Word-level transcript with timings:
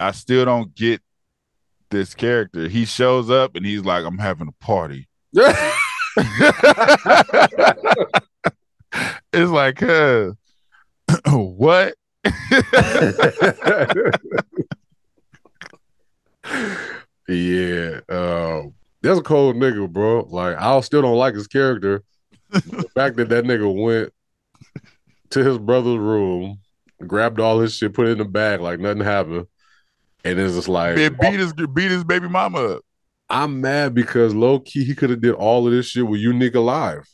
I 0.00 0.12
still 0.12 0.44
don't 0.44 0.74
get 0.74 1.00
this 1.90 2.14
character. 2.14 2.68
He 2.68 2.84
shows 2.84 3.30
up 3.30 3.56
and 3.56 3.64
he's 3.64 3.84
like, 3.84 4.04
I'm 4.04 4.18
having 4.18 4.48
a 4.48 4.64
party. 4.64 5.08
it's 9.32 9.50
like, 9.50 9.82
uh, 9.82 10.32
what? 11.30 11.94
yeah, 17.28 18.00
um, 18.08 18.74
that's 19.02 19.18
a 19.18 19.22
cold 19.22 19.56
nigga, 19.56 19.90
bro. 19.90 20.26
Like 20.30 20.56
I 20.56 20.80
still 20.80 21.02
don't 21.02 21.16
like 21.16 21.34
his 21.34 21.46
character. 21.46 22.02
the 22.50 22.88
fact 22.94 23.16
that 23.16 23.28
that 23.28 23.44
nigga 23.44 23.72
went 23.72 24.12
to 25.30 25.44
his 25.44 25.58
brother's 25.58 25.98
room, 25.98 26.58
grabbed 27.06 27.40
all 27.40 27.60
his 27.60 27.74
shit, 27.74 27.92
put 27.94 28.06
it 28.06 28.12
in 28.12 28.18
the 28.18 28.24
bag 28.24 28.60
like 28.60 28.80
nothing 28.80 29.02
happened, 29.02 29.46
and 30.24 30.38
it's 30.38 30.54
just 30.54 30.68
like 30.68 30.96
Man, 30.96 31.16
beat 31.20 31.34
his 31.40 31.52
beat 31.52 31.90
his 31.90 32.04
baby 32.04 32.28
mama 32.28 32.58
up. 32.58 32.82
I'm 33.30 33.60
mad 33.60 33.94
because 33.94 34.34
low 34.34 34.60
key 34.60 34.84
he 34.84 34.94
could 34.94 35.10
have 35.10 35.20
did 35.20 35.34
all 35.34 35.66
of 35.66 35.72
this 35.72 35.86
shit 35.86 36.06
with 36.06 36.20
Unique 36.20 36.54
alive. 36.54 37.08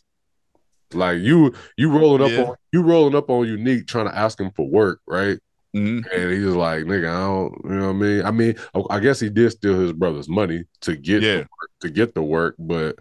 Like 0.93 1.21
you, 1.21 1.55
you 1.77 1.91
rolling 1.91 2.23
up 2.23 2.31
Yeah. 2.31 2.45
on 2.51 2.57
you 2.73 2.83
rolling 2.83 3.15
up 3.15 3.31
on 3.31 3.47
Unique 3.47 3.87
trying 3.87 4.07
to 4.07 4.17
ask 4.17 4.41
him 4.41 4.51
for 4.57 4.69
work, 4.69 5.01
right? 5.07 5.39
Mhm. 5.75 6.05
And 6.13 6.33
he's 6.33 6.47
like, 6.57 6.83
nigga, 6.85 7.09
I 7.09 7.21
don't, 7.21 7.55
you 7.65 7.79
know 7.79 7.87
what 7.87 7.91
I 7.91 7.93
mean? 7.93 8.25
I 8.25 8.31
mean, 8.33 8.55
I 8.91 8.99
guess 8.99 9.21
he 9.21 9.31
did 9.31 9.51
steal 9.53 9.79
his 9.79 9.93
brother's 9.93 10.29
money 10.29 10.65
to 10.81 10.97
get 10.97 11.23
Yeah. 11.23 11.37
work, 11.39 11.71
to 11.83 11.91
get 11.91 12.13
the 12.17 12.23
work, 12.23 12.57
but 12.59 12.97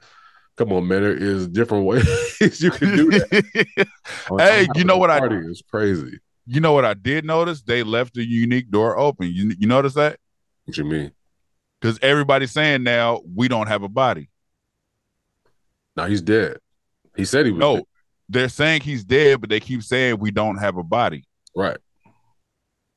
come 0.55 0.71
on, 0.73 0.87
man, 0.87 1.01
there 1.01 1.15
is 1.17 1.47
different 1.47 1.85
ways 1.87 2.61
you 2.61 2.69
can 2.69 2.95
do 2.95 3.09
that. 3.09 3.87
Hey, 4.37 4.67
you 4.75 4.83
know 4.83 4.97
what 4.97 5.09
I- 5.09 5.17
party 5.19 5.37
is 5.37 5.63
crazy. 5.67 6.19
You 6.49 6.59
know 6.61 6.73
what 6.73 6.85
I 6.85 6.93
did 6.95 7.25
notice? 7.25 7.61
They 7.61 7.83
left 7.83 8.15
the 8.15 8.23
unique 8.27 8.69
door 8.71 8.97
open. 8.97 9.31
You 9.31 9.53
you 9.57 9.67
notice 9.67 9.93
that? 9.93 10.19
What 10.65 10.77
you 10.77 10.85
mean? 10.85 11.11
Because 11.79 11.99
everybody's 12.01 12.51
saying 12.51 12.83
now 12.83 13.21
we 13.35 13.47
don't 13.47 13.67
have 13.67 13.83
a 13.83 13.89
body. 13.89 14.29
Now 15.95 16.05
he's 16.05 16.21
dead. 16.21 16.57
He 17.15 17.25
said 17.25 17.45
he 17.45 17.51
was 17.51 17.59
No, 17.59 17.75
dead. 17.77 17.85
they're 18.29 18.49
saying 18.49 18.81
he's 18.81 19.03
dead, 19.03 19.41
but 19.41 19.49
they 19.49 19.59
keep 19.59 19.83
saying 19.83 20.19
we 20.19 20.31
don't 20.31 20.57
have 20.57 20.77
a 20.77 20.83
body. 20.83 21.25
right. 21.55 21.77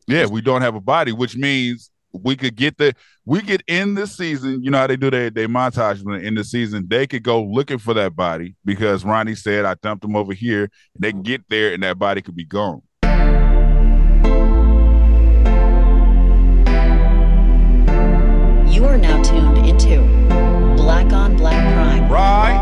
Yeah, 0.08 0.26
we 0.26 0.40
don't 0.40 0.62
have 0.62 0.74
a 0.74 0.80
body, 0.80 1.12
which 1.12 1.36
means 1.36 1.90
we 2.12 2.34
could 2.36 2.56
get 2.56 2.76
the 2.76 2.94
we 3.24 3.40
could 3.40 3.62
end 3.68 3.96
the 3.96 4.06
season. 4.06 4.62
You 4.62 4.70
know 4.70 4.78
how 4.78 4.86
they 4.88 4.96
do 4.96 5.10
their 5.10 5.30
they 5.30 5.46
montage 5.46 6.02
when 6.02 6.20
in 6.24 6.34
the 6.34 6.44
season. 6.44 6.86
They 6.88 7.06
could 7.06 7.22
go 7.22 7.42
looking 7.42 7.78
for 7.78 7.94
that 7.94 8.16
body 8.16 8.56
because 8.64 9.04
Ronnie 9.04 9.36
said 9.36 9.64
I 9.64 9.74
dumped 9.74 10.04
him 10.04 10.16
over 10.16 10.32
here. 10.34 10.64
And 10.64 10.70
They 10.98 11.12
can 11.12 11.20
mm-hmm. 11.20 11.30
get 11.30 11.48
there 11.48 11.72
and 11.72 11.82
that 11.84 11.98
body 11.98 12.20
could 12.20 12.34
be 12.34 12.44
gone. 12.44 12.82
You 18.82 18.88
are 18.88 18.98
now 18.98 19.22
tuned 19.22 19.58
into 19.58 20.00
Black 20.74 21.12
on 21.12 21.36
Black 21.36 21.72
Prime. 21.72 22.10
Right? 22.10 22.61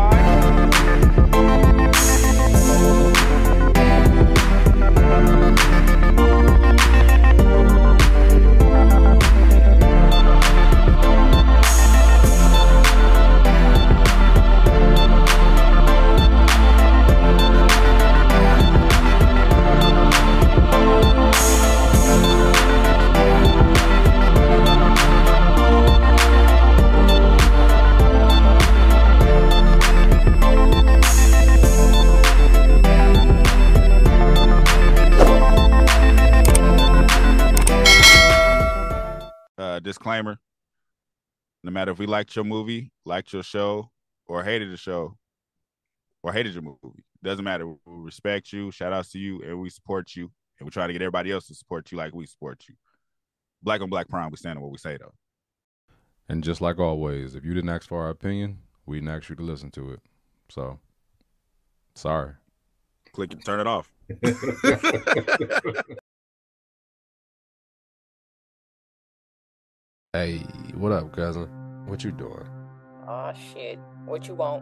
Disclaimer: 39.91 40.39
No 41.63 41.71
matter 41.71 41.91
if 41.91 41.99
we 41.99 42.05
liked 42.05 42.35
your 42.35 42.45
movie, 42.45 42.91
liked 43.05 43.33
your 43.33 43.43
show, 43.43 43.91
or 44.27 44.43
hated 44.43 44.71
the 44.71 44.77
show, 44.77 45.17
or 46.23 46.33
hated 46.33 46.53
your 46.53 46.63
movie, 46.63 47.03
doesn't 47.23 47.45
matter. 47.45 47.67
We 47.67 47.75
respect 47.85 48.51
you. 48.53 48.71
Shout 48.71 48.93
outs 48.93 49.11
to 49.11 49.19
you, 49.19 49.41
and 49.41 49.59
we 49.59 49.69
support 49.69 50.15
you, 50.15 50.31
and 50.59 50.65
we 50.65 50.71
try 50.71 50.87
to 50.87 50.93
get 50.93 51.01
everybody 51.01 51.31
else 51.31 51.47
to 51.47 51.55
support 51.55 51.91
you 51.91 51.97
like 51.97 52.15
we 52.15 52.25
support 52.25 52.63
you. 52.67 52.75
Black 53.63 53.81
on 53.81 53.89
Black 53.89 54.07
Prime, 54.09 54.31
we 54.31 54.37
stand 54.37 54.57
on 54.57 54.63
what 54.63 54.71
we 54.71 54.77
say 54.77 54.97
though. 54.97 55.13
And 56.29 56.43
just 56.43 56.61
like 56.61 56.79
always, 56.79 57.35
if 57.35 57.43
you 57.43 57.53
didn't 57.53 57.69
ask 57.69 57.87
for 57.87 58.01
our 58.01 58.09
opinion, 58.09 58.59
we 58.85 58.97
didn't 58.97 59.09
ask 59.09 59.29
you 59.29 59.35
to 59.35 59.43
listen 59.43 59.69
to 59.71 59.91
it. 59.91 59.99
So, 60.49 60.79
sorry. 61.93 62.33
Click 63.13 63.33
and 63.33 63.45
turn 63.45 63.59
it 63.59 63.67
off. 63.67 63.91
Hey, 70.13 70.39
what 70.73 70.91
up, 70.91 71.13
cousin? 71.13 71.47
What 71.85 72.03
you 72.03 72.11
doing? 72.11 72.45
Aw, 73.07 73.31
shit. 73.31 73.79
What 74.03 74.27
you 74.27 74.35
want? 74.35 74.61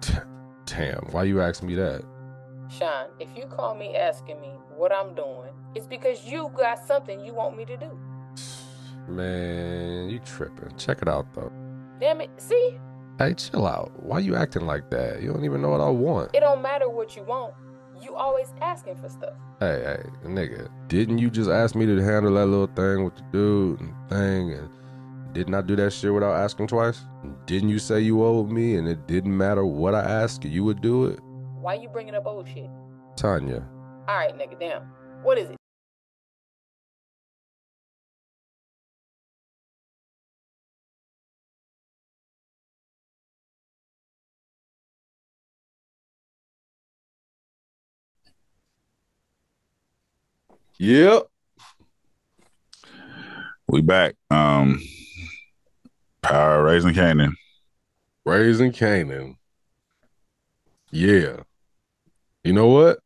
Damn, 0.64 1.04
why 1.10 1.24
you 1.24 1.42
asking 1.42 1.68
me 1.68 1.74
that? 1.74 2.00
Sean, 2.70 3.08
if 3.20 3.28
you 3.36 3.44
call 3.44 3.74
me 3.74 3.94
asking 3.94 4.40
me 4.40 4.48
what 4.74 4.90
I'm 4.90 5.14
doing, 5.14 5.50
it's 5.74 5.86
because 5.86 6.24
you 6.24 6.50
got 6.56 6.82
something 6.86 7.22
you 7.22 7.34
want 7.34 7.54
me 7.54 7.66
to 7.66 7.76
do. 7.76 7.98
Man, 9.08 10.08
you 10.08 10.20
tripping. 10.20 10.74
Check 10.78 11.02
it 11.02 11.08
out 11.08 11.34
though. 11.34 11.52
Damn 12.00 12.22
it. 12.22 12.30
See? 12.38 12.78
Hey, 13.18 13.34
chill 13.34 13.66
out. 13.66 13.92
Why 14.02 14.20
you 14.20 14.36
acting 14.36 14.64
like 14.64 14.88
that? 14.88 15.20
You 15.20 15.34
don't 15.34 15.44
even 15.44 15.60
know 15.60 15.68
what 15.68 15.82
I 15.82 15.90
want. 15.90 16.34
It 16.34 16.40
don't 16.40 16.62
matter 16.62 16.88
what 16.88 17.14
you 17.14 17.24
want. 17.24 17.52
You 18.00 18.14
always 18.14 18.54
asking 18.62 18.96
for 18.96 19.10
stuff. 19.10 19.34
Hey, 19.60 19.82
hey, 19.84 20.28
nigga, 20.28 20.70
didn't 20.88 21.18
you 21.18 21.28
just 21.28 21.50
ask 21.50 21.74
me 21.74 21.84
to 21.84 22.02
handle 22.02 22.32
that 22.34 22.46
little 22.46 22.68
thing 22.68 23.04
with 23.04 23.16
the 23.16 23.22
dude 23.32 23.80
and 23.80 23.92
thing 24.08 24.52
and 24.52 24.77
didn't 25.38 25.54
I 25.54 25.62
do 25.62 25.76
that 25.76 25.92
shit 25.92 26.12
without 26.12 26.34
asking 26.34 26.66
twice? 26.66 27.00
Didn't 27.46 27.68
you 27.68 27.78
say 27.78 28.00
you 28.00 28.24
owed 28.24 28.50
me 28.50 28.74
and 28.74 28.88
it 28.88 29.06
didn't 29.06 29.36
matter 29.36 29.64
what 29.64 29.94
I 29.94 30.00
asked 30.02 30.44
you, 30.44 30.50
you 30.50 30.64
would 30.64 30.80
do 30.80 31.06
it? 31.06 31.20
Why 31.60 31.74
you 31.74 31.88
bringing 31.88 32.16
up 32.16 32.26
old 32.26 32.48
shit? 32.48 32.68
Tanya, 33.16 33.64
All 34.08 34.16
right, 34.16 34.36
nigga, 34.36 34.58
damn. 34.58 34.82
What 35.22 35.38
is 35.38 35.50
it? 35.50 35.56
Yep. 50.80 51.28
We 53.68 53.82
back. 53.82 54.16
Um, 54.30 54.80
Power 56.22 56.64
Raising 56.64 56.94
Kanan. 56.94 57.32
Raising 58.24 58.72
Kanan. 58.72 59.36
Yeah. 60.90 61.40
You 62.44 62.52
know 62.52 62.68
what? 62.68 62.98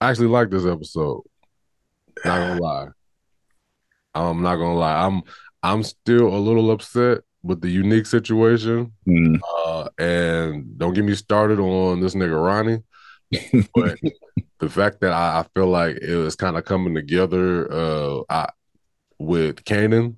I 0.00 0.10
actually 0.10 0.28
like 0.28 0.50
this 0.50 0.66
episode. 0.66 1.22
Not 2.24 2.38
gonna 2.38 2.60
lie. 2.60 2.88
I'm 4.14 4.42
not 4.42 4.56
gonna 4.56 4.76
lie. 4.76 5.06
I'm 5.06 5.22
I'm 5.62 5.82
still 5.82 6.28
a 6.28 6.38
little 6.38 6.70
upset 6.70 7.22
with 7.42 7.60
the 7.60 7.70
unique 7.70 8.06
situation. 8.06 8.92
Mm. 9.06 9.40
Uh, 9.66 9.88
and 9.98 10.78
don't 10.78 10.94
get 10.94 11.04
me 11.04 11.14
started 11.14 11.58
on 11.58 12.00
this 12.00 12.14
nigga 12.14 12.42
Ronnie. 12.42 12.82
but 13.74 13.98
the 14.58 14.68
fact 14.68 15.00
that 15.00 15.12
I, 15.12 15.40
I 15.40 15.46
feel 15.54 15.66
like 15.66 15.98
it 15.98 16.16
was 16.16 16.36
kind 16.36 16.56
of 16.56 16.64
coming 16.64 16.94
together 16.94 17.70
uh 17.70 18.22
I, 18.28 18.48
with 19.18 19.64
Kanan. 19.64 20.16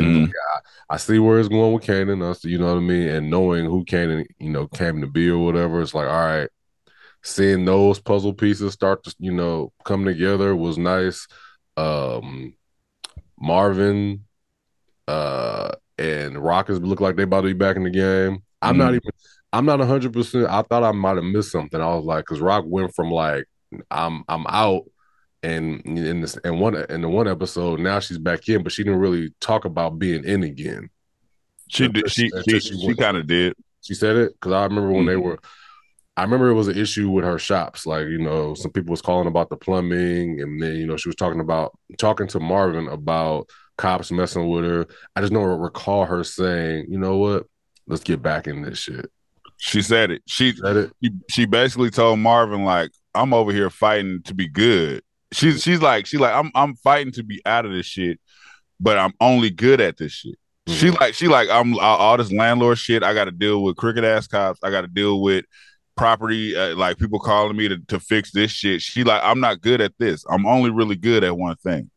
Like 0.00 0.30
I, 0.90 0.94
I 0.94 0.96
see 0.96 1.18
where 1.18 1.38
it's 1.38 1.48
going 1.48 1.72
with 1.72 1.84
Kanan. 1.84 2.44
You 2.44 2.58
know 2.58 2.66
what 2.66 2.76
I 2.78 2.80
mean, 2.80 3.08
and 3.08 3.30
knowing 3.30 3.66
who 3.66 3.84
Kanan, 3.84 4.26
you 4.38 4.50
know, 4.50 4.66
came 4.68 5.00
to 5.00 5.06
be 5.06 5.28
or 5.28 5.38
whatever, 5.38 5.80
it's 5.80 5.94
like, 5.94 6.08
all 6.08 6.12
right, 6.12 6.48
seeing 7.22 7.64
those 7.64 8.00
puzzle 8.00 8.34
pieces 8.34 8.72
start 8.72 9.04
to, 9.04 9.14
you 9.18 9.32
know, 9.32 9.72
come 9.84 10.04
together 10.04 10.54
was 10.56 10.78
nice. 10.78 11.26
Um, 11.76 12.54
Marvin, 13.40 14.24
uh, 15.08 15.72
and 15.98 16.38
Rockets 16.38 16.80
look 16.80 17.00
like 17.00 17.16
they 17.16 17.24
about 17.24 17.42
to 17.42 17.48
be 17.48 17.52
back 17.52 17.76
in 17.76 17.84
the 17.84 17.90
game. 17.90 18.42
I'm 18.62 18.78
not 18.78 18.92
Mhm. 18.92 18.96
even. 18.96 19.10
I'm 19.52 19.66
not 19.66 19.78
100. 19.80 20.12
percent 20.12 20.46
I 20.48 20.62
thought 20.62 20.82
I 20.82 20.92
might 20.92 21.16
have 21.16 21.24
missed 21.24 21.52
something. 21.52 21.80
I 21.80 21.94
was 21.94 22.04
like, 22.04 22.24
because 22.24 22.40
Rock 22.40 22.64
went 22.66 22.94
from 22.94 23.10
like 23.10 23.44
I'm 23.90 24.24
I'm 24.28 24.46
out, 24.48 24.82
and 25.44 25.80
in 25.86 26.20
this 26.22 26.36
in 26.38 26.58
one 26.58 26.74
in 26.74 27.02
the 27.02 27.08
one 27.08 27.28
episode 27.28 27.78
now 27.80 28.00
she's 28.00 28.18
back 28.18 28.48
in, 28.48 28.62
but 28.62 28.72
she 28.72 28.82
didn't 28.84 28.98
really 29.00 29.32
talk 29.40 29.64
about 29.64 29.98
being 29.98 30.24
in 30.24 30.42
again. 30.42 30.90
She 31.68 31.88
did. 31.88 32.10
She 32.10 32.30
she, 32.48 32.60
she 32.60 32.78
she 32.78 32.94
kind 32.94 33.16
of 33.16 33.26
did. 33.26 33.54
She 33.82 33.94
said 33.94 34.16
it 34.16 34.32
because 34.34 34.52
I 34.52 34.64
remember 34.64 34.90
when 34.92 35.06
they 35.06 35.14
Mhm. 35.14 35.22
were 35.22 35.38
I 36.16 36.22
remember 36.22 36.48
it 36.48 36.54
was 36.54 36.68
an 36.68 36.78
issue 36.78 37.10
with 37.10 37.24
her 37.24 37.40
shops. 37.40 37.86
Like, 37.86 38.06
you 38.06 38.18
know, 38.18 38.54
some 38.54 38.70
people 38.70 38.92
was 38.92 39.02
calling 39.02 39.26
about 39.26 39.50
the 39.50 39.56
plumbing, 39.56 40.40
and 40.40 40.62
then 40.62 40.76
you 40.76 40.86
know 40.86 40.96
she 40.96 41.08
was 41.08 41.16
talking 41.16 41.40
about 41.40 41.76
talking 41.98 42.28
to 42.28 42.38
Marvin 42.40 42.86
about 42.88 43.48
cops 43.76 44.12
messing 44.12 44.48
with 44.48 44.64
her. 44.64 44.86
I 45.16 45.20
just 45.22 45.32
don't 45.32 45.58
recall 45.58 46.04
her 46.06 46.22
saying, 46.22 46.86
you 46.88 46.98
know 46.98 47.16
what, 47.16 47.46
let's 47.88 48.04
get 48.04 48.22
back 48.22 48.46
in 48.46 48.62
this 48.62 48.78
shit. 48.78 49.10
She 49.56 49.82
said 49.82 50.10
it. 50.12 50.22
She 50.26 50.52
Said 50.52 50.76
it. 50.76 50.92
she, 51.02 51.10
she 51.30 51.44
basically 51.46 51.90
told 51.90 52.18
Marvin 52.20 52.64
like, 52.64 52.90
"I'm 53.14 53.32
over 53.34 53.52
here 53.52 53.70
fighting 53.70 54.22
to 54.24 54.34
be 54.34 54.46
good." 54.48 55.02
She's 55.34 55.62
she's 55.62 55.80
like 55.82 56.06
she's 56.06 56.20
like 56.20 56.34
I'm 56.34 56.50
I'm 56.54 56.74
fighting 56.76 57.12
to 57.14 57.22
be 57.22 57.42
out 57.44 57.66
of 57.66 57.72
this 57.72 57.86
shit, 57.86 58.20
but 58.80 58.98
I'm 58.98 59.12
only 59.20 59.50
good 59.50 59.80
at 59.80 59.96
this 59.96 60.12
shit. 60.12 60.36
She 60.68 60.86
Mhm. 60.88 61.00
like 61.00 61.14
she 61.14 61.28
like 61.28 61.48
I'm 61.50 61.78
all, 61.78 62.16
this 62.16 62.32
landlord 62.32 62.78
shit. 62.78 63.02
I 63.02 63.12
got 63.14 63.26
to 63.26 63.30
deal 63.30 63.62
with 63.62 63.76
crooked 63.76 64.04
ass 64.04 64.26
cops. 64.26 64.60
I 64.62 64.70
got 64.70 64.80
to 64.82 64.86
deal 64.86 65.20
with 65.20 65.44
property 65.96 66.56
uh, 66.56 66.74
like 66.76 66.98
people 66.98 67.18
calling 67.20 67.56
me 67.56 67.68
to 67.68 67.78
to 67.88 68.00
fix 68.00 68.32
this 68.32 68.50
shit. 68.50 68.80
She 68.80 69.04
like 69.04 69.20
I'm 69.24 69.40
not 69.40 69.60
good 69.60 69.80
at 69.80 69.92
this. 69.98 70.24
I'm 70.30 70.46
only 70.46 70.70
really 70.70 70.96
good 70.96 71.22
at 71.24 71.36
one 71.36 71.56
thing. 71.56 71.90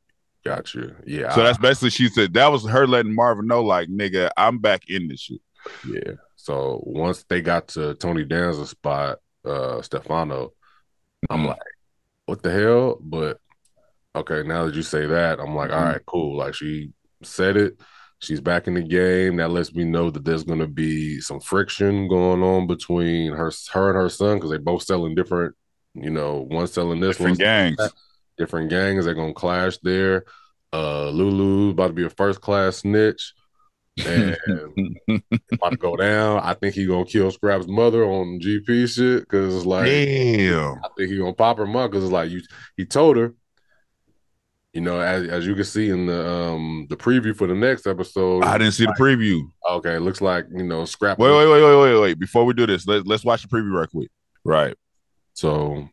Got 0.46 0.74
you. 0.74 0.96
Yeah. 1.06 1.34
So 1.34 1.44
that's 1.44 1.58
basically 1.58 1.90
she 1.92 2.08
said 2.10 2.34
that 2.34 2.52
was 2.52 2.66
her 2.68 2.88
letting 2.88 3.14
Marvin 3.16 3.48
know 3.48 3.64
like 3.64 3.88
nigga 3.90 4.30
I'm 4.38 4.60
back 4.60 4.84
in 4.90 5.08
this 5.08 5.22
shit. 5.22 5.42
Yeah. 5.88 6.14
So 6.36 6.82
once 6.86 7.24
they 7.28 7.42
got 7.42 7.70
to 7.70 7.94
Tony 7.96 8.24
Danza's 8.26 8.70
spot, 8.72 9.20
uh 9.46 9.82
Stefano, 9.82 10.54
I'm 11.30 11.42
Mhm. 11.44 11.48
like, 11.48 11.60
what 12.28 12.44
the 12.44 12.52
hell? 12.52 13.00
But 13.02 13.40
okay, 14.16 14.44
now 14.44 14.66
that 14.66 14.76
you 14.76 14.84
say 14.84 15.08
that, 15.08 15.40
I'm 15.40 15.56
like, 15.56 15.72
all 15.72 15.82
Mhm. 15.82 15.94
right, 15.94 16.06
cool. 16.08 16.38
Like 16.38 16.56
she 16.56 16.92
said 17.24 17.58
it. 17.58 17.80
She's 18.20 18.42
back 18.42 18.68
in 18.68 18.76
the 18.76 18.82
game. 18.84 19.38
That 19.38 19.52
lets 19.52 19.74
me 19.76 19.84
know 19.86 20.10
that 20.12 20.26
there's 20.26 20.44
gonna 20.46 20.68
be 20.68 21.22
some 21.22 21.40
friction 21.40 22.08
going 22.08 22.44
on 22.44 22.68
between 22.68 23.34
her 23.34 23.52
her 23.74 23.90
and 23.90 23.98
her 23.98 24.10
son 24.10 24.38
because 24.38 24.52
they 24.52 24.58
both 24.60 24.84
selling 24.84 25.16
different, 25.16 25.56
you 25.96 26.10
know, 26.12 26.42
one 26.50 26.68
selling 26.68 27.00
this, 27.02 27.18
Different 27.18 27.40
one 27.40 27.48
gangs. 27.48 27.78
that. 27.78 27.92
different 28.38 28.70
gangs. 28.72 29.06
They're 29.06 29.14
gonna 29.16 29.34
clash 29.34 29.78
there. 29.84 30.26
Uh 30.74 31.10
Lulu 31.12 31.72
about 31.72 31.88
to 31.90 31.94
be 31.94 32.06
a 32.06 32.10
first 32.10 32.42
class 32.42 32.78
snitch. 32.78 33.34
And 34.06 34.38
about 35.54 35.72
to 35.72 35.78
go 35.78 35.96
down. 35.96 36.40
I 36.44 36.54
think 36.54 36.76
he 36.76 36.86
gonna 36.86 37.06
kill 37.06 37.32
Scrap's 37.32 37.68
mother 37.68 38.04
on 38.06 38.40
GP 38.40 38.88
shit 38.94 39.22
because 39.22 39.56
it's 39.56 39.66
like 39.66 39.86
Damn. 39.86 40.76
I 40.84 40.90
think 40.98 41.10
he 41.12 41.18
gonna 41.18 41.34
pop 41.34 41.58
her 41.58 41.66
mom 41.66 41.90
because 41.90 42.04
it's 42.04 42.14
like 42.14 42.30
you. 42.30 42.42
He 42.76 42.86
told 42.86 43.18
her, 43.18 43.34
you 44.74 44.82
know, 44.82 45.00
as 45.00 45.28
as 45.28 45.48
you 45.48 45.56
can 45.56 45.64
see 45.64 45.90
in 45.90 46.06
the 46.06 46.30
um 46.30 46.86
the 46.90 46.96
preview 46.98 47.36
for 47.36 47.48
the 47.48 47.56
next 47.56 47.88
episode. 47.88 48.44
I 48.44 48.58
didn't 48.58 48.74
see 48.74 48.86
the 48.86 48.96
preview. 49.00 49.42
okay, 49.70 49.96
it 49.96 50.02
looks 50.02 50.22
like 50.22 50.46
you 50.56 50.64
know 50.64 50.86
Scrap. 50.86 51.18
Wait, 51.18 51.32
wait, 51.32 51.48
wait, 51.50 51.64
wait, 51.64 51.82
wait, 51.94 52.00
wait. 52.02 52.20
Before 52.20 52.46
we 52.46 52.54
do 52.54 52.68
this, 52.68 52.88
let, 52.88 53.08
let's 53.08 53.26
watch 53.26 53.42
the 53.42 53.48
preview 53.48 53.72
right 53.72 53.90
quick. 53.90 54.10
Right. 54.44 54.76
So 55.34 55.90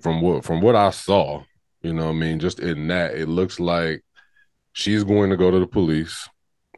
from 0.00 0.20
what 0.22 0.44
from 0.44 0.60
what 0.60 0.76
I 0.76 0.90
saw, 0.90 1.42
you 1.82 1.92
know, 1.94 2.04
what 2.04 2.10
I 2.12 2.14
mean, 2.14 2.38
just 2.38 2.60
in 2.60 2.86
that, 2.88 3.14
it 3.16 3.28
looks 3.28 3.58
like 3.58 4.02
she's 4.72 5.02
going 5.02 5.30
to 5.30 5.36
go 5.36 5.50
to 5.50 5.58
the 5.58 5.66
police. 5.66 6.28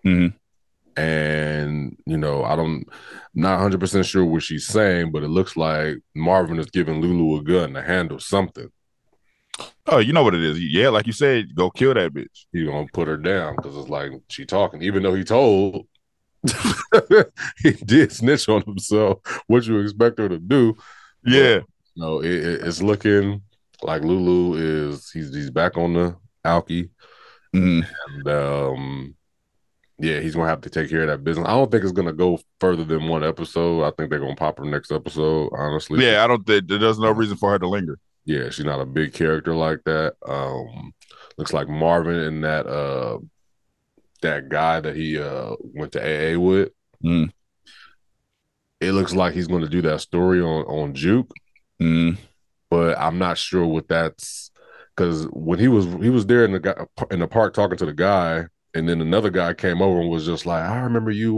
Mhm. 0.04 0.34
And 0.96 1.96
you 2.06 2.16
know, 2.16 2.44
I 2.44 2.54
don't, 2.56 2.84
not 3.34 3.60
hundred 3.60 3.80
percent 3.80 4.06
sure 4.06 4.24
what 4.24 4.42
she's 4.42 4.66
saying, 4.66 5.10
but 5.12 5.22
it 5.22 5.28
looks 5.28 5.56
like 5.56 5.96
Marvin 6.14 6.58
is 6.58 6.70
giving 6.70 7.00
Lulu 7.00 7.40
a 7.40 7.42
gun 7.42 7.74
to 7.74 7.82
handle 7.82 8.18
something. 8.18 8.68
Oh, 9.86 9.98
you 9.98 10.12
know 10.12 10.22
what 10.22 10.34
it 10.34 10.42
is. 10.42 10.60
Yeah, 10.62 10.88
like 10.90 11.06
you 11.06 11.12
said, 11.12 11.54
go 11.54 11.70
kill 11.70 11.94
that 11.94 12.12
bitch. 12.12 12.46
He 12.52 12.64
gonna 12.64 12.86
put 12.92 13.08
her 13.08 13.16
down 13.16 13.56
because 13.56 13.76
it's 13.76 13.88
like 13.88 14.12
she 14.28 14.44
talking, 14.44 14.82
even 14.82 15.02
though 15.02 15.14
he 15.14 15.24
told 15.24 15.86
he 17.62 17.72
did 17.84 18.12
snitch 18.12 18.48
on 18.48 18.62
himself. 18.62 19.18
What 19.46 19.66
you 19.66 19.78
expect 19.78 20.18
her 20.18 20.28
to 20.28 20.38
do? 20.38 20.74
Yeah. 21.24 21.60
No, 21.96 22.20
it, 22.20 22.32
it- 22.32 22.62
it's 22.62 22.82
looking 22.82 23.42
like 23.82 24.02
Lulu 24.02 24.56
is 24.90 25.10
he's 25.10 25.34
he's 25.34 25.50
back 25.50 25.76
on 25.76 25.94
the 25.94 26.16
alky, 26.46 26.90
Mhm. 27.54 27.86
and 28.08 28.28
um, 28.28 29.14
yeah, 30.02 30.20
he's 30.20 30.34
gonna 30.34 30.48
have 30.48 30.60
to 30.62 30.70
take 30.70 30.90
care 30.90 31.02
of 31.02 31.06
that 31.08 31.24
business. 31.24 31.46
I 31.48 31.52
don't 31.52 31.70
think 31.70 31.82
it's 31.84 31.92
gonna 31.92 32.12
go 32.12 32.38
further 32.60 32.84
than 32.84 33.08
one 33.08 33.24
episode. 33.24 33.84
I 33.84 33.92
think 33.92 34.10
they're 34.10 34.18
gonna 34.20 34.34
pop 34.36 34.58
her 34.58 34.64
next 34.64 34.92
episode. 34.92 35.50
Honestly, 35.56 36.04
Yeah, 36.04 36.22
I 36.24 36.26
don't 36.26 36.46
think 36.46 36.68
there's 36.68 36.98
no 36.98 37.12
reason 37.12 37.36
for 37.38 37.50
her 37.52 37.58
to 37.58 37.68
linger. 37.68 37.98
yeah, 38.24 38.50
she's 38.50 38.64
not 38.66 38.80
a 38.80 38.86
big 38.86 39.12
character 39.14 39.54
like 39.54 39.80
that. 39.84 40.14
Um, 40.26 40.92
looks 41.38 41.52
like 41.52 41.68
Marvin 41.68 42.16
and 42.20 42.44
that 42.44 42.66
uh 42.66 43.18
that 44.22 44.48
guy 44.48 44.80
that 44.80 44.94
he 44.94 45.18
uh 45.18 45.54
went 45.62 45.92
to 45.92 46.00
AA 46.00 46.38
with. 46.38 46.70
Mm. 47.04 47.30
It 48.80 48.92
looks 48.92 49.14
like 49.14 49.34
he's 49.34 49.48
to 49.48 49.68
do 49.68 49.82
that 49.82 50.00
story 50.00 50.40
on 50.40 50.64
on 50.64 50.94
Juke, 50.94 51.32
Mm. 51.80 52.18
but 52.70 52.98
I'm 52.98 53.18
not 53.18 53.38
sure 53.38 53.64
what 53.66 53.88
that's 53.88 54.50
because 54.96 55.24
when 55.32 55.58
he 55.58 55.68
was 55.68 55.86
he 56.02 56.10
was 56.10 56.26
there 56.26 56.44
in 56.44 56.52
the 56.52 56.60
guy 56.60 56.86
in 57.10 57.20
the 57.20 57.28
park 57.28 57.54
talking 57.54 57.78
to 57.78 57.86
the 57.86 57.92
guy, 57.92 58.46
and 58.74 58.88
then 58.88 59.00
another 59.00 59.30
guy 59.30 59.54
came 59.54 59.82
over 59.82 60.00
and 60.00 60.10
was 60.10 60.26
just 60.26 60.46
like, 60.46 60.62
"I 60.64 60.80
remember 60.80 61.10
you 61.10 61.34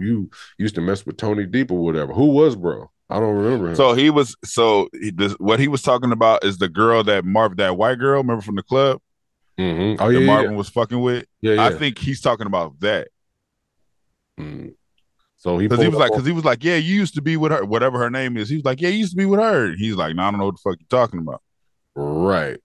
you 0.00 0.30
used 0.58 0.74
to 0.76 0.80
mess 0.80 1.04
with 1.06 1.16
Tony 1.16 1.46
Deep 1.46 1.70
or 1.70 1.78
whatever. 1.78 2.12
Who 2.12 2.26
was 2.26 2.56
bro? 2.56 2.90
I 3.10 3.20
don't 3.20 3.36
remember 3.36 3.68
him." 3.70 3.76
So 3.76 3.94
he 3.94 4.10
was 4.10 4.36
so 4.44 4.88
he, 5.00 5.10
this, 5.10 5.32
what 5.34 5.60
he 5.60 5.68
was 5.68 5.82
talking 5.82 6.12
about 6.12 6.44
is 6.44 6.58
the 6.58 6.68
girl 6.68 7.02
that 7.04 7.24
Marvin, 7.24 7.56
that 7.58 7.76
white 7.76 7.98
girl, 7.98 8.18
remember 8.20 8.42
from 8.42 8.56
the 8.56 8.62
club 8.62 9.00
Mhm. 9.58 9.96
oh 10.00 10.08
that 10.08 10.12
yeah, 10.14 10.18
yeah, 10.20 10.26
Marvin 10.26 10.56
was 10.56 10.68
fucking 10.68 11.00
with. 11.00 11.26
yeah, 11.40 11.54
yeah. 11.54 11.66
I 11.66 11.70
think 11.74 11.98
he's 11.98 12.20
talking 12.20 12.46
about 12.46 12.78
that 12.80 13.08
Mhm. 14.40 14.74
So 15.36 15.58
he 15.58 15.68
because 15.68 15.82
he 15.82 15.88
was 15.88 15.98
like, 15.98 16.10
because 16.10 16.26
he 16.26 16.32
was 16.32 16.44
like, 16.44 16.64
yeah, 16.64 16.76
you 16.76 16.94
used 16.94 17.14
to 17.16 17.22
be 17.22 17.36
with 17.36 17.52
her, 17.52 17.64
whatever 17.64 17.98
her 17.98 18.08
name 18.10 18.36
is. 18.38 18.48
He 18.48 18.56
was 18.56 18.64
like, 18.64 18.80
yeah, 18.80 18.88
you 18.88 18.98
used 19.00 19.12
to 19.12 19.16
be 19.16 19.26
with 19.26 19.40
her. 19.40 19.74
He's 19.76 19.94
like, 19.94 20.16
no, 20.16 20.22
I 20.22 20.30
don't 20.30 20.40
know 20.40 20.46
what 20.46 20.54
the 20.56 20.70
fuck 20.70 20.78
you're 20.80 20.86
talking 21.00 21.20
about. 21.20 21.42
right. 21.94 22.58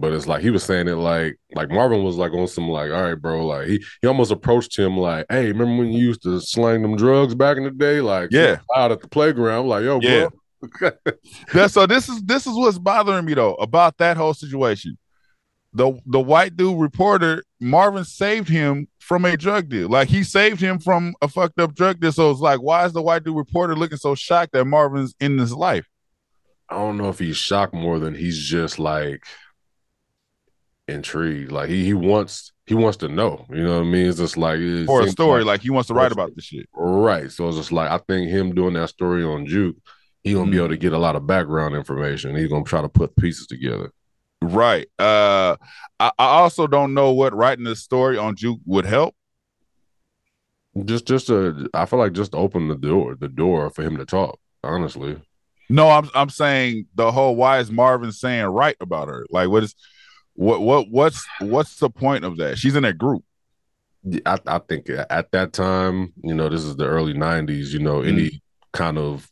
But 0.00 0.12
it's 0.12 0.26
like 0.28 0.42
he 0.42 0.50
was 0.50 0.62
saying 0.62 0.86
it 0.88 0.94
like 0.94 1.38
like 1.54 1.70
Marvin 1.70 2.04
was 2.04 2.16
like 2.16 2.32
on 2.32 2.46
some 2.46 2.68
like, 2.68 2.90
all 2.90 3.02
right, 3.02 3.14
bro. 3.20 3.44
Like 3.46 3.66
he 3.66 3.84
he 4.00 4.06
almost 4.08 4.30
approached 4.30 4.78
him 4.78 4.96
like, 4.96 5.26
hey, 5.28 5.46
remember 5.48 5.82
when 5.82 5.92
you 5.92 6.06
used 6.06 6.22
to 6.22 6.40
slang 6.40 6.82
them 6.82 6.96
drugs 6.96 7.34
back 7.34 7.56
in 7.56 7.64
the 7.64 7.70
day? 7.70 8.00
Like 8.00 8.30
Yeah. 8.30 8.58
out 8.76 8.92
at 8.92 9.00
the 9.00 9.08
playground. 9.08 9.62
I'm 9.62 9.66
like, 9.66 9.82
yo, 9.84 9.98
Yeah. 10.00 10.28
bro. 10.78 10.90
That's 11.52 11.74
so 11.74 11.86
this 11.86 12.08
is 12.08 12.22
this 12.22 12.46
is 12.46 12.54
what's 12.54 12.78
bothering 12.78 13.24
me 13.24 13.34
though 13.34 13.54
about 13.54 13.96
that 13.98 14.16
whole 14.16 14.34
situation. 14.34 14.96
The 15.72 15.92
the 16.06 16.20
white 16.20 16.56
dude 16.56 16.80
reporter 16.80 17.42
Marvin 17.60 18.04
saved 18.04 18.48
him 18.48 18.88
from 19.00 19.24
a 19.24 19.36
drug 19.36 19.68
deal. 19.68 19.88
Like 19.88 20.08
he 20.08 20.22
saved 20.22 20.60
him 20.60 20.78
from 20.78 21.14
a 21.22 21.28
fucked 21.28 21.58
up 21.60 21.74
drug 21.74 21.98
deal. 22.00 22.12
So 22.12 22.30
it's 22.30 22.40
like, 22.40 22.60
why 22.62 22.84
is 22.86 22.92
the 22.92 23.02
white 23.02 23.24
dude 23.24 23.36
reporter 23.36 23.74
looking 23.76 23.98
so 23.98 24.14
shocked 24.14 24.52
that 24.52 24.64
Marvin's 24.64 25.14
in 25.20 25.38
his 25.38 25.52
life? 25.52 25.86
I 26.70 26.76
don't 26.76 26.96
know 26.98 27.08
if 27.08 27.18
he's 27.18 27.36
shocked 27.36 27.74
more 27.74 27.98
than 27.98 28.14
he's 28.14 28.38
just 28.38 28.78
like 28.78 29.22
intrigued. 30.88 31.52
Like 31.52 31.68
he 31.68 31.84
he 31.84 31.94
wants 31.94 32.52
he 32.66 32.74
wants 32.74 32.98
to 32.98 33.08
know. 33.08 33.46
You 33.50 33.62
know 33.64 33.76
what 33.78 33.86
I 33.86 33.90
mean? 33.90 34.06
It's 34.08 34.18
just 34.18 34.36
like 34.36 34.58
it 34.58 34.86
For 34.86 35.02
a 35.02 35.08
story, 35.10 35.40
like- 35.44 35.54
like 35.58 35.60
he 35.62 35.70
wants 35.70 35.88
to 35.88 35.94
write 35.94 36.12
about 36.12 36.34
this 36.34 36.44
shit. 36.44 36.66
right. 36.74 37.30
So 37.30 37.48
it's 37.48 37.56
just 37.56 37.72
like 37.72 37.90
I 37.90 37.98
think 37.98 38.30
him 38.30 38.54
doing 38.54 38.74
that 38.74 38.88
story 38.90 39.24
on 39.24 39.46
Juke, 39.46 39.76
he 40.24 40.32
gonna 40.34 40.50
be 40.50 40.56
Mhm. 40.56 40.60
able 40.60 40.68
to 40.70 40.76
get 40.76 40.92
a 40.92 40.98
lot 40.98 41.16
of 41.16 41.26
background 41.26 41.74
information. 41.74 42.34
He's 42.36 42.48
gonna 42.48 42.64
try 42.64 42.80
to 42.82 42.88
put 42.88 43.16
pieces 43.16 43.46
together. 43.46 43.90
Right. 44.42 44.86
Uh 44.98 45.56
I, 46.00 46.10
I 46.18 46.26
also 46.40 46.66
don't 46.66 46.94
know 46.94 47.12
what 47.12 47.34
writing 47.34 47.64
this 47.64 47.80
story 47.80 48.16
on 48.18 48.36
Juke 48.36 48.60
would 48.66 48.84
help. 48.86 49.14
Just 50.84 51.06
just 51.06 51.26
to 51.28 51.68
I 51.74 51.86
feel 51.86 51.98
like 51.98 52.12
just 52.12 52.34
open 52.34 52.68
the 52.68 52.76
door 52.76 53.16
the 53.18 53.28
door 53.28 53.68
for 53.70 53.82
him 53.82 53.96
to 53.96 54.04
talk. 54.04 54.38
Honestly. 54.62 55.20
No, 55.70 55.90
I'm 55.90 56.08
I'm 56.14 56.30
saying 56.30 56.86
the 56.94 57.10
whole 57.10 57.34
why 57.36 57.58
is 57.58 57.70
Marvin 57.70 58.12
saying 58.12 58.46
right 58.46 58.76
about 58.80 59.08
her? 59.08 59.26
Like 59.30 59.48
what 59.48 59.64
is 59.64 59.74
what 60.38 60.60
what 60.62 60.88
what's 60.88 61.26
what's 61.40 61.76
the 61.80 61.90
point 61.90 62.24
of 62.24 62.36
that? 62.36 62.58
She's 62.58 62.76
in 62.76 62.84
that 62.84 62.96
group. 62.96 63.24
I, 64.24 64.38
I 64.46 64.58
think 64.60 64.88
at 64.88 65.32
that 65.32 65.52
time, 65.52 66.12
you 66.22 66.32
know, 66.32 66.48
this 66.48 66.62
is 66.62 66.76
the 66.76 66.86
early 66.86 67.12
'90s. 67.12 67.70
You 67.72 67.80
know, 67.80 68.02
any 68.02 68.40
kind 68.72 68.98
of, 68.98 69.28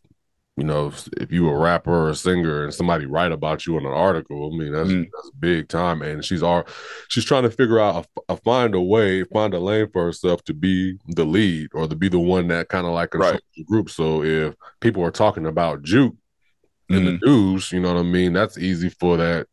you 0.56 0.64
know, 0.64 0.88
if, 0.88 1.08
if 1.18 1.30
you 1.30 1.48
a 1.48 1.56
rapper 1.56 1.92
or 1.94 2.10
a 2.10 2.14
singer 2.16 2.64
and 2.64 2.74
somebody 2.74 3.06
write 3.06 3.30
about 3.30 3.66
you 3.66 3.78
in 3.78 3.86
an 3.86 3.92
article, 3.92 4.50
I 4.52 4.58
mean, 4.58 4.72
that's 4.72 4.88
Mm. 4.90 5.04
that's 5.12 5.30
big 5.38 5.68
time. 5.68 6.02
And 6.02 6.24
she's 6.24 6.42
all 6.42 6.64
she's 7.08 7.24
trying 7.24 7.44
to 7.44 7.50
figure 7.50 7.78
out 7.78 8.04
a, 8.28 8.32
a 8.32 8.36
find 8.38 8.74
a 8.74 8.80
way, 8.80 9.22
find 9.22 9.54
a 9.54 9.60
lane 9.60 9.88
for 9.92 10.04
herself 10.04 10.42
to 10.46 10.54
be 10.54 10.98
the 11.06 11.24
lead 11.24 11.68
or 11.72 11.86
to 11.86 11.94
be 11.94 12.08
the 12.08 12.18
one 12.18 12.48
that 12.48 12.68
kind 12.68 12.84
of 12.84 12.92
like 12.94 13.12
controls 13.12 13.34
Right. 13.34 13.42
the 13.56 13.62
group. 13.64 13.90
So 13.90 14.24
if 14.24 14.54
people 14.80 15.04
are 15.04 15.12
talking 15.12 15.46
about 15.46 15.82
Juke 15.84 16.16
in 16.88 17.04
the 17.04 17.18
news, 17.24 17.70
you 17.70 17.78
know 17.80 17.94
what 17.94 18.00
I 18.00 18.04
mean, 18.04 18.32
that's 18.32 18.58
easy 18.58 18.88
for 18.88 19.16
that. 19.16 19.46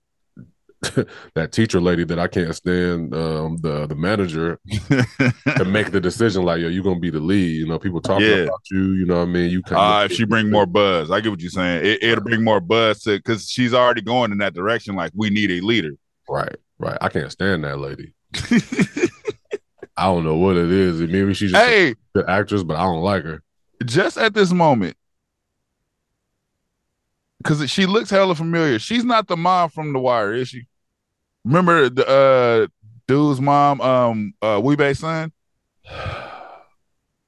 that 1.36 1.52
teacher 1.52 1.80
lady 1.80 2.04
that 2.04 2.20
I 2.20 2.28
can't 2.28 2.54
stand, 2.56 3.14
um, 3.16 3.58
the 3.58 3.88
the 3.88 3.96
manager 3.96 4.60
to 5.58 5.66
make 5.66 5.92
the 5.92 6.00
decision 6.02 6.44
like 6.44 6.60
yo 6.62 6.68
you're 6.68 6.84
gonna 6.84 7.00
be 7.00 7.10
the 7.10 7.20
lead 7.20 7.56
you 7.56 7.66
know 7.68 7.80
people 7.80 8.02
talking 8.02 8.26
Yeah. 8.28 8.36
about 8.46 8.62
you 8.72 8.92
you 8.94 9.06
know 9.06 9.18
what 9.18 9.24
i 9.24 9.32
mean 9.32 9.50
you 9.50 9.62
can 9.62 9.78
Uh, 9.78 10.04
if 10.06 10.12
she 10.14 10.26
bring 10.26 10.50
more 10.52 10.66
buzz, 10.66 11.10
I 11.12 11.22
get 11.22 11.30
what 11.32 11.40
you're 11.40 11.50
saying. 11.50 11.86
It, 11.86 12.04
it'll 12.04 12.24
bring 12.24 12.44
more 12.44 12.60
buzz 12.60 13.02
to 13.04 13.18
because 13.18 13.50
she's 13.50 13.74
already 13.74 14.02
going 14.02 14.32
in 14.32 14.38
that 14.40 14.54
direction. 14.54 14.96
Like 14.96 15.12
we 15.16 15.30
need 15.30 15.52
a 15.52 15.62
leader. 15.62 15.92
right 16.30 16.56
right 16.80 16.98
i 17.02 17.08
can't 17.10 17.32
stand 17.32 17.64
that 17.64 17.78
lady 17.80 18.14
i 19.96 20.06
don't 20.06 20.24
know 20.24 20.36
what 20.36 20.58
it 20.58 20.72
is 20.72 21.00
maybe 21.02 21.34
she's 21.36 21.52
just 21.52 21.64
hey, 21.64 21.94
good 22.16 22.28
actress 22.28 22.64
but 22.64 22.76
i 22.76 22.82
don't 22.84 23.04
like 23.04 23.24
her 23.24 23.42
just 23.86 24.18
at 24.18 24.34
this 24.34 24.52
moment, 24.52 24.96
because 27.38 27.70
she 27.70 27.86
looks 27.86 28.10
hella 28.10 28.34
familiar. 28.36 28.80
She's 28.80 29.04
not 29.04 29.28
the 29.28 29.36
mom 29.36 29.70
from 29.70 29.92
The 29.92 30.00
Wire, 30.00 30.34
is 30.34 30.48
she? 30.50 30.66
Remember 31.46 31.90
the 31.90 32.08
uh 32.08 32.68
dude's 33.08 33.42
mom, 33.42 33.82
um, 33.82 34.34
uh, 34.42 34.94
son? 34.94 35.32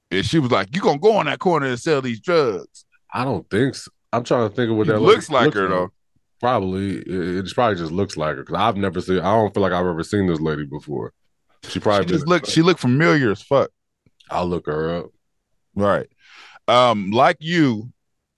And 0.08 0.24
she 0.24 0.38
was 0.38 0.52
like, 0.52 0.68
"You 0.74 0.80
gonna 0.80 0.98
go 0.98 1.16
on 1.16 1.26
that 1.26 1.40
corner 1.40 1.66
and 1.66 1.78
sell 1.80 2.00
these 2.00 2.20
drugs?" 2.20 2.84
I 3.12 3.24
don't 3.24 3.48
think 3.50 3.74
so. 3.74 3.90
I'm 4.12 4.22
trying 4.22 4.48
to 4.48 4.54
think 4.54 4.70
of 4.70 4.76
what 4.76 4.86
that 4.86 5.00
looks 5.00 5.28
lady 5.28 5.46
like 5.46 5.54
her, 5.54 5.68
though. 5.68 5.90
Probably, 6.38 6.98
it, 6.98 7.08
it 7.46 7.54
probably 7.54 7.76
just 7.76 7.90
looks 7.90 8.16
like 8.16 8.36
her 8.36 8.42
because 8.42 8.54
I've 8.54 8.76
never 8.76 9.00
seen. 9.00 9.18
I 9.18 9.34
don't 9.34 9.52
feel 9.52 9.62
like 9.64 9.72
I've 9.72 9.84
ever 9.84 10.04
seen 10.04 10.28
this 10.28 10.40
lady 10.40 10.64
before. 10.64 11.12
She 11.64 11.80
probably 11.80 12.06
She 12.06 12.12
just 12.12 12.24
been- 12.24 12.30
look. 12.30 12.46
She 12.46 12.62
looked 12.62 12.80
familiar 12.80 13.32
as 13.32 13.42
fuck. 13.42 13.70
I'll 14.30 14.46
look 14.46 14.66
her 14.66 14.96
up. 14.98 15.06
Right. 15.74 16.06
Um, 16.68 17.10
like 17.10 17.38
you, 17.40 17.92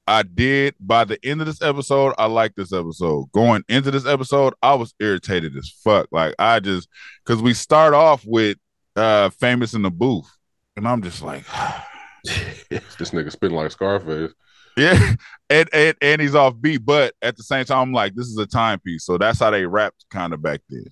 I 0.08 0.22
did 0.22 0.74
by 0.80 1.04
the 1.04 1.18
end 1.22 1.42
of 1.42 1.46
this 1.46 1.60
episode, 1.60 2.14
I 2.16 2.24
like 2.26 2.54
this 2.54 2.72
episode. 2.72 3.30
Going 3.32 3.62
into 3.68 3.90
this 3.90 4.06
episode, 4.06 4.54
I 4.62 4.74
was 4.74 4.94
irritated 4.98 5.54
as 5.54 5.68
fuck. 5.84 6.08
Like 6.10 6.34
I 6.38 6.60
just 6.60 6.88
because 7.24 7.42
we 7.42 7.52
start 7.52 7.92
off 7.92 8.24
with 8.26 8.56
uh 8.96 9.28
famous 9.28 9.74
in 9.74 9.82
the 9.82 9.90
booth, 9.90 10.28
and 10.76 10.88
I'm 10.88 11.02
just 11.02 11.20
like, 11.20 11.44
this 12.24 13.10
nigga 13.10 13.30
spitting 13.30 13.56
like 13.56 13.70
Scarface. 13.70 14.32
yeah, 14.78 15.14
and, 15.50 15.68
and 15.74 15.94
and 16.00 16.22
he's 16.22 16.34
off 16.34 16.54
beat, 16.58 16.86
but 16.86 17.14
at 17.20 17.36
the 17.36 17.42
same 17.42 17.66
time, 17.66 17.88
I'm 17.88 17.92
like, 17.92 18.14
this 18.14 18.28
is 18.28 18.38
a 18.38 18.46
timepiece. 18.46 19.04
So 19.04 19.18
that's 19.18 19.40
how 19.40 19.50
they 19.50 19.66
rapped 19.66 20.06
kind 20.10 20.32
of 20.32 20.40
back 20.40 20.62
then. 20.70 20.86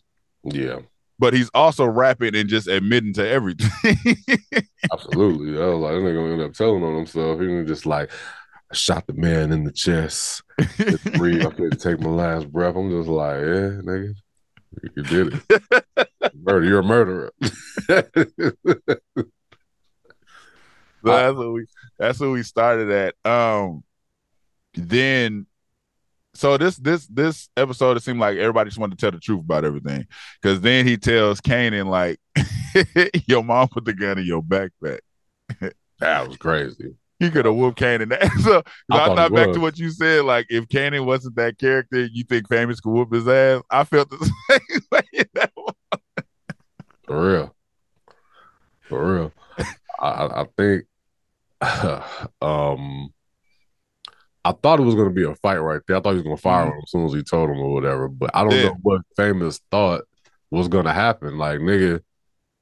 Yeah, 0.45 0.81
But 1.19 1.33
he's 1.33 1.49
also 1.55 1.87
rapping 1.87 2.37
and 2.37 2.51
just 2.51 2.69
admitting 2.69 3.15
to 3.15 3.27
everything. 3.27 3.71
absolutely. 4.93 5.61
I 5.61 5.67
was 5.69 5.81
like, 5.81 5.93
this 5.95 6.03
nigga 6.03 6.15
gonna 6.17 6.33
end 6.35 6.43
up 6.43 6.53
telling 6.53 6.85
on 6.85 6.97
himself. 6.97 7.41
He 7.41 7.47
was 7.47 7.67
just 7.67 7.87
like, 7.87 8.11
I 8.71 8.75
shot 8.75 9.07
the 9.07 9.13
man 9.13 9.53
in 9.53 9.65
the 9.65 9.73
chest. 9.73 10.43
Couldn't 10.77 11.19
breathe. 11.19 11.47
I 11.47 11.51
couldn't 11.51 11.79
take 11.81 12.01
my 12.01 12.11
last 12.11 12.51
breath. 12.51 12.75
I'm 12.77 12.91
just 12.91 13.09
like, 13.09 13.37
yeah, 13.37 13.81
nigga, 13.83 14.15
you 14.97 15.03
did 15.03 15.43
it. 15.49 16.09
Murder. 16.35 16.67
You're 16.67 16.81
a 16.81 16.85
murderer. 16.85 17.33
That's 21.07 21.37
what 21.37 21.53
we 21.53 21.67
that's 21.99 22.21
what 22.21 22.31
we 22.31 22.43
started 22.43 22.91
at. 22.91 23.31
Um 23.31 23.85
then 24.75 25.47
so 26.35 26.57
this 26.57 26.77
this 26.77 27.07
this 27.07 27.49
episode 27.57 27.97
it 27.97 28.03
seemed 28.03 28.21
like 28.21 28.37
everybody 28.37 28.69
just 28.69 28.79
wanted 28.79 28.99
to 28.99 29.01
tell 29.01 29.13
the 29.13 29.21
truth 29.21 29.41
about 29.41 29.65
everything. 29.65 30.07
Cause 30.43 30.61
then 30.61 30.87
he 30.87 30.97
tells 30.97 31.41
Kanan 31.41 31.87
like 31.87 32.19
your 33.27 33.45
mom 33.45 33.69
put 33.69 33.85
the 33.85 33.95
gun 33.95 34.19
in 34.19 34.27
your 34.27 34.43
backpack. 34.43 35.01
that 36.01 36.29
was 36.29 36.37
crazy. 36.37 36.97
He 37.19 37.31
could 37.31 37.47
have 37.47 37.55
whooped 37.55 37.79
Kanan. 37.79 38.13
so 38.43 38.63
I 38.91 38.99
I, 38.99 39.07
thought 39.07 39.33
back 39.33 39.47
was. 39.49 39.57
to 39.57 39.61
what 39.61 39.79
you 39.79 39.91
said, 39.91 40.25
like 40.25 40.47
if 40.51 40.69
Kanan 40.69 41.07
wasn't 41.07 41.37
that 41.37 41.59
character, 41.59 42.05
you 42.05 42.25
think 42.25 42.49
famous 42.49 42.81
could 42.81 42.91
whoop 42.93 43.13
his 43.13 43.27
ass. 43.27 43.63
I 43.71 43.85
felt 43.85 44.11
the 44.11 44.19
same 44.51 44.81
way. 44.93 45.25
That 45.35 45.51
For 47.07 47.27
real. 47.33 47.55
For 48.89 49.15
real. 49.15 49.33
I, 49.99 50.43
I 50.43 50.47
think 50.59 50.85
um 52.43 53.09
I 54.45 54.53
thought 54.53 54.79
it 54.79 54.85
was 54.85 54.95
gonna 54.95 55.11
be 55.11 55.25
a 55.25 55.35
fight 55.37 55.57
right 55.57 55.81
there. 55.89 55.97
I 55.97 56.01
thought 56.01 56.11
he 56.11 56.17
was 56.17 56.23
gonna 56.25 56.37
fire 56.37 56.67
Mhm. 56.67 56.73
him 56.75 56.81
as 56.85 56.91
soon 56.91 57.05
as 57.07 57.13
he 57.15 57.23
told 57.23 57.51
him 57.51 57.59
or 57.59 57.73
whatever. 57.73 58.09
But 58.09 58.31
I 58.35 58.43
don't 58.45 58.53
Yeah. 58.53 58.65
know 58.65 58.77
what 58.83 59.01
famous 59.17 59.61
thought 59.71 60.03
was 60.51 60.69
gonna 60.69 60.93
happen. 60.93 61.39
Like 61.39 61.61
nigga, 61.61 62.03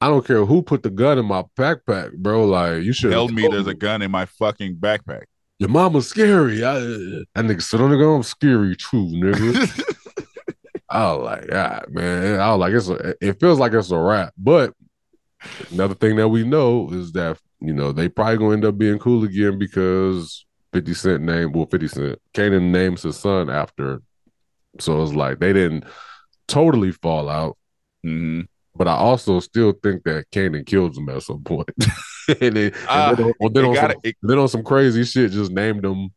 I 0.04 0.08
don't 0.08 0.26
care 0.26 0.44
who 0.44 0.60
put 0.60 0.82
the 0.82 0.90
gun 0.90 1.18
in 1.18 1.24
my 1.24 1.44
backpack, 1.56 2.12
bro. 2.12 2.44
Like 2.44 2.82
you 2.82 2.92
should 2.92 3.10
Tell 3.10 3.26
me 3.26 3.48
there's 3.48 3.66
a 3.66 3.72
gun 3.72 4.02
in 4.02 4.10
my 4.10 4.26
fucking 4.26 4.76
backpack. 4.76 5.22
Your 5.58 5.70
mama's 5.70 6.06
scary. 6.08 6.62
I, 6.62 6.74
that 6.74 7.26
nigga 7.36 7.62
sit 7.62 7.80
on 7.80 7.88
the 7.88 7.96
gun. 7.96 8.16
I'm 8.16 8.22
scary 8.22 8.76
too, 8.76 9.06
nigga. 9.14 9.94
I 10.90 11.10
was 11.10 11.24
like, 11.24 11.48
ah, 11.54 11.80
man. 11.88 12.38
I 12.38 12.54
was 12.54 12.60
like, 12.60 12.74
it's 12.74 12.88
a, 12.90 13.26
it 13.26 13.40
feels 13.40 13.58
like 13.58 13.72
it's 13.72 13.90
a 13.92 13.98
wrap. 13.98 14.34
But 14.36 14.74
another 15.70 15.94
thing 15.94 16.16
that 16.16 16.28
we 16.28 16.44
know 16.44 16.90
is 16.92 17.12
that 17.12 17.38
you 17.62 17.72
know 17.72 17.90
they 17.90 18.10
probably 18.10 18.36
gonna 18.36 18.52
end 18.52 18.66
up 18.66 18.76
being 18.76 18.98
cool 18.98 19.24
again 19.24 19.58
because 19.58 20.44
Fifty 20.74 20.92
Cent 20.92 21.22
named 21.22 21.56
well 21.56 21.64
Fifty 21.64 21.88
Cent 21.88 22.18
Kanan 22.34 22.72
names 22.72 23.04
his 23.04 23.16
son 23.16 23.48
after. 23.48 24.02
So 24.80 25.02
it's 25.02 25.14
like 25.14 25.38
they 25.38 25.54
didn't 25.54 25.86
totally 26.46 26.92
fall 26.92 27.30
out. 27.30 27.56
hmm 28.02 28.42
But 28.76 28.88
I 28.88 28.94
also 28.94 29.38
still 29.40 29.72
think 29.82 30.02
that 30.04 30.24
Kanan 30.32 30.66
killed 30.66 30.96
him 30.96 31.08
at 31.08 31.22
some 31.22 31.42
point. 31.44 31.68
and 32.40 32.56
then, 32.56 32.72
Ah, 32.88 33.10
and 33.10 33.18
then, 33.18 33.32
on- 33.40 33.52
then 33.52 33.64
it 33.64 33.68
on 33.68 33.74
gotta- 33.74 33.94
some, 33.94 34.30
it- 34.30 34.38
on 34.38 34.48
some 34.48 34.64
crazy 34.64 35.04
shit, 35.04 35.30
just 35.30 35.52
named 35.52 35.84
him 35.84 36.10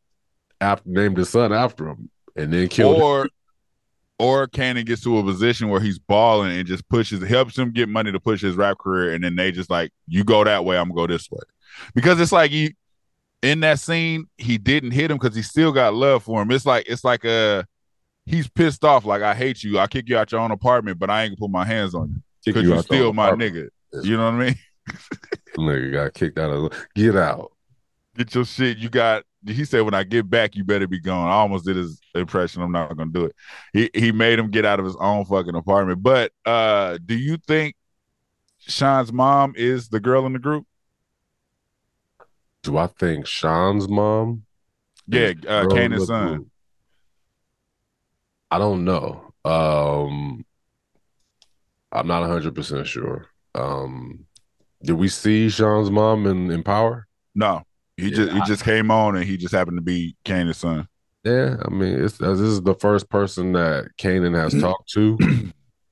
after 0.59 0.89
named 0.89 1.17
his 1.17 1.29
son 1.29 1.53
after 1.53 1.87
him, 1.89 2.09
and 2.35 2.51
then 2.51 2.67
killed 2.67 2.95
him. 2.97 3.01
or 3.03 3.29
or 4.19 4.47
Kanan 4.47 4.83
gets 4.87 5.03
to 5.03 5.19
a 5.19 5.23
position 5.23 5.69
where 5.69 5.79
he's 5.79 5.99
balling 5.99 6.51
and 6.57 6.67
just 6.67 6.89
pushes 6.89 7.21
helps 7.21 7.55
him 7.55 7.71
get 7.71 7.87
money 7.87 8.11
to 8.11 8.19
push 8.19 8.41
his 8.41 8.55
rap 8.55 8.79
career 8.79 9.13
and 9.13 9.23
then 9.23 9.35
they 9.35 9.51
just 9.51 9.69
like 9.69 9.91
you 10.07 10.23
go 10.23 10.43
that 10.43 10.65
way 10.65 10.75
i'm 10.75 10.89
gonna 10.89 10.95
go 10.95 11.05
this 11.05 11.29
way 11.29 11.43
because 11.93 12.19
it's 12.19 12.31
like 12.31 12.49
he 12.49 12.73
in 13.43 13.59
that 13.59 13.79
scene 13.79 14.25
he 14.39 14.57
didn't 14.57 14.89
hit 14.89 15.11
him 15.11 15.17
because 15.19 15.35
he 15.35 15.43
still 15.43 15.71
got 15.71 15.93
love 15.93 16.23
for 16.23 16.41
him 16.41 16.49
it's 16.49 16.65
like 16.65 16.83
it's 16.89 17.03
like 17.03 17.23
uh 17.25 17.61
he's 18.25 18.49
pissed 18.49 18.83
off 18.83 19.05
like 19.05 19.21
i 19.21 19.35
hate 19.35 19.61
you 19.63 19.77
i 19.77 19.85
kick 19.85 20.09
you 20.09 20.17
out 20.17 20.31
your 20.31 20.41
own 20.41 20.49
apartment 20.49 20.97
but 20.97 21.11
i 21.11 21.21
ain't 21.21 21.29
gonna 21.37 21.47
put 21.47 21.51
my 21.53 21.63
hands 21.63 21.93
on 21.93 22.09
you 22.09 22.15
because 22.53 22.63
you 22.63 22.75
you 22.75 22.81
still 22.81 23.13
my 23.13 23.31
nigga 23.31 23.69
you 24.03 24.17
know 24.17 24.25
what 24.25 24.33
i 24.33 24.45
mean 24.47 24.55
Nigga 25.57 25.91
got 25.91 26.13
kicked 26.13 26.37
out 26.37 26.51
of 26.51 26.87
get 26.95 27.15
out. 27.15 27.51
get 28.15 28.33
your 28.33 28.45
shit. 28.45 28.77
You 28.77 28.89
got. 28.89 29.23
He 29.45 29.65
said, 29.65 29.81
"When 29.81 29.93
I 29.93 30.03
get 30.03 30.29
back, 30.29 30.55
you 30.55 30.63
better 30.63 30.87
be 30.87 30.99
gone." 30.99 31.27
I 31.27 31.33
almost 31.33 31.65
did 31.65 31.75
his 31.75 31.99
impression. 32.15 32.61
I'm 32.61 32.71
not 32.71 32.95
gonna 32.95 33.11
do 33.11 33.25
it. 33.25 33.35
He 33.73 33.89
he 33.93 34.11
made 34.11 34.39
him 34.39 34.51
get 34.51 34.65
out 34.65 34.79
of 34.79 34.85
his 34.85 34.95
own 34.97 35.25
fucking 35.25 35.55
apartment. 35.55 36.03
But 36.03 36.31
uh, 36.45 36.97
do 37.03 37.15
you 37.15 37.37
think 37.37 37.75
Sean's 38.59 39.11
mom 39.11 39.53
is 39.55 39.89
the 39.89 39.99
girl 39.99 40.25
in 40.25 40.33
the 40.33 40.39
group? 40.39 40.65
Do 42.63 42.77
I 42.77 42.87
think 42.87 43.25
Sean's 43.25 43.87
mom? 43.87 44.43
Yeah, 45.07 45.33
uh, 45.47 45.65
Kanan's 45.67 46.07
son. 46.07 46.35
group? 46.35 46.47
I 48.51 48.59
don't 48.59 48.83
know. 48.83 49.33
Um, 49.45 50.45
I'm 51.99 52.07
not 52.07 52.21
100 52.21 52.53
percent 52.55 52.87
sure. 52.87 53.25
Um, 53.55 54.25
did 54.83 54.93
we 54.93 55.07
see 55.07 55.49
Sean's 55.49 55.89
mom 55.91 56.27
in, 56.27 56.51
in 56.51 56.63
Power? 56.63 57.07
No, 57.35 57.63
he 57.97 58.11
just 58.11 58.31
he 58.31 58.41
just 58.45 58.63
came 58.63 58.91
on 58.91 59.15
and 59.15 59.25
he 59.25 59.37
just 59.37 59.53
happened 59.53 59.77
to 59.77 59.81
be 59.81 60.15
Kanan's 60.25 60.57
son. 60.57 60.87
Yeah, 61.23 61.57
I 61.65 61.69
mean, 61.69 62.03
it's 62.03 62.17
this 62.17 62.39
is 62.39 62.61
the 62.61 62.75
first 62.75 63.09
person 63.09 63.51
that 63.53 63.87
Kanan 63.97 64.35
has 64.35 64.53
talked 64.61 64.89
to, 64.93 65.17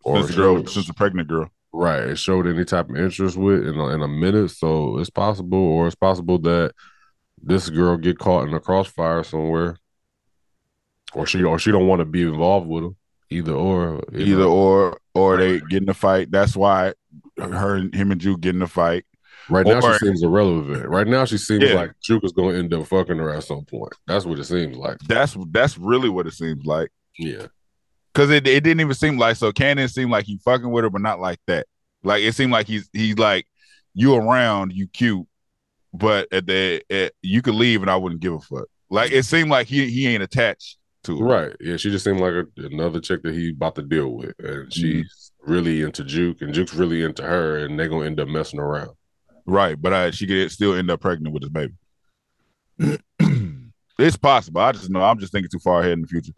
or 0.03 0.21
Since 0.23 0.35
girl, 0.35 0.55
showed- 0.57 0.69
since 0.69 0.87
the 0.87 0.93
pregnant 0.93 1.27
girl. 1.27 1.49
right, 1.73 2.03
it 2.03 2.17
showed 2.17 2.47
any 2.47 2.63
type 2.65 2.89
of 2.89 2.95
interest 2.95 3.35
with 3.37 3.67
in 3.67 3.75
a, 3.75 3.87
in 3.89 4.01
a 4.01 4.07
minute. 4.07 4.49
So 4.51 4.99
it's 4.99 5.09
possible, 5.09 5.57
or 5.57 5.87
it's 5.87 5.95
possible 5.95 6.37
that 6.39 6.71
this 7.41 7.69
girl 7.69 7.97
get 7.97 8.17
caught 8.19 8.47
in 8.47 8.53
a 8.53 8.59
crossfire 8.59 9.23
somewhere, 9.23 9.77
or 11.13 11.25
she 11.25 11.43
or 11.43 11.59
she 11.59 11.71
don't 11.71 11.87
want 11.87 11.99
to 11.99 12.05
be 12.05 12.21
involved 12.21 12.67
with 12.67 12.83
him. 12.85 12.95
Either 13.31 13.53
or, 13.53 14.03
Either 14.13 14.35
know. 14.43 14.51
or, 14.51 14.99
or 15.15 15.37
they 15.37 15.59
get 15.61 15.81
in 15.83 15.89
a 15.89 15.93
fight. 15.93 16.29
That's 16.29 16.55
why 16.55 16.93
her 17.37 17.75
and 17.75 17.93
him 17.95 18.11
and 18.11 18.21
Juke 18.21 18.41
get 18.41 18.55
in 18.55 18.61
a 18.61 18.67
fight. 18.67 19.05
Right 19.49 19.65
now, 19.65 19.79
or- 19.79 19.93
she 19.99 20.05
seems 20.05 20.23
irrelevant. 20.23 20.87
Right 20.89 21.07
now, 21.07 21.25
she 21.25 21.37
seems 21.37 21.63
Yeah. 21.63 21.75
like 21.75 21.91
Juke 22.01 22.23
is 22.23 22.31
going 22.31 22.53
to 22.53 22.59
end 22.59 22.73
up 22.73 22.87
fucking 22.87 23.17
her 23.17 23.29
at 23.31 23.43
some 23.43 23.63
point. 23.65 23.93
That's 24.07 24.25
what 24.25 24.39
it 24.39 24.43
seems 24.45 24.75
like. 24.75 24.97
That's 25.07 25.35
that's 25.51 25.77
really 25.77 26.09
what 26.09 26.27
it 26.27 26.33
seems 26.33 26.65
like. 26.65 26.89
Yeah, 27.17 27.47
Cause 28.13 28.29
it, 28.29 28.45
it 28.47 28.63
didn't 28.63 28.81
even 28.81 28.93
seem 28.93 29.17
like 29.17 29.35
so 29.37 29.51
Kanan 29.51 29.89
seemed 29.91 30.11
like 30.11 30.25
he 30.25 30.37
fucking 30.43 30.69
with 30.69 30.83
her, 30.83 30.89
but 30.89 31.01
not 31.01 31.19
like 31.19 31.39
that. 31.47 31.67
Like 32.03 32.23
it 32.23 32.33
seemed 32.33 32.51
like 32.51 32.67
he's 32.67 32.89
he's 32.91 33.17
like 33.17 33.45
you 33.93 34.15
around, 34.15 34.73
you 34.73 34.87
cute, 34.87 35.25
but 35.93 36.27
at 36.33 36.45
the 36.47 36.81
at, 36.89 37.13
you 37.21 37.41
could 37.41 37.55
leave 37.55 37.81
and 37.81 37.89
I 37.91 37.95
wouldn't 37.95 38.21
give 38.21 38.33
a 38.33 38.39
fuck. 38.39 38.67
Like 38.89 39.11
it 39.11 39.23
seemed 39.23 39.49
like 39.49 39.67
he 39.67 39.89
he 39.89 40.07
ain't 40.07 40.23
attached 40.23 40.77
right. 41.09 41.55
Yeah, 41.59 41.77
she 41.77 41.91
just 41.91 42.05
seemed 42.05 42.19
like 42.19 42.33
a, 42.33 42.45
another 42.57 42.99
chick 42.99 43.23
that 43.23 43.33
he 43.33 43.51
about 43.51 43.75
to 43.75 43.81
deal 43.81 44.09
with, 44.09 44.33
and 44.39 44.71
she's 44.73 45.31
really 45.39 45.81
into 45.81 46.03
Juke, 46.03 46.41
and 46.41 46.53
Juke's 46.53 46.73
really 46.73 47.03
into 47.03 47.23
her, 47.23 47.57
and 47.57 47.79
they're 47.79 47.87
gonna 47.87 48.05
end 48.05 48.19
up 48.19 48.27
messing 48.27 48.59
around. 48.59 48.91
Right, 49.45 49.79
but 49.79 49.93
uh, 49.93 50.11
she 50.11 50.27
could 50.27 50.51
still 50.51 50.73
end 50.73 50.89
up 50.89 51.01
pregnant 51.01 51.33
with 51.33 51.43
his 51.43 51.49
baby. 51.49 51.73
it's 53.99 54.17
possible. 54.17 54.61
I 54.61 54.71
just 54.71 54.89
know 54.89 55.01
I'm 55.01 55.19
just 55.19 55.31
thinking 55.31 55.49
too 55.51 55.59
far 55.59 55.81
ahead 55.81 55.93
in 55.93 56.01
the 56.01 56.07
future. 56.07 56.33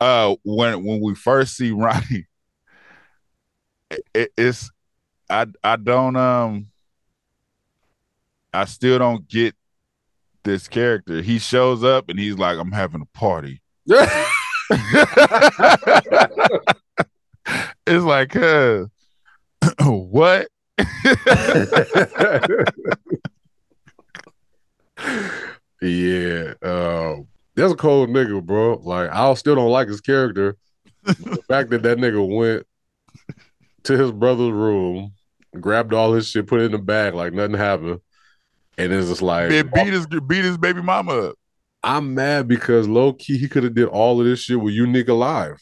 Uh, 0.00 0.36
when 0.44 0.84
when 0.84 1.00
we 1.00 1.14
first 1.14 1.56
see 1.56 1.70
Ronnie, 1.72 2.26
it, 4.14 4.32
it's 4.36 4.70
I 5.28 5.46
I 5.62 5.76
don't 5.76 6.16
um 6.16 6.66
I 8.52 8.66
still 8.66 8.98
don't 8.98 9.26
get 9.28 9.54
this 10.44 10.68
character. 10.68 11.22
He 11.22 11.38
shows 11.38 11.82
up 11.84 12.08
and 12.08 12.18
he's 12.18 12.36
like, 12.36 12.58
I'm 12.58 12.72
having 12.72 13.00
a 13.00 13.18
party. 13.18 13.61
it's 17.86 18.04
like, 18.04 18.36
uh, 18.36 18.84
what? 19.80 20.48
yeah. 25.82 26.54
Um, 26.62 27.26
That's 27.56 27.72
a 27.72 27.76
cold 27.76 28.10
nigga, 28.10 28.42
bro. 28.44 28.80
Like 28.82 29.10
I 29.10 29.34
still 29.34 29.56
don't 29.56 29.70
like 29.70 29.88
his 29.88 30.00
character. 30.00 30.56
the 31.02 31.42
fact 31.48 31.70
that 31.70 31.82
that 31.82 31.98
nigga 31.98 32.24
went 32.24 32.66
to 33.84 33.98
his 33.98 34.12
brother's 34.12 34.52
room, 34.52 35.12
grabbed 35.60 35.92
all 35.92 36.12
his 36.12 36.28
shit, 36.28 36.46
put 36.46 36.60
it 36.60 36.66
in 36.66 36.72
the 36.72 36.78
bag 36.78 37.14
like 37.14 37.32
nothing 37.32 37.56
happened, 37.56 38.00
and 38.78 38.92
it's 38.92 39.08
just 39.08 39.22
like 39.22 39.50
beat 39.50 39.92
his 39.92 40.06
beat 40.06 40.44
his 40.44 40.56
baby 40.58 40.82
mama 40.82 41.30
up. 41.30 41.34
I'm 41.84 42.14
mad 42.14 42.46
because 42.48 42.86
low 42.88 43.12
key 43.12 43.38
he 43.38 43.48
could 43.48 43.64
have 43.64 43.74
did 43.74 43.88
all 43.88 44.20
of 44.20 44.26
this 44.26 44.40
shit 44.40 44.60
with 44.60 44.74
Unique 44.74 45.08
alive. 45.08 45.60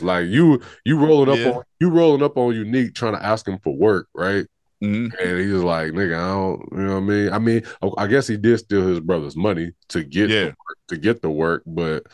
Like 0.00 0.26
you, 0.26 0.60
you 0.84 0.98
rolling 0.98 1.28
up 1.30 1.38
Yeah. 1.38 1.50
on 1.58 1.62
you 1.80 1.90
rolling 1.90 2.22
up 2.22 2.36
on 2.36 2.54
Unique 2.54 2.94
trying 2.94 3.14
to 3.14 3.24
ask 3.24 3.46
him 3.46 3.58
for 3.62 3.74
work, 3.76 4.08
right? 4.14 4.46
Mhm. 4.82 5.12
And 5.20 5.38
he's 5.38 5.62
like, 5.62 5.92
"Nigga, 5.92 6.16
I 6.16 6.28
don't," 6.28 6.60
you 6.72 6.86
know 6.86 6.94
what 6.94 6.96
I 6.96 7.00
mean? 7.00 7.32
I 7.32 7.38
mean, 7.38 7.62
I 7.98 8.06
guess 8.08 8.26
he 8.26 8.36
did 8.36 8.58
steal 8.58 8.82
his 8.86 8.98
brother's 8.98 9.36
money 9.36 9.72
to 9.90 10.02
get 10.02 10.26
the 10.28 10.34
Yeah. 10.34 10.44
work, 10.46 10.78
to 10.88 10.96
get 10.96 11.22
the 11.22 11.30
work, 11.30 11.62
but 11.66 12.04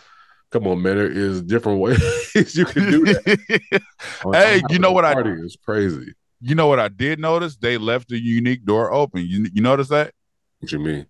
come 0.51 0.67
on, 0.67 0.83
man, 0.83 0.97
there 0.97 1.11
is 1.11 1.41
different 1.41 1.81
ways 1.81 2.55
you 2.57 2.67
can 2.67 2.91
do 2.91 3.05
that. 3.07 3.81
Hey, 4.33 4.61
you 4.69 4.79
know 4.79 4.93
what 4.93 5.07
I- 5.07 5.15
party 5.15 5.31
is 5.31 5.57
crazy. 5.65 6.13
you 6.43 6.55
know 6.55 6.67
what 6.67 6.79
I 6.79 6.89
did 6.89 7.19
notice? 7.21 7.57
They 7.57 7.79
left 7.79 8.09
the 8.11 8.19
unique 8.23 8.65
door 8.67 8.93
open. 8.93 9.25
You 9.27 9.47
you 9.55 9.63
notice 9.63 9.89
that? 9.89 10.13
What 10.61 10.71
you 10.73 10.79
mean? 10.79 11.07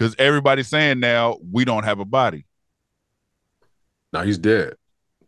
Because 0.00 0.16
everybody's 0.18 0.66
saying 0.68 0.98
now 0.98 1.36
we 1.52 1.66
don't 1.66 1.84
have 1.84 1.98
a 2.00 2.06
body. 2.06 2.46
Now 4.14 4.22
he's 4.22 4.38
dead. 4.38 4.76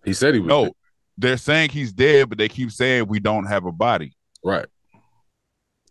He 0.02 0.14
said 0.14 0.32
he 0.32 0.40
was 0.40 0.48
No, 0.48 0.64
dead. 0.64 0.72
they're 1.18 1.36
saying 1.36 1.68
he's 1.68 1.92
dead, 1.92 2.30
but 2.30 2.38
they 2.38 2.48
keep 2.48 2.72
saying 2.72 3.06
we 3.06 3.20
don't 3.20 3.44
have 3.44 3.66
a 3.66 3.72
body. 3.72 4.14
right. 4.42 4.64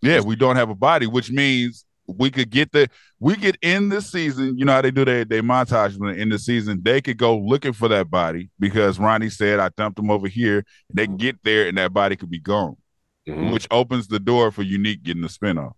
Yeah, 0.02 0.22
we 0.22 0.36
don't 0.36 0.56
have 0.56 0.72
a 0.72 0.76
body, 0.76 1.06
which 1.06 1.30
means 1.30 1.86
we 2.08 2.32
could 2.32 2.50
get 2.50 2.72
the 2.72 2.90
we 3.20 3.36
could 3.36 3.56
end 3.62 3.92
this 3.92 4.12
season. 4.12 4.58
You 4.58 4.66
know 4.66 4.72
how 4.74 4.82
they 4.82 4.90
do 4.90 5.06
their 5.06 5.26
they 5.26 5.42
montage 5.42 5.96
when 5.96 6.16
they 6.16 6.20
end 6.20 6.32
the 6.32 6.40
season. 6.40 6.80
They 6.82 7.02
could 7.02 7.18
go 7.18 7.38
looking 7.38 7.74
for 7.74 7.88
that 7.90 8.10
body 8.10 8.50
because 8.60 8.98
Ronnie 8.98 9.30
said 9.30 9.60
I 9.60 9.70
dumped 9.70 10.00
him 10.00 10.10
over 10.10 10.28
here. 10.28 10.66
And 10.90 10.98
they 10.98 11.06
can 11.06 11.18
get 11.18 11.38
there 11.44 11.68
and 11.68 11.78
that 11.78 11.94
body 11.94 12.16
could 12.16 12.32
be 12.32 12.40
gone, 12.40 12.78
Mhm. 13.30 13.54
which 13.54 13.68
opens 13.70 14.08
the 14.08 14.20
door 14.20 14.50
for 14.50 14.64
Unique 14.64 15.04
getting 15.04 15.22
the 15.22 15.28
spinoff. 15.28 15.74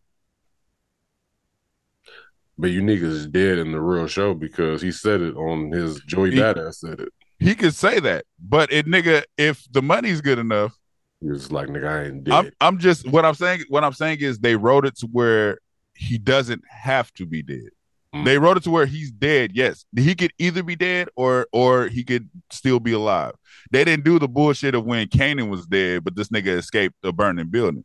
But 2.57 2.71
Unique 2.71 3.01
is 3.01 3.27
dead 3.27 3.57
in 3.57 3.71
the 3.71 3.81
real 3.81 4.07
show 4.07 4.33
because 4.33 4.81
he 4.81 4.91
said 4.91 5.21
it 5.21 5.35
on 5.35 5.71
his 5.71 5.99
Joey 6.01 6.31
He- 6.31 6.37
Badass 6.39 6.75
said 6.75 6.99
it. 6.99 7.09
He 7.39 7.55
could 7.55 7.73
say 7.73 7.99
that, 7.99 8.25
but 8.39 8.71
it 8.71 8.85
nigga, 8.85 9.23
if 9.37 9.67
the 9.71 9.81
money's 9.81 10.21
good 10.21 10.39
enough, 10.39 10.77
He 11.19 11.27
was 11.29 11.51
like, 11.51 11.67
nigga, 11.67 11.87
I 11.89 12.05
ain't 12.05 12.23
dead. 12.23 12.33
I'm 12.33 12.51
I'm 12.61 12.79
just 12.79 13.07
what 13.09 13.25
I'm 13.25 13.33
saying. 13.33 13.63
What 13.67 13.83
I'm 13.83 13.91
saying 13.93 14.19
is 14.21 14.39
they 14.39 14.55
wrote 14.55 14.85
it 14.85 14.95
to 14.99 15.07
where 15.07 15.57
he 15.93 16.17
doesn't 16.17 16.63
have 16.69 17.11
to 17.15 17.25
be 17.25 17.41
dead. 17.43 17.69
Mm. 18.15 18.25
They 18.25 18.37
wrote 18.37 18.57
it 18.57 18.63
to 18.63 18.69
where 18.69 18.85
he's 18.85 19.11
dead. 19.11 19.51
Yes, 19.55 19.83
he 19.95 20.15
could 20.15 20.31
either 20.37 20.63
be 20.63 20.75
dead 20.75 21.09
or 21.15 21.47
or 21.51 21.87
he 21.87 22.03
could 22.03 22.29
still 22.51 22.79
be 22.79 22.93
alive. 22.93 23.33
They 23.71 23.83
didn't 23.83 24.05
do 24.05 24.19
the 24.19 24.27
bullshit 24.29 24.75
of 24.75 24.85
when 24.85 25.07
Kanan 25.07 25.49
was 25.49 25.65
dead, 25.65 26.03
but 26.03 26.15
this 26.15 26.29
nigga 26.29 26.57
escaped 26.57 26.95
a 27.03 27.11
burning 27.11 27.47
building. 27.49 27.83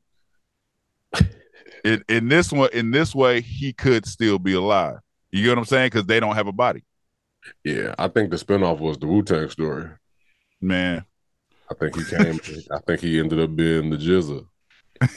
in, 1.85 2.05
in 2.09 2.29
this 2.29 2.53
one, 2.53 2.71
in 2.73 2.91
this 2.91 3.15
way, 3.15 3.41
he 3.41 3.73
could 3.73 4.07
still 4.07 4.39
be 4.39 4.55
alive. 4.55 4.99
You 5.31 5.43
get 5.43 5.51
what 5.51 5.59
I'm 5.59 5.65
saying? 5.65 5.87
Because 5.87 6.07
they 6.07 6.21
don't 6.21 6.35
have 6.35 6.47
a 6.47 6.53
body, 6.53 6.85
yeah, 7.65 7.95
I 7.99 8.09
think 8.09 8.31
the 8.31 8.37
spinoff 8.37 8.79
was 8.81 8.99
the 8.99 9.07
Wu 9.07 9.23
Tang 9.23 9.49
story. 9.51 9.89
man. 10.61 11.05
I 11.71 11.75
think 11.75 11.97
he 11.97 12.05
came. 12.05 12.41
I 12.73 12.79
think 12.87 13.01
he 13.01 13.19
ended 13.19 13.41
up 13.41 13.55
being 13.55 13.91
the 13.91 13.97
GZA. 13.99 14.47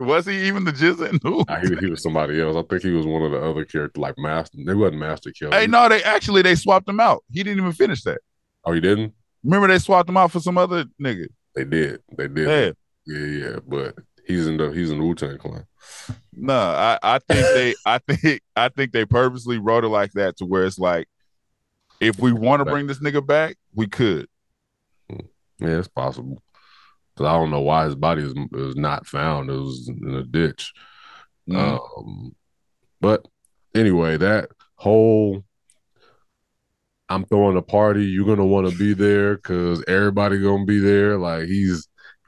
Was 0.00 0.26
he 0.26 0.46
even 0.48 0.64
the 0.64 0.72
jizz 0.72 1.08
in 1.08 1.20
who? 1.22 1.44
Nah, 1.48 1.60
he, 1.60 1.76
he 1.76 1.86
was 1.90 2.02
somebody 2.02 2.40
else. 2.40 2.56
I 2.56 2.62
think 2.62 2.82
he 2.82 2.90
was 2.90 3.06
one 3.06 3.22
of 3.22 3.30
the 3.30 3.40
other 3.40 3.64
characters, 3.64 4.00
like 4.00 4.14
Master. 4.18 4.58
They 4.66 4.74
wasn't 4.74 4.98
Masta 4.98 5.32
Killa. 5.32 5.54
Hey, 5.54 5.66
no, 5.68 5.88
they 5.88 6.02
actually 6.02 6.42
they 6.42 6.56
swapped 6.56 6.88
him 6.88 6.98
out. 6.98 7.22
He 7.30 7.42
didn't 7.44 7.60
even 7.60 7.72
finish 7.72 8.02
that. 8.02 8.18
Oh, 8.64 8.72
he 8.72 8.80
didn't. 8.80 9.14
Remember 9.44 9.68
they 9.68 9.78
swapped 9.78 10.08
him 10.08 10.16
out 10.16 10.32
for 10.32 10.40
some 10.40 10.58
other 10.58 10.86
nigga. 11.00 11.26
They 11.54 11.64
did. 11.64 12.00
They 12.16 12.26
did. 12.28 12.76
Yeah. 13.06 13.14
Yeah, 13.16 13.26
yeah. 13.50 13.56
But 13.66 13.94
he's 14.32 14.46
in 14.46 14.56
the 14.56 14.70
he's 14.70 14.90
in 14.90 14.98
the 14.98 15.04
Wu 15.04 15.14
Tang 15.14 15.38
Clan. 15.38 15.66
No, 16.32 16.54
I, 16.54 16.98
I 17.02 17.18
think 17.18 17.40
they 17.54 17.74
I 17.86 17.98
think 17.98 18.42
I 18.56 18.68
think 18.68 18.92
they 18.92 19.04
purposely 19.04 19.58
wrote 19.58 19.84
it 19.84 19.88
like 19.88 20.12
that 20.12 20.36
to 20.38 20.44
where 20.44 20.64
it's 20.64 20.78
like 20.78 21.08
if 22.00 22.18
we 22.18 22.32
want 22.32 22.60
to 22.60 22.64
bring 22.64 22.86
this 22.86 22.98
nigga 22.98 23.24
back, 23.24 23.56
we 23.74 23.86
could. 23.86 24.28
Yeah, 25.08 25.78
it's 25.78 25.88
possible. 25.88 26.42
Cause 27.16 27.26
I 27.26 27.32
don't 27.34 27.50
know 27.50 27.60
why 27.60 27.84
his 27.84 27.94
body 27.94 28.22
is, 28.22 28.34
is 28.54 28.74
not 28.74 29.06
found. 29.06 29.50
It 29.50 29.52
was 29.52 29.88
in 29.88 30.14
a 30.14 30.22
ditch. 30.22 30.72
Mm. 31.48 31.78
Um, 31.78 32.34
but 33.00 33.26
anyway, 33.74 34.16
that 34.16 34.48
whole 34.76 35.44
I'm 37.12 37.26
throwing 37.26 37.58
a 37.58 37.62
party, 37.62 38.06
you're 38.06 38.26
gonna 38.26 38.46
want 38.46 38.70
to 38.70 38.76
be 38.76 38.94
there 38.94 39.36
because 39.36 39.84
everybody 39.86 40.40
gonna 40.40 40.64
be 40.64 40.78
there. 40.78 41.18
Like 41.18 41.44
he's 41.44 41.86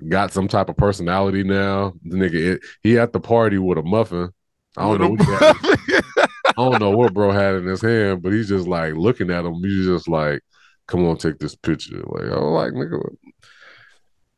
got 0.08 0.32
some 0.32 0.48
type 0.48 0.68
of 0.68 0.76
personality 0.76 1.42
now. 1.42 1.94
The 2.04 2.16
nigga, 2.16 2.62
he 2.82 2.98
at 2.98 3.12
the 3.12 3.20
party 3.20 3.58
with 3.58 3.78
a 3.78 3.82
muffin. 3.82 4.30
I 4.76 4.82
don't 4.82 5.00
know. 5.00 5.10
What 5.10 6.06
I 6.46 6.52
don't 6.56 6.80
know 6.80 6.90
what 6.90 7.14
bro 7.14 7.30
had 7.30 7.54
in 7.54 7.66
his 7.66 7.80
hand, 7.80 8.22
but 8.22 8.32
he's 8.32 8.48
just 8.48 8.66
like 8.66 8.94
looking 8.94 9.30
at 9.30 9.44
him. 9.44 9.62
He's 9.62 9.86
just 9.86 10.08
like, 10.08 10.40
"Come 10.86 11.06
on, 11.06 11.16
take 11.16 11.38
this 11.38 11.54
picture." 11.54 12.02
Like 12.04 12.24
I'm 12.24 12.44
like, 12.52 12.72
nigga, 12.72 13.00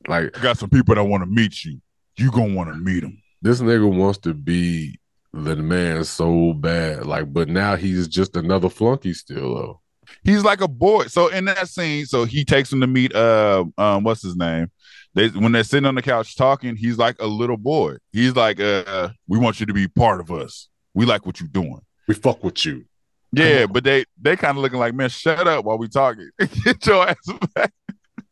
like 0.08 0.36
I 0.36 0.42
got 0.42 0.58
some 0.58 0.70
people 0.70 0.94
that 0.94 1.04
want 1.04 1.22
to 1.22 1.30
meet 1.30 1.64
you. 1.64 1.80
You 2.16 2.30
gonna 2.30 2.54
want 2.54 2.70
to 2.70 2.76
meet 2.76 3.00
them. 3.00 3.20
this 3.42 3.60
nigga 3.60 3.90
wants 3.94 4.18
to 4.20 4.34
be 4.34 4.98
the 5.32 5.56
man 5.56 6.04
so 6.04 6.52
bad. 6.54 7.06
Like, 7.06 7.32
but 7.32 7.48
now 7.48 7.76
he's 7.76 8.08
just 8.08 8.36
another 8.36 8.68
flunky 8.68 9.12
still 9.12 9.54
though. 9.54 9.80
He's 10.22 10.44
like 10.44 10.60
a 10.60 10.68
boy. 10.68 11.06
So 11.06 11.28
in 11.28 11.46
that 11.46 11.68
scene, 11.68 12.06
so 12.06 12.24
he 12.24 12.44
takes 12.44 12.72
him 12.72 12.80
to 12.80 12.86
meet 12.86 13.14
uh 13.14 13.64
um 13.76 14.04
what's 14.04 14.22
his 14.22 14.36
name? 14.36 14.70
They 15.16 15.28
when 15.28 15.52
they're 15.52 15.64
sitting 15.64 15.86
on 15.86 15.94
the 15.94 16.02
couch 16.02 16.36
talking, 16.36 16.76
he's 16.76 16.98
like 16.98 17.16
a 17.20 17.26
little 17.26 17.56
boy. 17.56 17.96
He's 18.12 18.36
like, 18.36 18.60
uh, 18.60 19.08
we 19.26 19.38
want 19.38 19.58
you 19.60 19.66
to 19.66 19.72
be 19.72 19.88
part 19.88 20.20
of 20.20 20.30
us. 20.30 20.68
We 20.92 21.06
like 21.06 21.24
what 21.24 21.40
you're 21.40 21.48
doing. 21.48 21.80
We 22.06 22.14
fuck 22.14 22.44
with 22.44 22.64
you. 22.66 22.84
Yeah, 23.32 23.64
but 23.64 23.82
they 23.82 24.04
they 24.20 24.36
kind 24.36 24.58
of 24.58 24.62
looking 24.62 24.78
like, 24.78 24.94
man, 24.94 25.08
shut 25.08 25.48
up 25.48 25.64
while 25.64 25.78
we 25.78 25.88
talking. 25.88 26.28
Get 26.64 26.86
your 26.86 27.08
ass 27.08 27.16
back. 27.54 27.72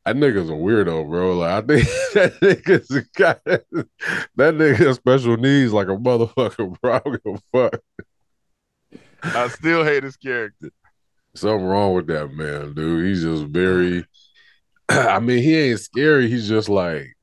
That 0.04 0.16
nigga's 0.16 0.50
a 0.50 0.52
weirdo, 0.52 1.08
bro. 1.08 1.38
Like 1.38 1.64
I 1.64 1.66
think 1.66 1.88
that 2.14 2.40
nigga's 2.40 3.08
guy, 3.16 3.36
that 3.44 4.54
nigga 4.54 4.76
has 4.76 4.96
special 4.96 5.38
needs 5.38 5.72
like 5.72 5.88
a 5.88 5.96
motherfucker, 5.96 6.78
bro. 6.82 6.94
I 6.94 6.98
don't 6.98 7.24
give 7.24 7.40
a 7.54 7.70
fuck. 7.70 7.80
I 9.22 9.48
still 9.48 9.84
hate 9.84 10.02
his 10.04 10.18
character. 10.18 10.70
Something 11.34 11.64
wrong 11.64 11.94
with 11.94 12.08
that 12.08 12.30
man, 12.30 12.74
dude. 12.74 13.06
He's 13.06 13.22
just 13.22 13.44
very 13.44 14.04
I 14.88 15.18
mean, 15.20 15.42
he 15.42 15.56
ain't 15.56 15.80
scary. 15.80 16.28
He's 16.28 16.48
just 16.48 16.68
like 16.68 17.14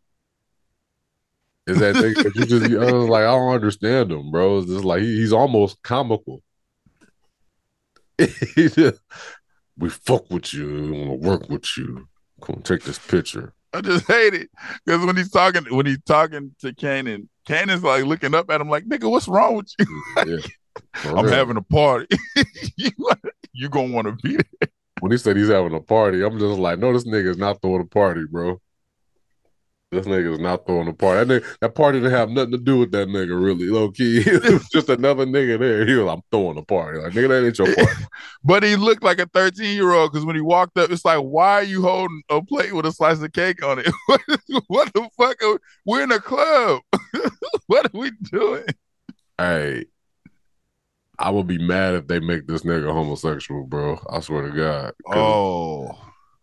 is 1.68 1.80
that 1.80 1.96
thing 1.96 2.14
that 2.14 2.36
you 2.36 2.46
just 2.46 2.66
I 2.66 2.92
was 2.92 3.10
like, 3.10 3.22
I 3.22 3.32
don't 3.32 3.54
understand 3.54 4.12
him, 4.12 4.32
bro. 4.32 4.60
It's 4.60 4.68
just 4.68 4.84
like 4.84 5.02
he, 5.02 5.18
he's 5.18 5.34
almost 5.34 5.82
comical. 5.84 6.42
he 8.18 8.68
just, 8.68 9.00
we 9.78 9.90
fuck 9.90 10.30
with 10.30 10.54
you, 10.54 10.68
we 10.68 10.92
want 10.92 11.22
to 11.22 11.28
work 11.28 11.50
with 11.50 11.78
you. 11.78 12.08
Come 12.42 12.58
on, 12.58 12.62
take 12.64 12.84
this 12.84 13.00
picture. 13.00 13.54
I 13.74 13.82
just 13.82 14.06
hate 14.08 14.34
it 14.34 14.50
because 14.86 15.06
when 15.06 15.16
he's 15.16 15.32
talking, 15.32 15.64
when 15.76 15.86
he's 15.86 16.02
talking 16.06 16.54
to 16.60 16.74
Kanan, 16.74 17.28
Kanan's 17.48 17.84
like 17.84 18.06
looking 18.06 18.36
up 18.36 18.50
at 18.50 18.60
him 18.60 18.70
like, 18.70 18.86
"Nigga, 18.86 19.10
what's 19.10 19.28
wrong 19.28 19.56
with 19.56 19.72
you? 19.80 20.04
Yeah. 20.18 20.38
I'm 21.06 21.26
real. 21.26 21.34
having 21.34 21.58
a 21.58 21.62
party. 21.62 22.08
you, 22.76 22.92
you 23.54 23.70
gonna 23.70 23.94
want 23.94 24.08
to 24.08 24.14
be 24.28 24.38
there? 24.38 24.70
When 25.02 25.12
he 25.12 25.18
said 25.18 25.36
he's 25.36 25.50
having 25.50 25.74
a 25.74 25.82
party, 25.82 26.24
I'm 26.24 26.38
just 26.40 26.60
like, 26.60 26.78
no, 26.78 26.94
this 26.94 27.06
nigga 27.06 27.30
is 27.30 27.38
not 27.38 27.60
throwing 27.62 27.82
a 27.82 27.86
party, 27.86 28.24
bro. 28.30 28.62
This 29.92 30.06
nigga 30.06 30.34
is 30.34 30.40
not 30.40 30.66
throwing 30.66 30.88
a 30.88 30.94
party. 30.94 31.26
That, 31.26 31.42
nigga, 31.44 31.58
that 31.60 31.76
party 31.76 32.00
didn't 32.00 32.14
have 32.14 32.30
nothing 32.30 32.52
to 32.52 32.60
do 32.60 32.78
with 32.78 32.92
that 32.92 33.08
nigga, 33.08 33.30
really, 33.30 33.66
low 33.66 33.90
key. 33.90 34.20
it 34.26 34.44
was 34.44 34.70
just 34.72 34.90
another 34.90 35.26
nigga 35.26 35.60
there. 35.60 35.88
He 35.88 35.96
was, 35.96 36.06
like, 36.06 36.18
I'm 36.18 36.22
throwing 36.32 36.58
a 36.60 36.62
party. 36.62 37.00
Like, 37.00 37.14
nigga, 37.14 37.30
that 37.30 37.46
ain't 37.46 37.58
your 37.58 37.76
party. 37.76 38.04
But 38.44 38.64
he 38.64 38.76
looked 38.76 39.04
like 39.04 39.20
a 39.20 39.26
13 39.26 39.76
year 39.76 39.92
old 39.92 40.12
because 40.12 40.26
when 40.26 40.36
he 40.36 40.42
walked 40.42 40.78
up, 40.78 40.92
it's 40.92 41.04
like, 41.04 41.20
why 41.20 41.54
are 41.56 41.64
you 41.64 41.82
holding 41.82 42.22
a 42.30 42.44
plate 42.44 42.74
with 42.74 42.86
a 42.86 42.92
slice 42.92 43.22
of 43.22 43.34
cake 43.34 43.64
on 43.64 43.80
it? 43.80 43.92
what, 44.68 44.94
the 44.94 45.10
fuck? 45.18 45.44
Are, 45.44 45.60
we're 45.86 46.04
in 46.04 46.12
a 46.12 46.20
club. 46.20 46.82
what 47.68 47.86
are 47.88 48.00
we 48.00 48.12
doing? 48.32 48.66
hey, 49.38 49.86
I 51.22 51.30
would 51.30 51.48
be 51.48 51.58
mad 51.58 51.94
if 51.96 52.08
they 52.08 52.20
make 52.20 52.48
this 52.48 52.64
nigga 52.64 52.92
homosexual, 52.92 53.64
bro. 53.66 54.00
I 54.10 54.20
swear 54.22 54.50
to 54.50 54.56
God. 54.56 54.94
Oh, 55.08 55.98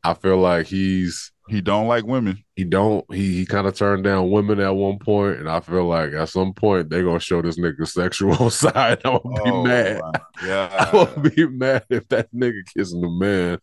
I 0.04 0.14
feel 0.14 0.36
like 0.38 0.66
he's 0.66 1.32
he 1.48 1.60
don't 1.62 1.88
like 1.88 2.04
women. 2.04 2.44
he 2.56 2.64
don't 2.64 3.04
he 3.12 3.32
he 3.38 3.46
kind 3.46 3.66
of 3.66 3.74
turned 3.74 4.04
down 4.04 4.30
women 4.30 4.60
at 4.60 4.70
one 4.74 4.98
point, 4.98 5.38
and 5.38 5.48
I 5.48 5.60
feel 5.60 5.86
like 5.86 6.12
at 6.12 6.28
some 6.28 6.52
point 6.52 6.90
they're 6.90 7.02
gonna 7.04 7.18
show 7.20 7.42
this 7.42 7.58
nigga 7.58 7.86
sexual 7.88 8.50
side. 8.50 9.00
I'm 9.04 9.18
gonna 9.22 9.44
be 9.44 9.50
Oh, 9.50 9.62
mad. 9.64 10.00
Yeah, 10.44 10.90
I 10.92 10.96
would 10.96 11.34
be 11.34 11.46
mad 11.48 11.84
if 11.90 12.06
that 12.08 12.32
nigga 12.32 12.60
kissing 12.76 13.00
the 13.00 13.08
man. 13.10 13.58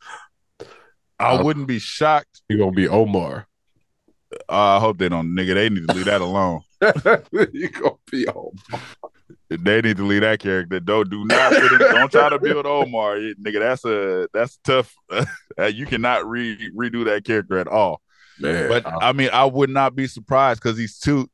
I 1.20 1.42
wouldn't 1.42 1.68
be 1.68 1.80
shocked. 1.80 2.42
He 2.50 2.58
gonna 2.58 2.72
be 2.72 2.88
Omar. 2.90 3.48
Uh, 4.50 4.78
I 4.78 4.80
hope 4.80 4.98
they 4.98 5.08
don't, 5.08 5.30
nigga. 5.34 5.54
They 5.54 5.70
need 5.70 5.88
to 5.88 5.94
leave 5.94 6.06
that 6.06 6.20
alone. 6.22 6.62
he 7.54 7.68
gonna 7.70 7.96
be 8.12 8.28
Omar. 8.28 8.52
They 9.50 9.82
need 9.82 9.98
to 9.98 10.04
leave 10.06 10.22
that 10.22 10.40
character. 10.40 10.80
Don't 10.80 11.10
do 11.10 11.24
not 11.26 11.54
in, 11.54 11.78
don't 11.78 12.12
try 12.12 12.30
to 12.30 12.40
build 12.40 12.66
Omar, 12.66 13.18
nigga. 13.18 13.60
That's 13.60 13.86
a 13.86 14.28
that's 14.34 14.58
tough. 14.64 14.94
you 15.74 15.86
cannot 15.86 16.28
re 16.28 16.72
redo 16.76 17.06
that 17.06 17.26
character 17.26 17.58
at 17.60 17.68
all. 17.68 18.02
Man, 18.40 18.68
But 18.70 18.86
I- 18.88 19.10
I 19.10 19.14
mean, 19.14 19.30
I 19.32 19.46
would 19.46 19.70
not 19.70 19.96
be 19.96 20.08
surprised 20.08 20.62
because 20.64 20.78
he's 20.78 20.98
too. 20.98 21.30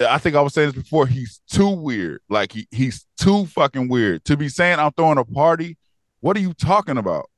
I 0.00 0.18
think 0.18 0.36
I 0.36 0.40
was 0.40 0.54
saying 0.54 0.70
this 0.70 0.82
before. 0.84 1.06
He's 1.06 1.40
too 1.50 1.68
weird. 1.68 2.20
Like 2.30 2.52
he 2.52 2.66
he's 2.70 3.04
too 3.20 3.44
fucking 3.46 3.88
weird 3.88 4.24
to 4.24 4.36
be 4.36 4.48
saying 4.48 4.78
I'm 4.78 4.92
throwing 4.92 5.18
a 5.18 5.24
party. 5.24 5.76
What 6.20 6.36
are 6.36 6.40
you 6.40 6.54
talking 6.54 6.96
about? 6.96 7.28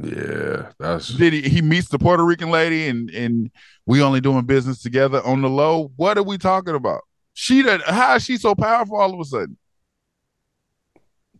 yeah, 0.00 0.70
that's 0.78 1.08
Did 1.08 1.32
he 1.32 1.42
he 1.42 1.62
meets 1.62 1.88
the 1.88 1.98
Puerto 1.98 2.24
Rican 2.24 2.50
lady 2.50 2.86
and 2.88 3.10
and 3.10 3.50
we 3.86 4.02
only 4.02 4.20
doing 4.20 4.44
business 4.44 4.80
together 4.82 5.22
on 5.24 5.42
the 5.42 5.48
low? 5.48 5.90
What 5.96 6.18
are 6.18 6.22
we 6.22 6.38
talking 6.38 6.74
about? 6.74 7.02
She 7.38 7.60
that 7.62 7.82
how 7.82 8.14
is 8.14 8.24
she 8.24 8.38
so 8.38 8.54
powerful 8.54 8.96
all 8.96 9.12
of 9.12 9.20
a 9.20 9.24
sudden? 9.24 9.58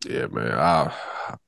yeah, 0.07 0.27
man. 0.27 0.53
I 0.53 0.95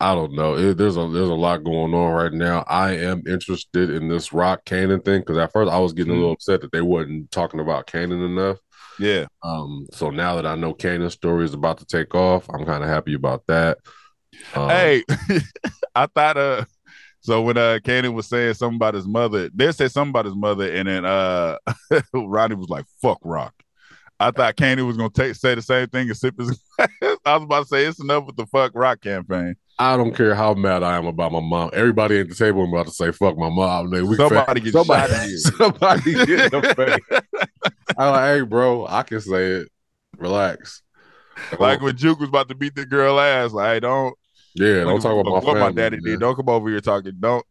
I 0.00 0.14
don't 0.14 0.32
know. 0.32 0.56
It, 0.56 0.78
there's 0.78 0.96
a 0.96 1.06
there's 1.06 1.28
a 1.28 1.34
lot 1.34 1.64
going 1.64 1.92
on 1.92 2.12
right 2.12 2.32
now. 2.32 2.64
I 2.66 2.92
am 2.92 3.22
interested 3.26 3.90
in 3.90 4.08
this 4.08 4.32
Rock 4.32 4.64
Kanan 4.64 5.04
thing 5.04 5.20
because 5.20 5.36
at 5.36 5.52
first 5.52 5.70
I 5.70 5.78
was 5.78 5.92
getting 5.92 6.12
a 6.12 6.16
little 6.16 6.32
upset 6.32 6.62
that 6.62 6.72
they 6.72 6.80
wasn't 6.80 7.30
talking 7.30 7.60
about 7.60 7.86
Kanan 7.86 8.24
enough. 8.24 8.56
Yeah. 8.98 9.26
Um, 9.42 9.86
so 9.92 10.08
now 10.08 10.36
that 10.36 10.46
I 10.46 10.54
know 10.56 10.72
Kanan's 10.72 11.12
story 11.12 11.44
is 11.44 11.52
about 11.52 11.78
to 11.78 11.84
take 11.84 12.14
off, 12.14 12.48
I'm 12.48 12.64
kind 12.64 12.82
of 12.82 12.88
happy 12.88 13.12
about 13.12 13.46
that. 13.48 13.78
Um, 14.54 14.70
Hey, 14.70 15.04
I 15.94 16.06
thought 16.06 16.38
uh 16.38 16.64
so 17.20 17.42
when 17.42 17.58
uh 17.58 17.80
Kanan 17.84 18.14
was 18.14 18.26
saying 18.28 18.54
something 18.54 18.76
about 18.76 18.94
his 18.94 19.06
mother, 19.06 19.50
they 19.54 19.72
said 19.72 19.92
something 19.92 20.10
about 20.10 20.24
his 20.24 20.34
mother, 20.34 20.72
and 20.72 20.88
then 20.88 21.04
uh 21.04 21.58
Ronnie 22.14 22.54
was 22.54 22.70
like, 22.70 22.86
fuck 23.02 23.18
rock. 23.22 23.52
I 24.20 24.30
thought 24.32 24.56
Candy 24.56 24.82
was 24.82 24.96
gonna 24.96 25.10
take 25.10 25.34
say 25.36 25.54
the 25.54 25.62
same 25.62 25.86
thing 25.88 26.08
and 26.08 26.16
sip 26.16 26.38
his 26.38 26.60
I 26.78 27.36
was 27.36 27.44
about 27.44 27.62
to 27.62 27.68
say 27.68 27.84
it's 27.84 28.00
enough 28.00 28.26
with 28.26 28.36
the 28.36 28.46
fuck 28.46 28.72
rock 28.74 29.00
campaign. 29.00 29.54
I 29.78 29.96
don't 29.96 30.14
care 30.14 30.34
how 30.34 30.54
mad 30.54 30.82
I 30.82 30.96
am 30.96 31.06
about 31.06 31.30
my 31.30 31.40
mom. 31.40 31.70
Everybody 31.72 32.18
at 32.18 32.28
the 32.28 32.34
table 32.34 32.64
I'm 32.64 32.72
about 32.72 32.86
to 32.86 32.92
say 32.92 33.12
"fuck 33.12 33.38
my 33.38 33.48
mom." 33.48 33.90
Like, 33.90 34.02
we 34.02 34.16
Somebody 34.16 34.60
get 34.60 34.72
somebody, 34.72 35.38
shot 35.38 35.54
somebody 35.56 36.12
get 36.26 36.30
in 36.30 36.50
the 36.50 36.74
face. 36.76 37.20
I'm 37.96 38.12
like, 38.12 38.34
hey, 38.34 38.40
bro, 38.42 38.86
I 38.88 39.04
can 39.04 39.20
say 39.20 39.44
it. 39.52 39.68
Relax. 40.16 40.82
Like 41.60 41.80
when 41.80 41.96
Juke 41.96 42.18
was 42.18 42.28
about 42.28 42.48
to 42.48 42.56
beat 42.56 42.74
the 42.74 42.84
girl 42.84 43.20
ass, 43.20 43.52
like 43.52 43.74
hey, 43.74 43.80
don't 43.80 44.14
yeah, 44.54 44.82
don't 44.82 45.00
talk 45.00 45.12
about 45.12 45.44
my 45.44 45.46
what 45.46 45.58
my 45.58 45.70
daddy 45.70 45.98
man. 45.98 46.04
did. 46.04 46.20
Don't 46.20 46.34
come 46.34 46.48
over 46.48 46.68
here 46.68 46.80
talking. 46.80 47.12
Don't 47.20 47.44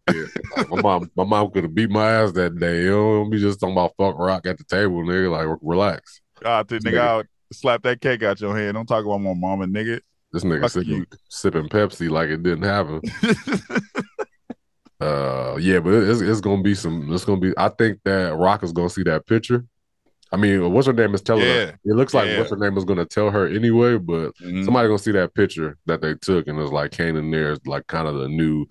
Like, 0.57 0.69
my 0.69 0.81
mom, 0.81 1.11
my 1.15 1.23
mom 1.23 1.51
could 1.51 1.63
have 1.63 1.73
beat 1.73 1.89
my 1.89 2.11
ass 2.11 2.33
that 2.33 2.59
day. 2.59 2.83
You 2.83 2.91
know, 2.91 3.29
just 3.31 3.61
talking 3.61 3.73
about 3.73 3.93
fuck 3.97 4.19
rock 4.19 4.45
at 4.45 4.57
the 4.57 4.65
table, 4.65 5.03
nigga. 5.03 5.31
Like, 5.31 5.59
relax. 5.61 6.19
Ah, 6.45 6.63
the 6.63 6.79
nigga 6.79 6.99
I'll 6.99 7.23
slap 7.51 7.83
that 7.83 8.01
cake 8.01 8.23
out 8.23 8.39
your 8.41 8.57
hand. 8.57 8.75
Don't 8.75 8.85
talk 8.85 9.05
about 9.05 9.19
my 9.19 9.33
mama, 9.33 9.65
nigga. 9.65 10.01
This 10.33 10.43
nigga 10.43 10.69
sipping, 10.69 11.05
sipping 11.29 11.69
Pepsi 11.69 12.09
like 12.09 12.29
it 12.29 12.43
didn't 12.43 12.63
happen. 12.63 13.01
Uh, 14.99 15.55
yeah, 15.61 15.79
but 15.79 15.93
it's, 15.93 16.21
it's 16.21 16.41
gonna 16.41 16.63
be 16.63 16.73
some. 16.73 17.13
It's 17.13 17.23
gonna 17.23 17.39
be. 17.39 17.53
I 17.55 17.69
think 17.69 17.99
that 18.03 18.35
Rock 18.35 18.63
is 18.63 18.71
gonna 18.71 18.89
see 18.89 19.03
that 19.03 19.27
picture. 19.27 19.63
I 20.31 20.37
mean, 20.37 20.73
what's 20.73 20.87
her 20.87 20.93
name 20.93 21.13
is 21.13 21.21
telling 21.21 21.43
Yeah. 21.43 21.65
her. 21.67 21.79
It 21.85 21.93
looks 21.93 22.15
like 22.15 22.27
Yeah. 22.27 22.39
what's 22.39 22.49
her 22.49 22.57
name 22.57 22.75
is 22.79 22.83
gonna 22.83 23.05
tell 23.05 23.29
her 23.29 23.47
anyway. 23.47 23.97
But 23.99 24.31
Mhm. 24.43 24.65
somebody 24.65 24.87
gonna 24.87 24.97
see 24.97 25.11
that 25.11 25.35
picture 25.35 25.77
that 25.85 26.01
they 26.01 26.15
took, 26.15 26.47
and 26.47 26.59
it's 26.59 26.71
like 26.71 26.89
Kanan 26.91 27.31
there 27.31 27.51
is 27.51 27.59
like 27.67 27.85
kind 27.85 28.07
of 28.07 28.15
the 28.15 28.27
new. 28.27 28.65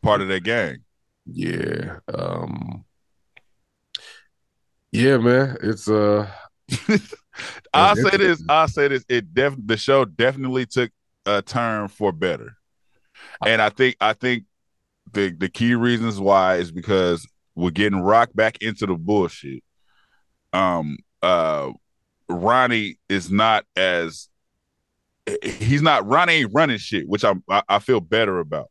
Part 0.00 0.20
of 0.20 0.28
that 0.28 0.44
gang. 0.44 0.76
Yeah. 1.26 1.96
Um. 2.14 2.84
Yeah, 4.92 5.18
man. 5.18 5.56
It's 5.60 5.88
uh. 5.88 6.30
I'll 7.74 7.96
say 7.96 8.16
this. 8.16 8.42
I'll 8.48 8.68
say 8.68 8.88
this. 8.88 9.04
It 9.08 9.34
def 9.34 9.54
the 9.64 9.76
show 9.76 10.04
definitely 10.04 10.66
took 10.66 10.90
a 11.26 11.42
turn 11.42 11.88
for 11.88 12.12
better, 12.12 12.56
and 13.44 13.60
I 13.60 13.70
think 13.70 13.96
I 14.00 14.12
think 14.12 14.44
the 15.12 15.30
the 15.30 15.48
key 15.48 15.74
reasons 15.74 16.20
why 16.20 16.56
is 16.56 16.72
because 16.72 17.26
we're 17.54 17.70
getting 17.70 18.00
rocked 18.00 18.34
back 18.34 18.58
into 18.60 18.86
the 18.86 18.94
bullshit. 18.94 19.62
Um. 20.52 20.98
Uh. 21.22 21.72
Ronnie 22.28 22.98
is 23.08 23.30
not 23.30 23.64
as 23.76 24.28
he's 25.42 25.82
not 25.82 26.06
Ronnie 26.06 26.32
ain't 26.32 26.54
running 26.54 26.78
shit, 26.78 27.08
which 27.08 27.24
I'm 27.24 27.42
I, 27.50 27.62
I 27.68 27.78
feel 27.78 28.00
better 28.00 28.38
about. 28.38 28.70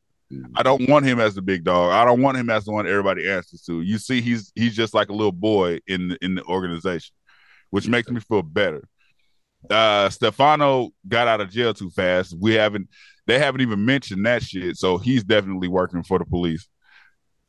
I 0.55 0.63
don't 0.63 0.89
want 0.89 1.05
him 1.05 1.19
as 1.19 1.35
the 1.35 1.43
big 1.43 1.63
dog. 1.63 1.91
I 1.91 2.03
don't 2.05 2.21
want 2.21 2.37
him 2.37 2.49
as 2.49 2.65
the 2.65 2.71
one 2.71 2.87
everybody 2.87 3.29
answers 3.29 3.61
to. 3.65 3.81
You 3.81 3.99
see, 3.99 4.19
he's 4.19 4.51
he's 4.55 4.75
just 4.75 4.95
like 4.95 5.09
a 5.09 5.13
little 5.13 5.31
boy 5.31 5.79
in 5.85 6.07
the, 6.07 6.17
in 6.25 6.33
the 6.33 6.43
organization, 6.45 7.13
which 7.73 7.87
makes 7.87 8.07
me 8.07 8.19
feel 8.19 8.43
better. 8.43 8.87
Uh 9.67 10.07
Stefano 10.11 10.91
got 11.07 11.27
out 11.27 11.41
of 11.41 11.49
jail 11.49 11.73
too 11.73 11.89
fast. 11.89 12.35
We 12.39 12.53
haven't 12.53 12.87
they 13.25 13.39
haven't 13.39 13.61
even 13.61 13.83
mentioned 13.83 14.27
that 14.27 14.43
shit. 14.43 14.77
So 14.77 14.99
he's 14.99 15.23
definitely 15.23 15.69
working 15.69 16.03
for 16.03 16.19
the 16.19 16.25
police. 16.25 16.67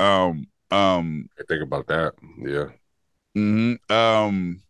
Um 0.01 0.47
um 0.71 1.29
Think 1.47 1.63
about 1.63 1.89
that. 1.89 2.15
Yeah. 2.39 2.69
Mm-hmm. 3.37 3.95
um 3.95 4.63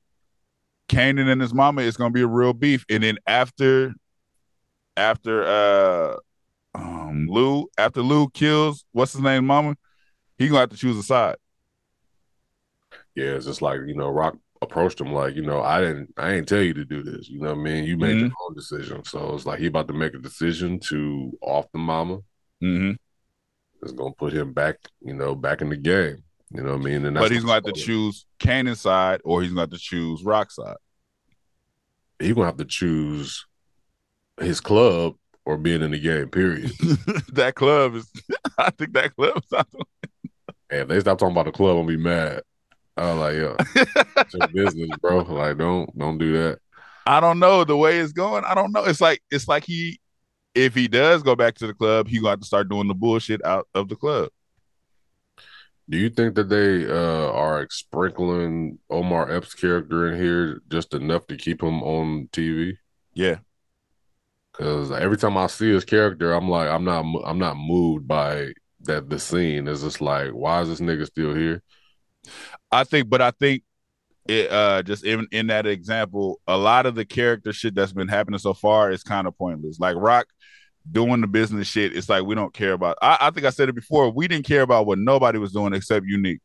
Kanan 0.88 1.30
and 1.30 1.40
his 1.40 1.54
mama 1.54 1.82
is 1.82 1.96
gonna 1.96 2.10
be 2.10 2.22
a 2.22 2.26
real 2.26 2.52
beef. 2.52 2.84
And 2.90 3.04
then 3.04 3.18
after 3.24 3.94
after 4.96 5.44
uh 5.44 6.16
um 6.74 7.28
Lou, 7.30 7.68
after 7.78 8.02
Lou 8.02 8.28
kills 8.30 8.84
what's 8.90 9.12
his 9.12 9.22
name, 9.22 9.46
mama, 9.46 9.76
he 10.36 10.48
gonna 10.48 10.58
have 10.58 10.70
to 10.70 10.76
choose 10.76 10.98
a 10.98 11.04
side. 11.04 11.36
Yeah. 13.14 13.34
It's 13.36 13.46
just 13.46 13.62
like 13.62 13.78
you 13.86 13.94
know, 13.94 14.08
Rock 14.08 14.34
approached 14.64 15.00
him 15.00 15.12
like, 15.12 15.34
you 15.34 15.42
know, 15.42 15.62
I 15.62 15.80
didn't, 15.80 16.12
I 16.16 16.32
ain't 16.32 16.48
tell 16.48 16.60
you 16.60 16.74
to 16.74 16.84
do 16.84 17.02
this. 17.02 17.28
You 17.28 17.40
know 17.40 17.50
what 17.50 17.60
I 17.60 17.62
mean? 17.62 17.84
You 17.84 17.96
made 17.96 18.18
your 18.18 18.30
own 18.44 18.54
decision. 18.54 19.04
So 19.04 19.34
it's 19.34 19.46
like 19.46 19.60
he 19.60 19.66
about 19.66 19.86
to 19.88 19.94
make 19.94 20.14
a 20.14 20.18
decision 20.18 20.80
to 20.88 21.32
off 21.40 21.66
the 21.72 21.78
mama. 21.78 22.18
Mm-hmm. 22.62 22.92
It's 23.82 23.92
gonna 23.92 24.14
put 24.14 24.32
him 24.32 24.52
back, 24.52 24.76
you 25.00 25.14
know, 25.14 25.34
back 25.34 25.60
in 25.60 25.68
the 25.68 25.76
game. 25.76 26.22
You 26.50 26.62
know 26.62 26.72
what 26.72 26.80
I 26.80 26.84
mean? 26.84 27.04
And 27.04 27.16
But 27.16 27.30
he's 27.30 27.42
gonna 27.42 27.54
have 27.54 27.64
to 27.64 27.72
choose 27.72 28.26
Kanan's 28.38 28.80
side 28.80 29.20
or 29.24 29.42
he's 29.42 29.50
gonna 29.50 29.62
have 29.62 29.70
to 29.70 29.78
choose 29.78 30.24
Rock 30.24 30.50
side. 30.50 30.76
He's 32.18 32.32
gonna 32.32 32.46
have 32.46 32.56
to 32.58 32.64
choose 32.64 33.46
his 34.40 34.60
club 34.60 35.14
or 35.44 35.56
being 35.56 35.82
in 35.82 35.90
the 35.90 35.98
game. 35.98 36.28
Period. 36.28 36.70
that 37.32 37.54
club 37.54 37.96
is 37.96 38.10
I 38.58 38.70
think 38.70 38.92
that 38.94 39.14
club 39.16 39.36
is 39.36 39.52
not 39.52 39.68
And 40.70 40.80
if 40.82 40.88
they 40.88 41.00
stop 41.00 41.18
talking 41.18 41.32
about 41.32 41.46
the 41.46 41.52
club, 41.52 41.76
I'll 41.76 41.84
be 41.84 41.96
mad. 41.96 42.42
I 42.96 43.12
was 43.12 43.18
like, 43.18 43.34
yo, 43.34 43.56
it's 44.16 44.34
your 44.34 44.48
business, 44.48 44.90
bro. 45.00 45.18
Like, 45.22 45.58
don't 45.58 45.96
don't 45.98 46.18
do 46.18 46.32
that. 46.32 46.58
I 47.06 47.20
don't 47.20 47.38
know 47.38 47.64
the 47.64 47.76
way 47.76 47.98
it's 47.98 48.12
going. 48.12 48.44
I 48.44 48.54
don't 48.54 48.72
know. 48.72 48.84
It's 48.84 49.00
like 49.00 49.22
it's 49.30 49.48
like 49.48 49.64
he 49.64 50.00
if 50.54 50.74
he 50.74 50.88
does 50.88 51.22
go 51.22 51.34
back 51.34 51.54
to 51.56 51.66
the 51.66 51.74
club, 51.74 52.08
he 52.08 52.18
gonna 52.18 52.30
have 52.30 52.40
to 52.40 52.46
start 52.46 52.68
doing 52.68 52.88
the 52.88 52.94
bullshit 52.94 53.44
out 53.44 53.68
of 53.74 53.88
the 53.88 53.96
club. 53.96 54.30
Do 55.88 55.98
you 55.98 56.08
think 56.08 56.34
that 56.36 56.48
they 56.48 56.86
uh, 56.86 57.30
are 57.32 57.66
sprinkling 57.70 58.78
Omar 58.88 59.30
Epps' 59.30 59.54
character 59.54 60.10
in 60.10 60.20
here 60.20 60.62
just 60.68 60.94
enough 60.94 61.26
to 61.26 61.36
keep 61.36 61.62
him 61.62 61.82
on 61.82 62.28
TV? 62.32 62.76
Yeah. 63.12 63.38
Because 64.52 64.90
every 64.92 65.18
time 65.18 65.36
I 65.36 65.48
see 65.48 65.70
his 65.70 65.84
character, 65.84 66.32
I'm 66.32 66.48
like, 66.48 66.70
I'm 66.70 66.84
not, 66.84 67.04
I'm 67.26 67.38
not 67.38 67.58
moved 67.58 68.08
by 68.08 68.52
that. 68.82 69.10
The 69.10 69.18
scene 69.18 69.68
is 69.68 69.82
just 69.82 70.00
like, 70.00 70.30
why 70.30 70.62
is 70.62 70.68
this 70.68 70.80
nigga 70.80 71.06
still 71.06 71.34
here? 71.34 71.62
I 72.70 72.84
think, 72.84 73.08
but 73.08 73.20
I 73.20 73.30
think 73.30 73.62
it 74.26 74.50
uh 74.50 74.82
just 74.82 75.04
in 75.04 75.26
in 75.32 75.48
that 75.48 75.66
example, 75.66 76.40
a 76.46 76.56
lot 76.56 76.86
of 76.86 76.94
the 76.94 77.04
character 77.04 77.52
shit 77.52 77.74
that's 77.74 77.92
been 77.92 78.08
happening 78.08 78.38
so 78.38 78.54
far 78.54 78.90
is 78.90 79.02
kind 79.02 79.26
of 79.26 79.36
pointless. 79.36 79.78
Like 79.78 79.96
Rock 79.96 80.26
doing 80.90 81.20
the 81.20 81.26
business 81.26 81.68
shit, 81.68 81.96
it's 81.96 82.08
like 82.08 82.24
we 82.24 82.34
don't 82.34 82.52
care 82.54 82.72
about. 82.72 82.98
I, 83.02 83.18
I 83.20 83.30
think 83.30 83.46
I 83.46 83.50
said 83.50 83.68
it 83.68 83.74
before. 83.74 84.10
We 84.10 84.28
didn't 84.28 84.46
care 84.46 84.62
about 84.62 84.86
what 84.86 84.98
nobody 84.98 85.38
was 85.38 85.52
doing 85.52 85.74
except 85.74 86.06
Unique, 86.06 86.40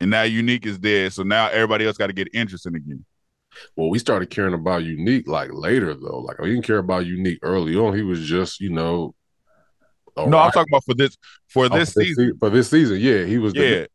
and 0.00 0.10
now 0.10 0.22
Unique 0.22 0.66
is 0.66 0.78
dead. 0.78 1.12
So 1.12 1.22
now 1.22 1.48
everybody 1.48 1.86
else 1.86 1.96
got 1.96 2.08
to 2.08 2.12
get 2.12 2.28
interested 2.34 2.74
again. 2.74 3.04
Well, 3.76 3.90
we 3.90 3.98
started 3.98 4.30
caring 4.30 4.54
about 4.54 4.84
Unique 4.84 5.26
like 5.26 5.50
later 5.52 5.94
though. 5.94 6.20
Like 6.20 6.38
we 6.38 6.50
didn't 6.50 6.66
care 6.66 6.78
about 6.78 7.06
Unique 7.06 7.38
early 7.42 7.76
on. 7.76 7.94
He 7.94 8.02
was 8.02 8.20
just, 8.20 8.60
you 8.60 8.70
know. 8.70 9.14
no, 10.16 10.38
I'm 10.38 10.52
talking 10.52 10.70
about 10.70 10.84
for 10.84 10.94
this 10.94 11.16
for 11.48 11.66
oh, 11.66 11.68
this 11.68 11.92
for 11.92 12.02
season. 12.02 12.32
se- 12.32 12.38
for 12.38 12.50
this 12.50 12.70
season. 12.70 12.98
Yeah, 13.00 13.24
he 13.24 13.38
was. 13.38 13.54
Yeah, 13.54 13.86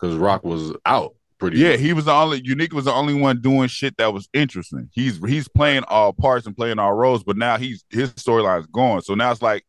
because 0.00 0.16
Rock 0.16 0.44
was 0.44 0.72
out 0.84 1.14
pretty. 1.38 1.58
yeah. 1.58 1.72
much. 1.72 1.80
He 1.80 1.92
was 1.92 2.04
the 2.06 2.12
only 2.12 2.40
Unique 2.44 2.72
was 2.72 2.84
the 2.86 2.92
only 2.92 3.14
one 3.14 3.40
doing 3.40 3.68
shit 3.68 3.96
that 3.98 4.12
was 4.12 4.28
interesting. 4.32 4.88
He's 4.92 5.18
he's 5.24 5.48
playing 5.48 5.84
all 5.88 6.12
parts 6.12 6.46
and 6.46 6.56
playing 6.56 6.78
all 6.78 6.92
roles, 6.92 7.24
but 7.24 7.36
now 7.36 7.56
he's 7.56 7.84
his 7.90 8.12
storyline's 8.14 8.66
gone. 8.66 9.02
So 9.02 9.14
now 9.14 9.30
it's 9.30 9.42
like 9.42 9.64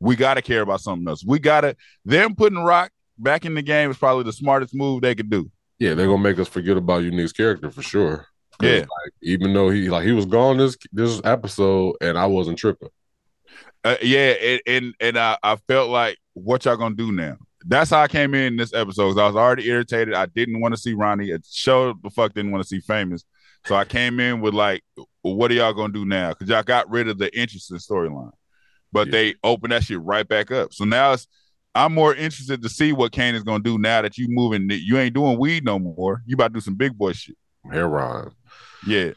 we 0.00 0.16
got 0.16 0.34
to 0.34 0.42
care 0.42 0.62
about 0.62 0.80
something 0.80 1.08
else. 1.08 1.24
We 1.24 1.38
got 1.38 1.62
to 1.62 1.76
them 2.04 2.34
putting 2.34 2.58
Rock 2.58 2.90
back 3.18 3.44
in 3.44 3.54
the 3.54 3.62
game 3.62 3.90
is 3.90 3.96
probably 3.96 4.24
the 4.24 4.32
smartest 4.32 4.74
move 4.74 5.02
they 5.02 5.14
could 5.14 5.30
do. 5.30 5.50
Yeah, 5.78 5.94
they're 5.94 6.06
gonna 6.06 6.22
make 6.22 6.38
us 6.38 6.48
forget 6.48 6.76
about 6.76 7.02
Unique's 7.02 7.32
character 7.32 7.70
for 7.70 7.82
sure. 7.82 8.26
Yeah. 8.62 8.78
like, 8.78 9.12
even 9.22 9.52
though 9.52 9.68
he 9.68 9.90
like 9.90 10.06
he 10.06 10.12
was 10.12 10.24
gone 10.24 10.56
this 10.56 10.76
this 10.92 11.20
episode 11.24 11.96
and 12.00 12.16
I 12.16 12.26
wasn't 12.26 12.58
tripping. 12.58 12.88
Uh, 13.84 13.96
yeah, 14.02 14.30
and 14.30 14.60
and, 14.66 14.94
and 15.00 15.18
I, 15.18 15.38
I 15.42 15.56
felt 15.56 15.90
like 15.90 16.18
what 16.32 16.64
y'all 16.64 16.76
gonna 16.76 16.94
do 16.94 17.12
now? 17.12 17.36
That's 17.68 17.90
how 17.90 18.00
I 18.00 18.08
came 18.08 18.34
in 18.34 18.56
this 18.56 18.72
episode. 18.74 19.10
'cause 19.10 19.18
I 19.18 19.26
was 19.26 19.36
already 19.36 19.68
irritated. 19.68 20.14
I 20.14 20.26
didn't 20.26 20.60
want 20.60 20.74
to 20.74 20.80
see 20.80 20.94
Ronnie. 20.94 21.30
It 21.30 21.44
showed 21.50 22.02
the 22.02 22.10
fuck 22.10 22.32
didn't 22.34 22.52
want 22.52 22.62
to 22.62 22.68
see 22.68 22.80
famous. 22.80 23.24
So 23.64 23.74
I 23.74 23.84
came 23.84 24.20
in 24.20 24.40
with 24.40 24.54
like, 24.54 24.84
well, 24.96 25.34
what 25.36 25.50
are 25.50 25.54
y'all 25.54 25.72
gonna 25.72 25.92
do 25.92 26.04
now? 26.04 26.28
Because 26.30 26.48
y'all 26.48 26.62
got 26.62 26.88
rid 26.88 27.08
of 27.08 27.18
the 27.18 27.36
interesting 27.36 27.78
storyline, 27.78 28.30
but 28.92 29.08
Yeah. 29.08 29.12
they 29.12 29.34
opened 29.42 29.72
that 29.72 29.82
shit 29.84 30.00
right 30.00 30.26
back 30.28 30.50
up. 30.52 30.72
So 30.72 30.84
now 30.84 31.12
it's 31.14 31.26
I'm 31.74 31.92
more 31.92 32.14
interested 32.14 32.62
to 32.62 32.68
see 32.70 32.92
what 32.94 33.12
Kane 33.12 33.34
is 33.34 33.42
gonna 33.42 33.62
do 33.62 33.76
now 33.76 34.00
that 34.00 34.16
you 34.16 34.28
moving. 34.30 34.66
You 34.70 34.96
ain't 34.98 35.14
doing 35.14 35.38
weed 35.38 35.62
no 35.64 35.78
more. 35.78 36.22
You 36.24 36.32
about 36.34 36.48
to 36.48 36.54
do 36.54 36.60
some 36.60 36.74
big 36.74 36.96
boy 36.96 37.12
shit. 37.12 37.36
Heron. 37.70 38.30
Yeah, 38.86 39.10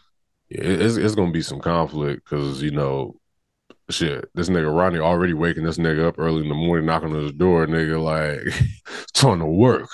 Yeah, 0.50 0.62
it's 0.64 0.98
it's 0.98 1.16
gonna 1.16 1.32
be 1.32 1.42
some 1.44 1.60
conflict 1.62 2.28
because 2.28 2.62
you 2.62 2.72
know, 2.72 3.16
shit, 3.90 4.30
this 4.36 4.50
nigga 4.50 4.74
Ronnie 4.74 5.00
already 5.00 5.34
waking 5.34 5.64
this 5.64 5.78
nigga 5.78 6.08
up 6.08 6.16
early 6.18 6.44
in 6.44 6.50
the 6.50 6.56
morning, 6.56 6.86
knocking 6.86 7.16
on 7.16 7.24
his 7.24 7.32
door, 7.34 7.66
nigga, 7.68 8.02
like 8.02 8.42
it's 9.04 9.12
time 9.12 9.40
to 9.40 9.46
work. 9.46 9.90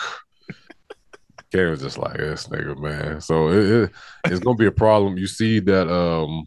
Kane 1.52 1.70
was 1.70 1.82
just 1.82 1.98
like 1.98 2.18
this 2.18 2.48
nigga, 2.48 2.78
man. 2.78 3.22
So 3.22 3.50
it, 3.50 3.84
it 3.84 3.92
it's 4.26 4.40
gonna 4.40 4.58
be 4.58 4.66
a 4.66 4.72
problem. 4.72 5.18
You 5.18 5.28
see 5.28 5.60
that 5.62 5.92
um 5.92 6.46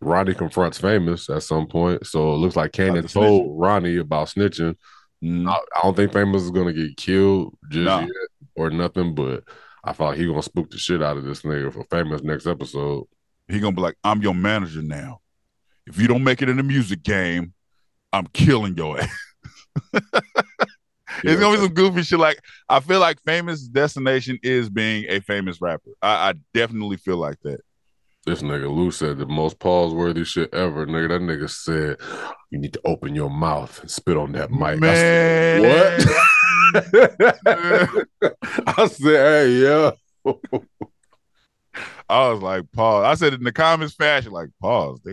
Ronnie 0.00 0.34
confronts 0.34 0.78
famous 0.78 1.28
at 1.28 1.42
some 1.42 1.66
point, 1.66 2.06
so 2.06 2.32
it 2.32 2.36
looks 2.38 2.56
like 2.56 2.72
the 2.72 3.02
told 3.02 3.58
Ronnie 3.60 3.98
about 3.98 4.28
snitching. 4.28 4.74
Mhm. 5.22 5.48
I, 5.48 5.54
I 5.54 5.80
don't 5.82 5.96
think 5.96 6.12
famous 6.12 6.42
is 6.42 6.50
gonna 6.50 6.72
get 6.72 6.96
killed 6.96 7.56
just 7.70 8.02
yet 8.02 8.10
or 8.54 8.70
nothing, 8.70 9.14
but 9.14 9.44
I 9.84 9.92
feel 9.92 10.06
like 10.08 10.18
he 10.18 10.26
gonna 10.26 10.42
spook 10.42 10.70
the 10.70 10.78
shit 10.78 11.02
out 11.02 11.16
of 11.16 11.24
this 11.24 11.42
nigga 11.42 11.72
for 11.72 11.84
famous 11.84 12.22
next 12.22 12.46
episode. 12.46 13.06
he 13.48 13.60
gonna 13.60 13.74
be 13.74 13.82
like, 13.82 13.96
I'm 14.04 14.22
your 14.22 14.34
manager 14.34 14.82
now. 14.82 15.20
If 15.88 15.98
you 15.98 16.06
don't 16.06 16.24
make 16.24 16.42
it 16.42 16.48
in 16.48 16.56
the 16.56 16.62
music 16.62 17.02
game, 17.02 17.54
I'm 18.12 18.26
killing 18.28 18.76
your 18.76 19.00
ass. 19.00 19.18
It's 21.24 21.40
gonna 21.40 21.56
be 21.56 21.62
some 21.62 21.74
goofy 21.74 22.02
shit. 22.02 22.18
Like 22.18 22.38
I 22.68 22.80
feel 22.80 23.00
like 23.00 23.18
famous 23.24 23.62
destination 23.62 24.38
is 24.42 24.68
being 24.68 25.06
a 25.08 25.20
famous 25.20 25.60
rapper. 25.60 25.90
I, 26.00 26.28
I 26.28 26.34
definitely 26.54 26.96
feel 26.96 27.16
like 27.16 27.40
that. 27.42 27.60
This 28.26 28.42
nigga 28.42 28.70
Lou 28.70 28.90
said 28.90 29.18
the 29.18 29.26
most 29.26 29.58
pause 29.58 29.94
worthy 29.94 30.24
shit 30.24 30.52
ever. 30.52 30.86
Nigga, 30.86 31.08
that 31.08 31.22
nigga 31.22 31.48
said, 31.48 31.96
You 32.50 32.58
need 32.58 32.74
to 32.74 32.80
open 32.84 33.14
your 33.14 33.30
mouth 33.30 33.80
and 33.80 33.90
spit 33.90 34.16
on 34.16 34.32
that 34.32 34.50
mic. 34.50 34.82
I 34.82 34.94
said, 34.94 35.62
what? 35.62 36.04
I 38.78 38.86
said, 38.86 39.46
Hey, 39.46 39.50
yeah. 39.52 39.92
I 42.08 42.28
was 42.28 42.40
like, 42.40 42.70
pause. 42.72 43.04
I 43.04 43.14
said 43.14 43.34
it 43.34 43.40
in 43.40 43.44
the 43.44 43.52
comments 43.52 43.94
fashion, 43.94 44.32
like 44.32 44.48
pause. 44.60 45.00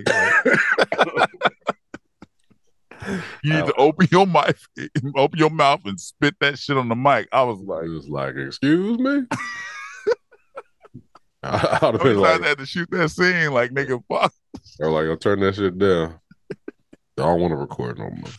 you 3.44 3.54
need 3.54 3.66
to 3.66 3.74
open 3.78 4.08
your 4.12 4.26
mic, 4.26 4.58
open 5.16 5.40
your 5.40 5.50
mouth 5.50 5.82
and 5.86 6.00
spit 6.00 6.36
that 6.40 6.58
shit 6.58 6.78
on 6.78 6.90
the 6.90 6.96
mic. 6.96 7.28
I 7.32 7.44
was 7.44 7.60
like, 7.60 7.84
was 7.84 8.08
like, 8.08 8.36
Excuse 8.36 8.98
me? 9.00 9.24
I, 11.44 11.80
I'd 11.82 11.94
have 11.94 12.02
I 12.02 12.04
been 12.04 12.18
like, 12.18 12.44
had 12.44 12.58
to 12.58 12.66
shoot 12.66 12.90
that 12.92 13.10
scene, 13.10 13.52
like 13.52 13.72
nigga, 13.72 14.02
fuck. 14.10 14.34
They're 14.80 14.90
like, 14.90 15.06
I'll 15.06 15.18
turn 15.18 15.42
that 15.42 15.56
shit 15.56 15.78
down. 15.78 16.20
I 16.52 16.56
don't 17.18 17.40
want 17.40 17.52
to 17.52 17.58
record 17.58 18.00
no 18.00 18.10
more. 18.10 18.32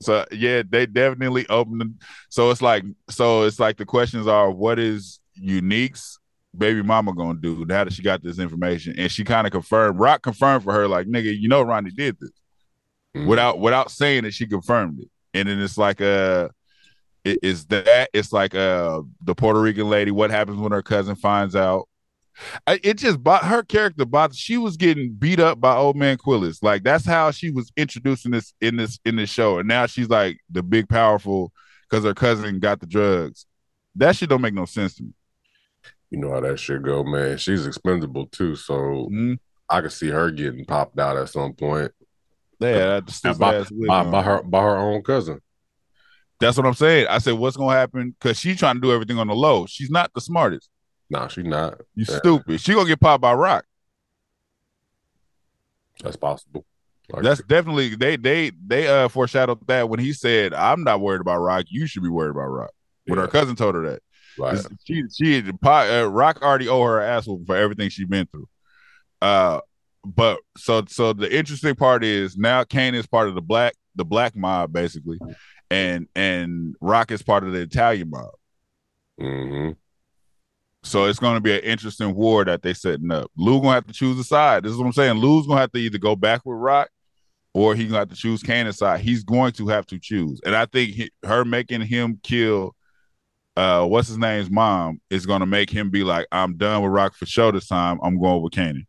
So 0.00 0.26
yeah, 0.32 0.62
they 0.68 0.86
definitely 0.86 1.48
opened. 1.48 1.80
The, 1.80 1.94
so 2.28 2.50
it's 2.50 2.60
like, 2.60 2.84
so 3.08 3.44
it's 3.44 3.60
like 3.60 3.76
the 3.76 3.86
questions 3.86 4.26
are, 4.26 4.50
what 4.50 4.78
is 4.78 5.20
Unique's 5.34 6.18
baby 6.56 6.82
mama 6.82 7.14
gonna 7.14 7.38
do 7.40 7.64
now 7.64 7.84
that 7.84 7.92
she 7.92 8.02
got 8.02 8.22
this 8.22 8.38
information? 8.38 8.94
And 8.98 9.10
she 9.10 9.24
kind 9.24 9.46
of 9.46 9.52
confirmed. 9.52 9.98
Rock 9.98 10.22
confirmed 10.22 10.64
for 10.64 10.72
her, 10.72 10.88
like, 10.88 11.06
nigga, 11.06 11.36
you 11.38 11.48
know, 11.48 11.62
Ronnie 11.62 11.90
did 11.90 12.16
this 12.20 12.30
Mhm. 13.16 13.26
without 13.26 13.58
without 13.58 13.90
saying 13.90 14.24
it. 14.24 14.34
She 14.34 14.46
confirmed 14.46 15.00
it, 15.00 15.08
and 15.34 15.48
then 15.48 15.60
it's 15.60 15.78
like, 15.78 16.00
uh, 16.00 16.48
it 17.24 17.38
is 17.42 17.66
that 17.66 18.10
it's 18.12 18.32
like 18.32 18.54
uh 18.54 19.02
the 19.22 19.34
Puerto 19.34 19.60
Rican 19.60 19.88
lady. 19.88 20.10
What 20.10 20.30
happens 20.30 20.58
when 20.58 20.72
her 20.72 20.82
cousin 20.82 21.14
finds 21.16 21.54
out? 21.54 21.88
I, 22.66 22.80
it 22.82 22.96
just 22.96 23.22
bought 23.22 23.44
her 23.44 23.62
character. 23.62 24.06
Bought 24.06 24.34
she 24.34 24.56
was 24.56 24.78
getting 24.78 25.12
beat 25.12 25.38
up 25.38 25.60
by 25.60 25.76
old 25.76 25.96
man 25.96 26.16
Quillis. 26.16 26.62
Like 26.62 26.82
that's 26.82 27.04
how 27.04 27.30
she 27.30 27.50
was 27.50 27.70
introducing 27.76 28.32
this 28.32 28.54
in 28.60 28.76
this 28.76 28.98
in 29.04 29.16
this 29.16 29.28
show, 29.30 29.58
and 29.58 29.68
now 29.68 29.86
she's 29.86 30.08
like 30.08 30.38
the 30.50 30.62
big 30.62 30.88
powerful 30.88 31.52
because 31.88 32.04
her 32.04 32.14
cousin 32.14 32.58
got 32.58 32.80
the 32.80 32.86
drugs. 32.86 33.44
That 33.96 34.16
shit 34.16 34.30
don't 34.30 34.40
make 34.40 34.54
no 34.54 34.64
sense 34.64 34.94
to 34.96 35.02
me. 35.04 35.10
You 36.12 36.18
know 36.18 36.30
how 36.30 36.40
that 36.40 36.60
shit 36.60 36.82
go, 36.82 37.02
man. 37.02 37.38
She's 37.38 37.66
expendable 37.66 38.26
too, 38.26 38.54
so 38.54 39.08
Mhm. 39.10 39.38
I 39.70 39.80
could 39.80 39.92
see 39.92 40.08
her 40.10 40.30
getting 40.30 40.66
popped 40.66 40.98
out 41.00 41.16
at 41.16 41.30
some 41.30 41.54
point 41.54 41.90
Yeah, 42.60 43.00
that's 43.00 43.38
by, 43.38 43.64
by, 43.88 44.10
by 44.10 44.22
her 44.22 44.42
by 44.42 44.60
her 44.62 44.76
own 44.76 45.02
cousin. 45.02 45.40
That's 46.38 46.58
what 46.58 46.66
I'm 46.66 46.74
saying. 46.74 47.06
I 47.08 47.16
said, 47.16 47.32
what's 47.34 47.56
gonna 47.56 47.74
happen? 47.74 48.10
Because 48.10 48.38
she's 48.38 48.58
trying 48.58 48.74
to 48.74 48.80
do 48.82 48.92
everything 48.92 49.18
on 49.18 49.26
the 49.26 49.34
low. 49.34 49.64
She's 49.64 49.90
not 49.90 50.12
the 50.14 50.20
smartest. 50.20 50.68
Nah, 51.08 51.28
she's 51.28 51.46
not. 51.46 51.80
You 51.94 52.04
Yeah. 52.06 52.18
stupid. 52.18 52.60
She 52.60 52.74
gonna 52.74 52.86
get 52.88 53.00
popped 53.00 53.22
by 53.22 53.32
Rock. 53.32 53.64
That's 56.02 56.16
possible. 56.16 56.66
Like, 57.08 57.22
That's 57.22 57.42
definitely 57.42 57.94
they 57.94 58.16
they 58.16 58.52
they 58.66 58.86
uh 58.86 59.08
foreshadowed 59.08 59.66
that 59.66 59.88
when 59.88 59.98
he 59.98 60.12
said, 60.12 60.52
"I'm 60.52 60.84
not 60.84 61.00
worried 61.00 61.20
about 61.22 61.38
Rock. 61.38 61.64
You 61.68 61.86
should 61.86 62.02
be 62.02 62.08
worried 62.10 62.30
about 62.32 62.48
Rock." 62.48 62.70
When 63.06 63.18
her 63.18 63.28
cousin 63.28 63.56
told 63.56 63.74
her 63.76 63.82
that, 63.90 64.02
right. 64.38 64.58
She 64.84 65.04
she 65.12 65.38
uh, 65.38 66.04
Rock 66.04 66.42
already 66.42 66.68
owe 66.68 66.82
her 66.82 67.00
ass 67.00 67.28
for 67.46 67.56
everything 67.56 67.88
she's 67.88 68.06
been 68.06 68.26
through. 68.26 68.48
Uh, 69.20 69.60
but 70.04 70.40
so 70.56 70.84
so 70.88 71.12
the 71.12 71.34
interesting 71.34 71.74
part 71.74 72.04
is 72.04 72.36
now 72.36 72.64
Kane 72.64 72.94
is 72.94 73.06
part 73.06 73.28
of 73.28 73.34
the 73.34 73.42
black 73.42 73.74
the 73.94 74.04
black 74.04 74.34
mob 74.34 74.72
basically, 74.72 75.18
and 75.70 76.08
and 76.16 76.74
Rock 76.80 77.10
is 77.10 77.22
part 77.22 77.44
of 77.44 77.52
the 77.52 77.60
Italian 77.60 78.10
mob. 78.10 78.30
Mm-hmm. 79.20 79.72
So 80.84 81.04
it's 81.04 81.20
going 81.20 81.36
to 81.36 81.40
be 81.40 81.54
an 81.54 81.60
interesting 81.60 82.14
war 82.14 82.44
that 82.44 82.62
they 82.62 82.74
setting 82.74 83.12
up. 83.12 83.30
Lou 83.36 83.60
gonna 83.60 83.74
have 83.74 83.86
to 83.86 83.92
choose 83.92 84.18
a 84.18 84.24
side. 84.24 84.64
This 84.64 84.72
is 84.72 84.78
what 84.78 84.86
I'm 84.86 84.92
saying. 84.92 85.18
Lou's 85.18 85.46
gonna 85.46 85.60
have 85.60 85.72
to 85.72 85.78
either 85.78 85.98
go 85.98 86.16
back 86.16 86.42
with 86.44 86.58
Rock, 86.58 86.90
or 87.54 87.76
he 87.76 87.84
gonna 87.84 88.00
have 88.00 88.08
to 88.08 88.16
choose 88.16 88.42
Kanan's 88.42 88.78
side. 88.78 89.00
He's 89.00 89.22
going 89.22 89.52
to 89.52 89.68
have 89.68 89.86
to 89.86 89.98
choose, 90.00 90.40
and 90.44 90.56
I 90.56 90.66
think 90.66 90.90
he, 90.90 91.10
her 91.24 91.44
making 91.44 91.82
him 91.82 92.18
kill, 92.24 92.74
uh, 93.56 93.84
what's 93.84 94.08
his 94.08 94.18
name's 94.18 94.50
mom 94.50 95.00
is 95.10 95.26
gonna 95.26 95.46
make 95.46 95.70
him 95.70 95.90
be 95.90 96.04
like, 96.04 96.26
I'm 96.32 96.56
done 96.56 96.82
with 96.82 96.92
Rock 96.92 97.14
for 97.14 97.26
show 97.26 97.50
this 97.50 97.68
time. 97.68 97.98
I'm 98.02 98.20
going 98.20 98.42
with 98.42 98.52
Kanan. 98.52 98.86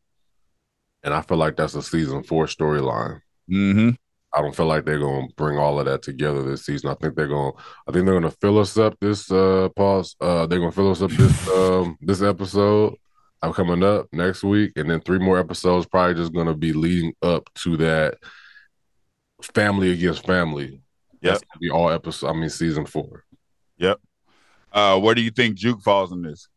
And 1.03 1.13
I 1.13 1.21
feel 1.21 1.37
like 1.37 1.57
that's 1.57 1.75
a 1.75 1.81
season 1.81 2.23
four 2.23 2.45
storyline. 2.45 3.19
Mm-hmm. 3.51 3.89
I 4.33 4.41
don't 4.41 4.55
feel 4.55 4.65
like 4.65 4.85
they're 4.85 4.99
gonna 4.99 5.27
bring 5.35 5.57
all 5.57 5.79
of 5.79 5.85
that 5.85 6.01
together 6.01 6.41
this 6.43 6.65
season. 6.65 6.89
I 6.89 6.95
think 6.95 7.15
they're 7.15 7.27
gonna 7.27 7.51
I 7.87 7.91
think 7.91 8.05
they're 8.05 8.19
gonna 8.19 8.31
fill 8.31 8.57
us 8.57 8.77
up 8.77 8.97
this 8.99 9.29
uh 9.31 9.69
pause. 9.75 10.15
Uh 10.19 10.47
they're 10.47 10.59
gonna 10.59 10.71
fill 10.71 10.91
us 10.91 11.01
up 11.01 11.11
this 11.11 11.49
um 11.49 11.97
this 12.01 12.21
episode. 12.21 12.95
I'm 13.41 13.51
coming 13.51 13.83
up 13.83 14.07
next 14.13 14.43
week, 14.43 14.71
and 14.77 14.89
then 14.89 15.01
three 15.01 15.19
more 15.19 15.37
episodes 15.37 15.85
probably 15.85 16.15
just 16.15 16.33
gonna 16.33 16.55
be 16.55 16.71
leading 16.71 17.13
up 17.21 17.49
to 17.55 17.77
that 17.77 18.15
family 19.41 19.91
against 19.91 20.25
family. 20.25 20.81
Yep. 21.21 21.33
That's 21.33 21.43
gonna 21.43 21.59
be 21.59 21.69
all 21.69 21.89
episode 21.89 22.29
I 22.29 22.33
mean 22.33 22.49
season 22.49 22.85
four. 22.85 23.25
Uh, 24.73 24.99
where 24.99 25.15
do 25.15 25.21
you 25.21 25.31
think 25.31 25.55
Juke 25.55 25.81
falls 25.81 26.11
in 26.11 26.23
this? 26.23 26.47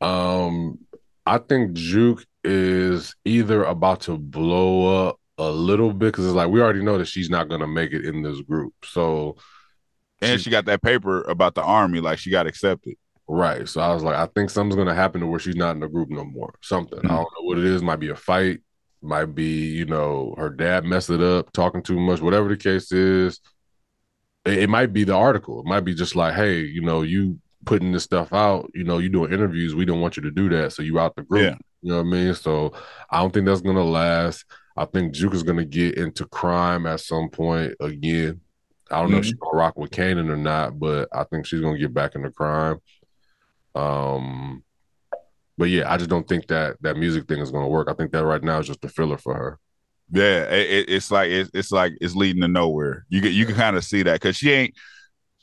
Um, 0.00 0.78
I 1.26 1.38
think 1.38 1.74
Juke 1.74 2.24
is 2.44 3.14
either 3.24 3.64
about 3.64 4.02
to 4.02 4.18
blow 4.18 5.08
up 5.08 5.20
a 5.38 5.50
little 5.50 5.92
bit 5.92 6.12
because 6.12 6.26
it's 6.26 6.34
like 6.34 6.48
we 6.50 6.60
already 6.60 6.82
know 6.82 6.98
that 6.98 7.06
she's 7.06 7.30
not 7.30 7.48
gonna 7.48 7.66
make 7.66 7.92
it 7.92 8.04
in 8.04 8.22
this 8.22 8.40
group. 8.42 8.74
So 8.84 9.36
And 10.20 10.40
she 10.40 10.50
got 10.50 10.66
that 10.66 10.82
paper 10.82 11.22
about 11.22 11.54
the 11.54 11.62
army, 11.62 12.00
like 12.00 12.18
she 12.18 12.30
got 12.30 12.46
accepted. 12.46 12.94
right. 13.28 13.68
So 13.68 13.80
I 13.80 13.92
was 13.94 14.02
like, 14.02 14.16
I 14.16 14.26
think 14.26 14.50
something's 14.50 14.76
gonna 14.76 14.94
happen 14.94 15.20
to 15.20 15.26
where 15.26 15.40
she's 15.40 15.56
not 15.56 15.72
in 15.74 15.80
the 15.80 15.88
group 15.88 16.10
no 16.10 16.24
more. 16.24 16.54
Something. 16.62 17.00
I 17.00 17.08
don't 17.08 17.18
know 17.22 17.44
what 17.44 17.58
it 17.58 17.64
is. 17.64 17.82
Might 17.82 18.00
be 18.00 18.10
a 18.10 18.16
fight. 18.16 18.60
Might 19.00 19.34
be, 19.34 19.66
you 19.70 19.84
know, 19.84 20.34
her 20.38 20.50
dad 20.50 20.84
messed 20.84 21.10
it 21.10 21.20
up, 21.20 21.52
talking 21.52 21.82
too 21.82 21.98
much, 21.98 22.20
whatever 22.20 22.48
the 22.48 22.56
case 22.56 22.92
is. 22.92 23.40
It, 24.44 24.68
might 24.68 24.92
be 24.92 25.04
the 25.04 25.14
article. 25.14 25.60
It 25.60 25.66
might 25.66 25.80
be 25.80 25.94
just 25.94 26.16
like, 26.16 26.34
hey, 26.34 26.60
you 26.60 26.82
know, 26.82 27.02
you 27.02 27.38
putting 27.64 27.92
this 27.92 28.04
stuff 28.04 28.32
out, 28.32 28.70
you 28.74 28.84
know, 28.84 28.98
you 28.98 29.08
doing 29.08 29.32
interviews. 29.32 29.74
We 29.74 29.84
don't 29.84 30.00
want 30.00 30.16
you 30.16 30.22
to 30.22 30.30
do 30.30 30.48
that. 30.50 30.72
So 30.72 30.82
you 30.82 30.98
out 30.98 31.14
the 31.14 31.22
group. 31.22 31.42
Yeah. 31.42 31.56
You 31.82 31.90
know 31.90 31.96
what 31.98 32.06
I 32.06 32.10
mean? 32.10 32.34
So 32.34 32.72
I 33.10 33.20
don't 33.20 33.32
think 33.32 33.46
that's 33.46 33.60
gonna 33.60 33.84
last. 33.84 34.44
I 34.76 34.84
think 34.84 35.14
Juke 35.14 35.34
is 35.34 35.42
gonna 35.42 35.64
get 35.64 35.96
into 35.96 36.26
crime 36.26 36.86
at 36.86 37.00
some 37.00 37.28
point 37.28 37.74
again. 37.80 38.40
I 38.90 39.00
don't 39.00 39.10
know 39.10 39.18
if 39.18 39.24
she's 39.24 39.34
gonna 39.34 39.56
rock 39.56 39.78
with 39.78 39.90
Kanan 39.90 40.30
or 40.30 40.36
not, 40.36 40.78
but 40.78 41.08
I 41.12 41.24
think 41.24 41.46
she's 41.46 41.60
gonna 41.60 41.78
get 41.78 41.94
back 41.94 42.14
into 42.14 42.30
crime. 42.30 42.78
Um, 43.74 44.62
but 45.58 45.70
yeah, 45.70 45.92
I 45.92 45.96
just 45.96 46.10
don't 46.10 46.28
think 46.28 46.46
that 46.48 46.76
that 46.82 46.96
music 46.96 47.26
thing 47.26 47.40
is 47.40 47.50
gonna 47.50 47.68
work. 47.68 47.88
I 47.88 47.94
think 47.94 48.12
that 48.12 48.24
right 48.24 48.42
now 48.42 48.58
is 48.58 48.66
just 48.66 48.84
a 48.84 48.88
filler 48.88 49.18
for 49.18 49.34
her. 49.34 49.58
Yeah, 50.12 50.42
it, 50.44 50.70
it- 50.70 50.88
it's 50.90 51.10
like 51.10 51.30
it's, 51.30 51.50
it's 51.54 51.72
like 51.72 51.94
it's 52.00 52.14
leading 52.14 52.42
to 52.42 52.48
nowhere. 52.48 53.06
You 53.08 53.20
can 53.22 53.32
you 53.32 53.46
can 53.46 53.54
kind 53.54 53.76
of 53.76 53.84
see 53.84 54.02
that 54.02 54.14
because 54.20 54.36
she 54.36 54.50
ain't 54.50 54.74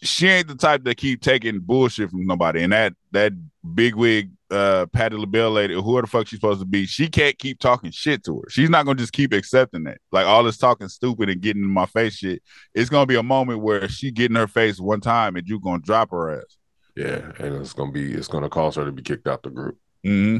she 0.01 0.27
ain't 0.27 0.47
the 0.47 0.55
type 0.55 0.83
that 0.85 0.95
keep 0.95 1.21
taking 1.21 1.59
bullshit 1.59 2.09
from 2.09 2.25
nobody. 2.25 2.63
And 2.63 2.71
that 2.73 2.93
that 3.11 3.33
big 3.75 3.95
wig 3.95 4.31
uh 4.51 4.85
Patti 4.93 5.15
LaBelle 5.17 5.51
lady, 5.51 5.73
who 5.73 6.01
the 6.01 6.07
fuck 6.07 6.27
she's 6.27 6.39
supposed 6.39 6.61
to 6.61 6.65
be, 6.65 6.85
she 6.85 7.07
can't 7.09 7.37
keep 7.37 7.59
talking 7.59 7.91
shit 7.91 8.23
to 8.25 8.37
her. 8.39 8.49
She's 8.49 8.69
not 8.69 8.85
gonna 8.85 8.97
just 8.99 9.11
keep 9.13 9.33
accepting 9.33 9.83
that. 9.83 9.97
Like 10.11 10.25
all 10.25 10.43
this 10.43 10.57
talking 10.57 10.87
stupid 10.87 11.29
and 11.29 11.41
getting 11.41 11.63
in 11.63 11.69
my 11.69 11.85
face 11.85 12.15
shit. 12.15 12.41
It's 12.73 12.89
gonna 12.89 13.05
be 13.05 13.15
a 13.15 13.23
moment 13.23 13.61
where 13.61 13.89
she 13.89 14.11
get 14.11 14.29
in 14.31 14.35
her 14.35 14.47
face 14.47 14.79
one 14.79 15.01
time 15.01 15.35
and 15.35 15.47
you 15.47 15.59
gonna 15.59 15.81
drop 15.81 16.11
her 16.11 16.39
ass. 16.39 16.57
Yeah, 16.95 17.31
and 17.39 17.55
it's 17.55 17.73
gonna 17.73 17.91
be 17.91 18.13
it's 18.13 18.27
gonna 18.27 18.49
cause 18.49 18.75
her 18.75 18.85
to 18.85 18.91
be 18.91 19.01
kicked 19.03 19.27
out 19.27 19.43
the 19.43 19.49
group. 19.49 19.77
hmm 20.03 20.37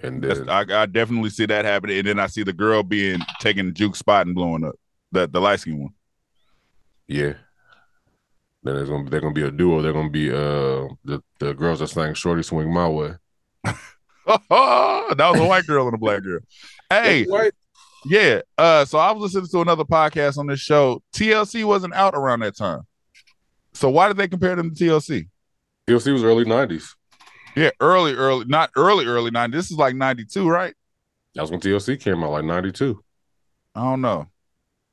And 0.00 0.22
then 0.22 0.48
I, 0.48 0.64
I 0.82 0.86
definitely 0.86 1.30
see 1.30 1.46
that 1.46 1.64
happening, 1.64 1.98
and 1.98 2.06
then 2.06 2.18
I 2.20 2.28
see 2.28 2.44
the 2.44 2.52
girl 2.52 2.82
being 2.82 3.18
taking 3.40 3.66
the 3.66 3.72
juke 3.72 3.96
spot 3.96 4.26
and 4.26 4.34
blowing 4.34 4.64
up. 4.64 4.76
The 5.10 5.26
the 5.26 5.40
light 5.40 5.60
skin 5.60 5.80
one. 5.80 5.94
yeah. 7.06 7.34
Then 8.62 8.74
there's 8.74 8.88
gonna 8.88 9.08
they're 9.08 9.20
gonna 9.20 9.32
be 9.34 9.42
a 9.42 9.50
duo. 9.50 9.82
They're 9.82 9.92
gonna 9.92 10.10
be 10.10 10.30
uh 10.30 10.86
the, 11.04 11.22
the 11.38 11.54
girls 11.54 11.78
that 11.80 11.88
sang 11.88 12.14
Shorty 12.14 12.42
Swing 12.42 12.72
My 12.72 12.88
Way. 12.88 13.14
that 13.64 13.74
was 14.48 15.40
a 15.40 15.44
white 15.46 15.66
girl 15.66 15.86
and 15.86 15.94
a 15.94 15.98
black 15.98 16.22
girl. 16.22 16.40
Hey, 16.90 17.26
yeah. 18.04 18.40
Uh, 18.56 18.84
so 18.84 18.98
I 18.98 19.12
was 19.12 19.22
listening 19.34 19.48
to 19.50 19.60
another 19.62 19.84
podcast 19.84 20.38
on 20.38 20.46
this 20.46 20.60
show. 20.60 21.02
TLC 21.14 21.64
wasn't 21.64 21.94
out 21.94 22.14
around 22.14 22.40
that 22.40 22.56
time. 22.56 22.82
So 23.74 23.90
why 23.90 24.08
did 24.08 24.16
they 24.16 24.28
compare 24.28 24.56
them 24.56 24.74
to 24.74 24.84
TLC? 24.84 25.28
TLC 25.88 26.12
was 26.12 26.24
early 26.24 26.44
nineties. 26.44 26.94
Yeah, 27.58 27.70
early, 27.80 28.14
early, 28.14 28.44
not 28.46 28.70
early, 28.76 29.06
early 29.06 29.30
90s. 29.30 29.52
This 29.52 29.70
is 29.70 29.76
like 29.76 29.94
92, 29.96 30.48
right? 30.48 30.74
That 31.34 31.42
was 31.42 31.50
when 31.50 31.60
TLC 31.60 32.00
came 32.00 32.22
out, 32.24 32.30
like 32.32 32.44
ninety 32.44 32.72
two. 32.72 33.02
I 33.74 33.82
don't 33.82 34.00
know. 34.00 34.26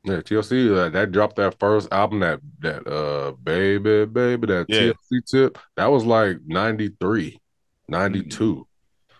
Yeah, 0.03 0.17
TLC 0.17 0.75
uh, 0.77 0.89
that 0.89 1.11
dropped 1.11 1.37
that 1.37 1.57
first 1.59 1.91
album 1.91 2.19
that 2.19 2.39
that 2.59 2.87
uh 2.87 3.31
baby 3.43 4.05
baby 4.05 4.45
that 4.47 4.65
Yeah. 4.69 4.91
TLC 5.11 5.25
tip 5.25 5.57
that 5.75 5.87
was 5.87 6.05
like 6.05 6.37
93, 6.45 7.39
92. 7.87 8.67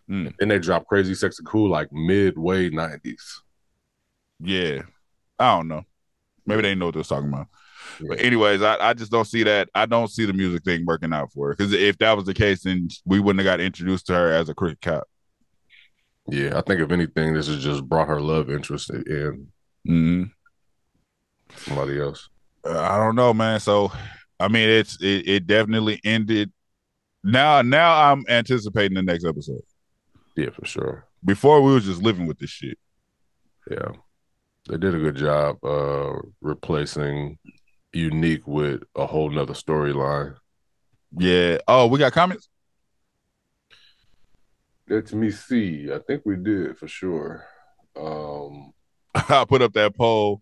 Mm. 0.10 0.34
Then 0.38 0.50
they 0.50 0.60
dropped 0.60 0.88
Crazy 0.88 1.16
Sexy 1.16 1.42
Cool 1.46 1.70
like 1.70 1.92
midway 1.92 2.70
nineties. 2.70 3.42
Yeah. 4.40 4.82
I 5.40 5.56
don't 5.58 5.68
know. 5.68 5.84
Maybe 6.46 6.62
they 6.62 6.76
know 6.76 6.86
what 6.86 6.94
they're 6.94 7.04
talking 7.04 7.30
about. 7.30 7.48
But 8.00 8.20
anyways, 8.22 8.62
I, 8.62 8.78
I 8.80 8.94
just 8.94 9.12
don't 9.12 9.26
see 9.26 9.44
that. 9.44 9.70
I 9.76 9.86
don't 9.86 10.10
see 10.10 10.26
the 10.26 10.34
music 10.34 10.64
thing 10.64 10.86
working 10.86 11.14
out 11.14 11.32
for 11.32 11.48
her. 11.48 11.56
Because 11.56 11.74
if 11.74 11.98
that 12.00 12.16
was 12.16 12.26
the 12.26 12.34
case, 12.34 12.64
then 12.64 12.88
we 13.06 13.20
wouldn't 13.20 13.46
have 13.46 13.52
got 13.52 13.62
introduced 13.64 14.08
to 14.08 14.14
her 14.14 14.32
as 14.32 14.50
a 14.50 14.56
cricket 14.56 14.82
cop. 14.82 15.08
Yeah, 16.28 16.58
I 16.58 16.62
think 16.62 16.82
if 16.82 16.92
anything, 16.92 17.34
this 17.34 17.48
has 17.48 17.64
just 17.64 17.88
brought 17.88 18.08
her 18.08 18.20
love 18.20 18.50
interest 18.50 18.90
in 18.90 19.48
hmm 19.86 20.24
somebody 21.58 22.00
else. 22.00 22.30
I 22.66 22.98
don't 22.98 23.16
know, 23.16 23.34
man. 23.34 23.60
So, 23.60 23.92
I 24.40 24.48
mean, 24.48 24.68
it's 24.70 25.02
it, 25.02 25.28
it 25.28 25.48
definitely 25.48 26.00
ended. 26.04 26.52
Now, 27.24 27.62
now 27.62 28.12
I'm 28.12 28.24
anticipating 28.28 28.96
the 28.96 29.04
next 29.04 29.26
episode. 29.26 29.62
Yeah, 30.36 30.50
for 30.52 30.66
sure. 30.66 31.08
Before 31.24 31.62
we 31.62 31.74
was 31.74 31.86
just 31.86 32.02
living 32.02 32.28
with 32.28 32.40
this 32.40 32.50
shit. 32.50 32.78
Yeah. 33.70 33.92
They 34.70 34.78
did 34.78 34.96
a 34.96 35.00
good 35.00 35.16
job 35.16 35.64
uh 35.64 36.20
replacing 36.42 37.38
Unique 37.96 38.46
with 38.46 38.84
a 38.94 39.06
whole 39.06 39.30
nother 39.30 39.54
storyline. 39.54 40.36
Yeah. 41.18 41.60
Oh, 41.68 41.88
we 41.88 41.98
got 41.98 42.12
comments. 42.12 42.50
Let 44.90 45.14
me 45.14 45.32
see. 45.32 45.90
I 45.92 46.00
think 46.00 46.24
we 46.26 46.36
did 46.36 46.78
for 46.78 46.88
sure. 46.88 47.46
Um 47.96 48.74
I 49.16 49.46
put 49.48 49.62
up 49.62 49.74
that 49.74 49.96
poll. 49.96 50.42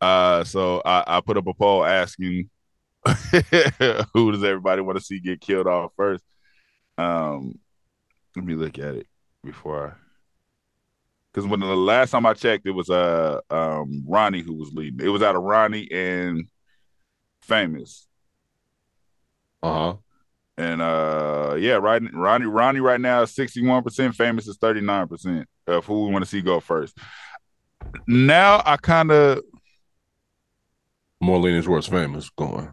Uh, 0.00 0.44
so 0.44 0.82
I, 0.84 1.04
I 1.06 1.20
put 1.22 1.38
up 1.38 1.46
a 1.46 1.54
poll 1.54 1.84
asking 1.84 2.50
who 4.12 4.32
does 4.32 4.44
everybody 4.44 4.82
want 4.82 4.98
to 4.98 5.04
see 5.04 5.20
get 5.20 5.40
killed 5.40 5.66
off 5.66 5.92
first. 5.96 6.22
Um, 6.98 7.58
let 8.36 8.44
me 8.44 8.54
look 8.54 8.78
at 8.78 8.96
it 8.96 9.06
before 9.42 9.88
I, 9.88 9.92
because 11.32 11.46
when 11.46 11.60
the 11.60 11.66
last 11.66 12.10
time 12.10 12.26
I 12.26 12.34
checked, 12.34 12.66
it 12.66 12.72
was 12.72 12.90
uh 12.90 13.40
um 13.50 14.04
Ronnie 14.06 14.42
who 14.42 14.54
was 14.54 14.72
leading. 14.74 15.04
It 15.04 15.08
was 15.08 15.22
out 15.22 15.36
of 15.36 15.42
Ronnie 15.42 15.90
and 15.90 16.46
Famous, 17.44 18.08
uh-huh. 19.62 19.96
and 20.56 20.80
uh 20.80 21.56
yeah, 21.58 21.74
right, 21.74 22.00
Ronnie 22.12 22.46
Ronnie 22.46 22.80
right 22.80 23.00
now 23.00 23.20
is 23.22 23.34
sixty 23.34 23.62
one 23.62 23.82
percent. 23.82 24.14
Famous 24.14 24.48
is 24.48 24.56
thirty 24.56 24.80
nine 24.80 25.08
percent 25.08 25.46
of 25.66 25.84
who 25.84 26.06
we 26.06 26.12
want 26.12 26.24
to 26.24 26.30
see 26.30 26.40
go 26.40 26.58
first. 26.58 26.96
Now 28.06 28.62
I 28.64 28.78
kind 28.78 29.10
of 29.10 29.42
More 31.20 31.38
leaning 31.38 31.62
towards 31.62 31.86
famous 31.86 32.30
going. 32.30 32.72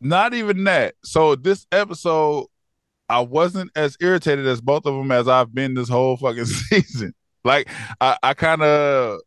Not 0.00 0.32
even 0.32 0.64
that. 0.64 0.94
So 1.04 1.34
this 1.34 1.66
episode, 1.70 2.46
I 3.08 3.20
wasn't 3.20 3.70
as 3.76 3.96
irritated 4.00 4.46
as 4.46 4.60
both 4.62 4.86
of 4.86 4.94
them 4.94 5.10
as 5.12 5.28
I've 5.28 5.54
been 5.54 5.74
this 5.74 5.88
whole 5.88 6.16
fucking 6.16 6.44
season. 6.46 7.14
Like 7.44 7.68
I, 8.00 8.16
I 8.22 8.34
kind 8.34 8.62
of, 8.62 9.20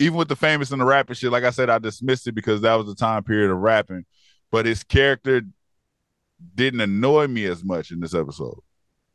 even 0.00 0.14
with 0.18 0.28
the 0.28 0.36
famous 0.36 0.70
and 0.72 0.80
the 0.80 0.84
rapping 0.84 1.14
shit, 1.14 1.30
like 1.30 1.44
I 1.44 1.50
said, 1.50 1.70
I 1.70 1.78
dismissed 1.78 2.26
it 2.26 2.32
because 2.32 2.62
that 2.62 2.74
was 2.74 2.86
the 2.86 2.94
time 2.94 3.22
period 3.22 3.50
of 3.50 3.58
rapping. 3.58 4.04
But 4.50 4.66
his 4.66 4.82
character 4.82 5.42
didn't 6.54 6.80
annoy 6.80 7.26
me 7.28 7.44
as 7.44 7.62
much 7.62 7.90
in 7.92 8.00
this 8.00 8.14
episode. 8.14 8.58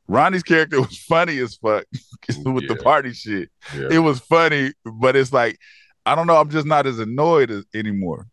Ronnie's 0.07 0.43
character 0.43 0.79
was 0.81 0.97
funny 0.97 1.39
as 1.39 1.55
fuck 1.55 1.85
with 2.45 2.67
the 2.67 2.75
party 2.81 3.11
shit. 3.13 3.49
Yeah. 3.75 3.87
It 3.91 3.99
was 3.99 4.19
funny, 4.19 4.71
but 4.85 5.15
it's 5.15 5.33
like 5.33 5.57
I 6.05 6.13
don't 6.13 6.27
know. 6.27 6.37
I'm 6.37 6.51
just 6.51 6.67
not 6.67 6.85
as 6.85 6.99
annoyed 6.99 7.49
as, 7.49 7.65
anymore. 7.73 8.27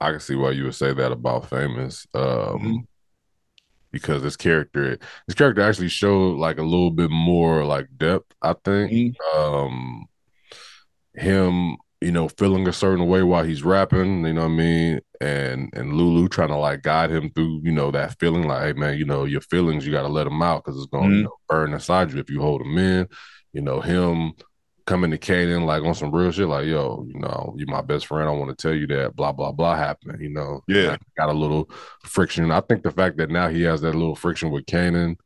I 0.00 0.12
can 0.12 0.20
see 0.20 0.36
why 0.36 0.52
you 0.52 0.64
would 0.64 0.74
say 0.76 0.94
that 0.94 1.10
about 1.12 1.50
famous. 1.50 2.06
Um 2.14 2.22
Mhm. 2.22 2.86
because 3.90 4.22
this 4.22 4.36
character 4.36 4.98
this 5.26 5.34
character 5.34 5.62
actually 5.62 5.88
showed 5.88 6.36
like 6.38 6.58
a 6.58 6.62
little 6.62 6.90
bit 6.92 7.10
more 7.10 7.64
like 7.64 7.88
depth, 7.96 8.32
I 8.40 8.54
think. 8.64 8.92
Mhm. 8.92 9.36
Um 9.36 10.06
him, 11.14 11.76
you 12.00 12.12
know, 12.12 12.28
feeling 12.28 12.68
a 12.68 12.72
certain 12.72 13.06
way 13.06 13.22
while 13.22 13.44
he's 13.44 13.62
rapping, 13.62 14.24
you 14.26 14.32
know 14.34 14.42
what 14.42 14.46
I 14.48 14.54
mean? 14.54 15.00
And 15.20 15.70
and 15.74 15.94
Lulu 15.94 16.28
trying 16.28 16.48
to 16.48 16.56
like 16.56 16.82
guide 16.82 17.10
him 17.10 17.30
through, 17.30 17.60
you 17.64 17.72
know, 17.72 17.90
that 17.92 18.18
feeling 18.20 18.46
like, 18.46 18.62
hey 18.64 18.72
man, 18.74 18.98
you 18.98 19.04
know, 19.06 19.24
your 19.24 19.40
feelings, 19.42 19.86
you 19.86 19.92
gotta 19.92 20.08
let 20.08 20.24
them 20.24 20.42
out 20.42 20.64
because 20.64 20.78
it's 20.78 20.90
gonna 20.90 21.14
you 21.14 21.20
Mhm. 21.20 21.24
know, 21.24 21.36
burn 21.48 21.72
inside 21.72 22.12
you 22.12 22.18
if 22.20 22.30
you 22.30 22.40
hold 22.40 22.60
them 22.62 22.76
in. 22.78 23.08
You 23.52 23.62
know, 23.62 23.80
him 23.80 24.32
coming 24.86 25.10
to 25.10 25.18
Kanan 25.18 25.64
like 25.64 25.82
on 25.82 25.94
some 25.94 26.10
real 26.10 26.30
shit, 26.30 26.46
like, 26.48 26.66
yo, 26.66 27.06
you 27.08 27.18
know, 27.18 27.54
you 27.56 27.64
my 27.66 27.80
best 27.80 28.06
friend. 28.06 28.28
I 28.28 28.32
want 28.32 28.50
to 28.56 28.60
tell 28.62 28.76
you 28.76 28.86
that 28.88 29.16
blah 29.16 29.32
blah 29.32 29.52
blah 29.52 29.76
happened. 29.76 30.20
You 30.20 30.30
know, 30.30 30.60
Yeah. 30.68 30.96
Got 31.16 31.30
a 31.30 31.32
little 31.32 31.70
friction. 32.04 32.50
I 32.50 32.60
think 32.60 32.82
the 32.82 32.90
fact 32.90 33.16
that 33.18 33.30
now 33.30 33.48
he 33.48 33.62
has 33.62 33.80
that 33.82 33.94
little 33.94 34.16
friction 34.16 34.50
with 34.50 34.66
Kanan, 34.66 35.16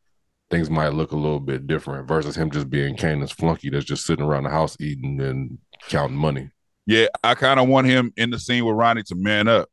things 0.51 0.71
might 0.71 0.95
look 0.95 1.13
a 1.13 1.17
little 1.17 1.41
bit 1.41 1.67
different 1.67 2.09
versus 2.09 2.37
him 2.37 2.51
just 2.51 2.71
being 2.71 2.97
Kanan's 2.97 3.33
flunky 3.33 3.71
that's 3.71 3.85
just 3.85 4.07
sitting 4.07 4.25
around 4.25 4.45
the 4.45 4.51
house 4.51 4.77
eating 4.81 5.21
and 5.21 5.59
counting 5.89 6.17
money. 6.17 6.51
Yeah, 6.87 7.09
I 7.23 7.35
kind 7.35 7.61
of 7.61 7.69
want 7.69 7.87
him 7.87 8.13
in 8.17 8.31
the 8.31 8.39
scene 8.39 8.65
with 8.65 8.75
Ronnie 8.75 9.03
to 9.05 9.15
man 9.15 9.47
up. 9.47 9.69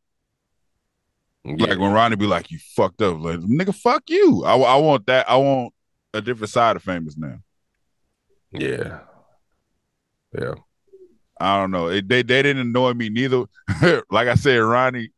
Like 1.45 1.77
when 1.77 1.93
Ronnie 1.93 2.15
be 2.15 2.25
like, 2.25 2.49
"You 2.49 2.57
fucked 2.75 3.01
up," 3.03 3.19
like 3.21 3.39
nigga, 3.39 3.73
fuck 3.73 4.03
you. 4.07 4.43
I, 4.43 4.55
I 4.57 4.75
want 4.77 5.05
that. 5.05 5.29
I 5.29 5.35
want 5.37 5.73
a 6.13 6.21
different 6.21 6.49
side 6.49 6.75
of 6.75 6.83
famous 6.83 7.15
now. 7.15 7.37
yeah, 8.51 9.01
yeah, 10.37 10.55
I 11.39 11.59
don't 11.59 11.69
know. 11.69 11.87
It, 11.87 12.09
they 12.09 12.23
they 12.23 12.41
didn't 12.41 12.67
annoy 12.67 12.93
me 12.93 13.09
neither. 13.09 13.45
like 14.09 14.27
I 14.27 14.33
said, 14.33 14.57
Ronnie, 14.57 15.11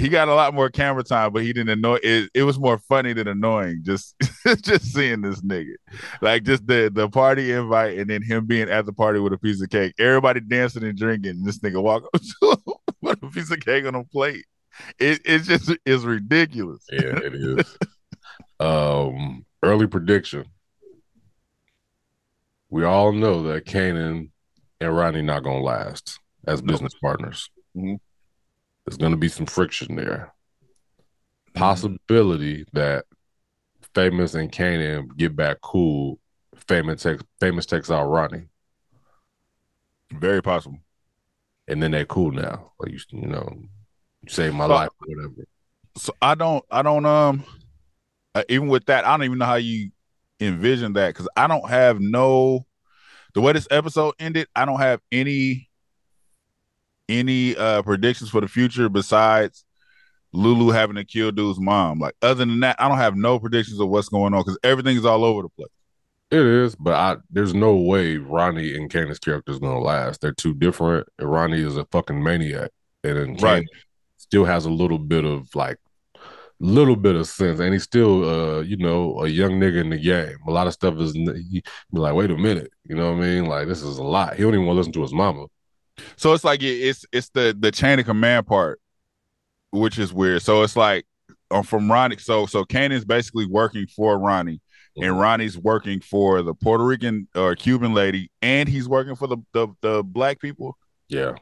he 0.00 0.08
got 0.08 0.28
a 0.28 0.34
lot 0.34 0.54
more 0.54 0.70
camera 0.70 1.02
time, 1.04 1.32
but 1.32 1.42
he 1.42 1.52
didn't 1.52 1.68
annoy. 1.70 1.98
It, 2.02 2.30
it 2.34 2.42
was 2.44 2.58
more 2.58 2.78
funny 2.78 3.12
than 3.12 3.28
annoying. 3.28 3.82
Just 3.84 4.14
just 4.62 4.86
seeing 4.92 5.20
this 5.20 5.40
nigga, 5.42 5.74
like 6.22 6.44
just 6.44 6.66
the 6.66 6.90
the 6.92 7.08
party 7.08 7.52
invite, 7.52 7.98
and 7.98 8.08
then 8.08 8.22
him 8.22 8.46
being 8.46 8.68
at 8.70 8.86
the 8.86 8.92
party 8.92 9.20
with 9.20 9.32
a 9.32 9.38
piece 9.38 9.62
of 9.62 9.70
cake. 9.70 9.94
Everybody 9.98 10.40
dancing 10.40 10.84
and 10.84 10.96
drinking. 10.98 11.30
And 11.32 11.46
this 11.46 11.58
nigga 11.60 11.82
walk 11.82 12.04
up 12.14 12.20
to 12.20 12.50
him 12.66 12.74
with 13.02 13.22
a 13.22 13.28
piece 13.28 13.50
of 13.50 13.60
cake 13.60 13.84
on 13.84 13.94
a 13.94 14.04
plate. 14.04 14.44
It 14.98 15.20
it's 15.24 15.46
just 15.46 15.70
it's 15.84 16.04
ridiculous. 16.04 16.84
yeah. 16.90 17.18
It 17.22 17.34
is. 17.34 17.76
um, 18.58 19.44
early 19.62 19.86
prediction. 19.86 20.44
We 22.70 22.84
all 22.84 23.12
know 23.12 23.42
that 23.44 23.66
Kanan 23.66 24.30
and 24.80 24.96
Ronnie 24.96 25.22
not 25.22 25.42
gonna 25.42 25.60
last 25.62 26.18
as 26.46 26.62
business 26.62 26.94
partners. 27.02 27.50
Mhm. 27.76 27.98
There's 28.90 28.98
gonna 28.98 29.16
be 29.16 29.28
some 29.28 29.46
friction 29.46 29.94
there. 29.94 30.32
Possibility 31.54 32.66
that 32.72 33.04
Famous 33.94 34.34
and 34.34 34.50
Kanan 34.50 35.16
get 35.16 35.36
back 35.36 35.60
cool. 35.62 36.18
Famous 36.56 37.02
takes 37.04 37.22
Famous 37.38 37.66
takes 37.66 37.88
out 37.88 38.06
Ronnie, 38.06 38.48
Very 40.12 40.42
possible. 40.42 40.78
and 41.68 41.80
then 41.80 41.92
they 41.92 42.04
cool 42.04 42.32
now. 42.32 42.72
Like 42.80 42.90
you, 42.92 42.98
you 43.12 43.28
know, 43.28 43.48
you 44.22 44.28
saved 44.28 44.56
my 44.56 44.66
So- 44.66 44.74
life, 44.74 44.90
or 45.00 45.14
whatever. 45.14 45.44
So 45.96 46.12
I 46.20 46.34
don't 46.34 46.64
I 46.68 46.82
don't 46.82 47.06
um 47.06 47.44
uh, 48.34 48.42
even 48.48 48.66
with 48.66 48.86
that 48.86 49.04
I 49.04 49.16
don't 49.16 49.24
even 49.24 49.38
know 49.38 49.44
how 49.46 49.54
you 49.54 49.90
envision 50.40 50.94
that 50.94 51.08
because 51.14 51.28
I 51.36 51.46
don't 51.46 51.68
have 51.68 52.00
no 52.00 52.66
the 53.34 53.40
way 53.40 53.52
this 53.52 53.68
episode 53.70 54.14
ended 54.18 54.48
I 54.56 54.64
don't 54.64 54.80
have 54.80 55.00
any 55.12 55.69
any 57.10 57.56
uh 57.56 57.82
predictions 57.82 58.30
for 58.30 58.40
the 58.40 58.48
future 58.48 58.88
besides 58.88 59.64
Lulu 60.32 60.70
having 60.72 60.96
to 60.96 61.04
kill 61.04 61.32
dude's 61.32 61.60
mom. 61.60 61.98
Like 62.00 62.14
other 62.22 62.44
than 62.46 62.60
that, 62.60 62.76
I 62.80 62.88
don't 62.88 62.98
have 62.98 63.16
no 63.16 63.38
predictions 63.40 63.80
of 63.80 63.88
what's 63.88 64.08
going 64.08 64.34
on 64.34 64.42
because 64.42 64.58
everything 64.64 64.96
is 64.96 65.04
all 65.06 65.24
over 65.24 65.42
the 65.42 65.48
place. 65.50 65.70
It 66.30 66.38
is, 66.46 66.76
but 66.76 66.94
I 66.94 67.16
there's 67.30 67.54
no 67.54 67.74
way 67.76 68.16
Ronnie 68.16 68.76
and 68.76 68.88
Kanan's 68.88 69.18
character 69.18 69.50
is 69.52 69.58
gonna 69.58 69.80
last. 69.80 70.20
They're 70.20 70.32
too 70.32 70.54
different. 70.54 71.08
And 71.18 71.30
Ronnie 71.30 71.60
is 71.60 71.76
a 71.76 71.84
fucking 71.86 72.22
maniac, 72.22 72.70
and 73.02 73.16
then 73.16 73.36
Kanan 73.36 73.62
Right. 73.62 73.64
still 74.16 74.44
has 74.44 74.64
a 74.64 74.70
little 74.70 74.98
bit 74.98 75.24
of 75.24 75.52
like 75.56 75.78
little 76.60 76.96
bit 76.96 77.16
of 77.16 77.26
sense, 77.26 77.60
and 77.60 77.72
he's 77.72 77.84
still, 77.84 78.24
uh, 78.28 78.60
you 78.62 78.76
know, 78.76 79.20
a 79.24 79.28
young 79.28 79.52
nigga 79.52 79.80
in 79.80 79.90
the 79.90 79.98
game. 79.98 80.36
A 80.48 80.50
lot 80.52 80.66
of 80.68 80.74
stuff 80.74 80.96
is 81.00 81.14
he 81.14 81.62
like, 81.92 82.14
wait 82.14 82.30
a 82.30 82.36
minute, 82.38 82.72
you 82.84 82.94
know 82.96 83.12
what 83.12 83.18
I 83.18 83.26
mean? 83.26 83.46
Like 83.46 83.68
this 83.68 83.82
is 83.82 83.98
a 83.98 84.04
lot. 84.04 84.36
He 84.36 84.42
don't 84.42 84.54
even 84.54 84.66
want 84.66 84.76
to 84.76 84.80
listen 84.80 84.92
to 84.94 85.02
his 85.02 85.12
mama. 85.14 85.46
So 86.16 86.32
it's 86.32 86.44
like 86.44 86.62
it- 86.62 86.66
it's 86.80 87.04
it's 87.12 87.28
the 87.30 87.56
the 87.58 87.70
chain 87.70 87.98
of 87.98 88.06
command 88.06 88.46
part, 88.46 88.80
which 89.70 89.98
is 89.98 90.12
weird. 90.12 90.42
So 90.42 90.62
it's 90.62 90.76
like 90.76 91.06
um, 91.50 91.62
from 91.64 91.90
Ronnie. 91.90 92.18
So 92.18 92.46
so 92.46 92.64
Kanan's 92.64 93.04
basically 93.04 93.46
working 93.46 93.86
for 93.86 94.18
Ronnie, 94.18 94.60
and 94.96 95.18
Ronnie's 95.18 95.58
working 95.58 96.00
for 96.00 96.42
the 96.42 96.54
Puerto 96.54 96.84
Rican 96.84 97.28
or 97.34 97.54
Cuban 97.56 97.92
lady, 97.94 98.30
and 98.42 98.68
he's 98.68 98.88
working 98.88 99.16
for 99.16 99.26
the 99.26 99.38
the, 99.52 99.68
the 99.80 100.02
black 100.04 100.40
people. 100.40 100.76
Yeah, 101.08 101.32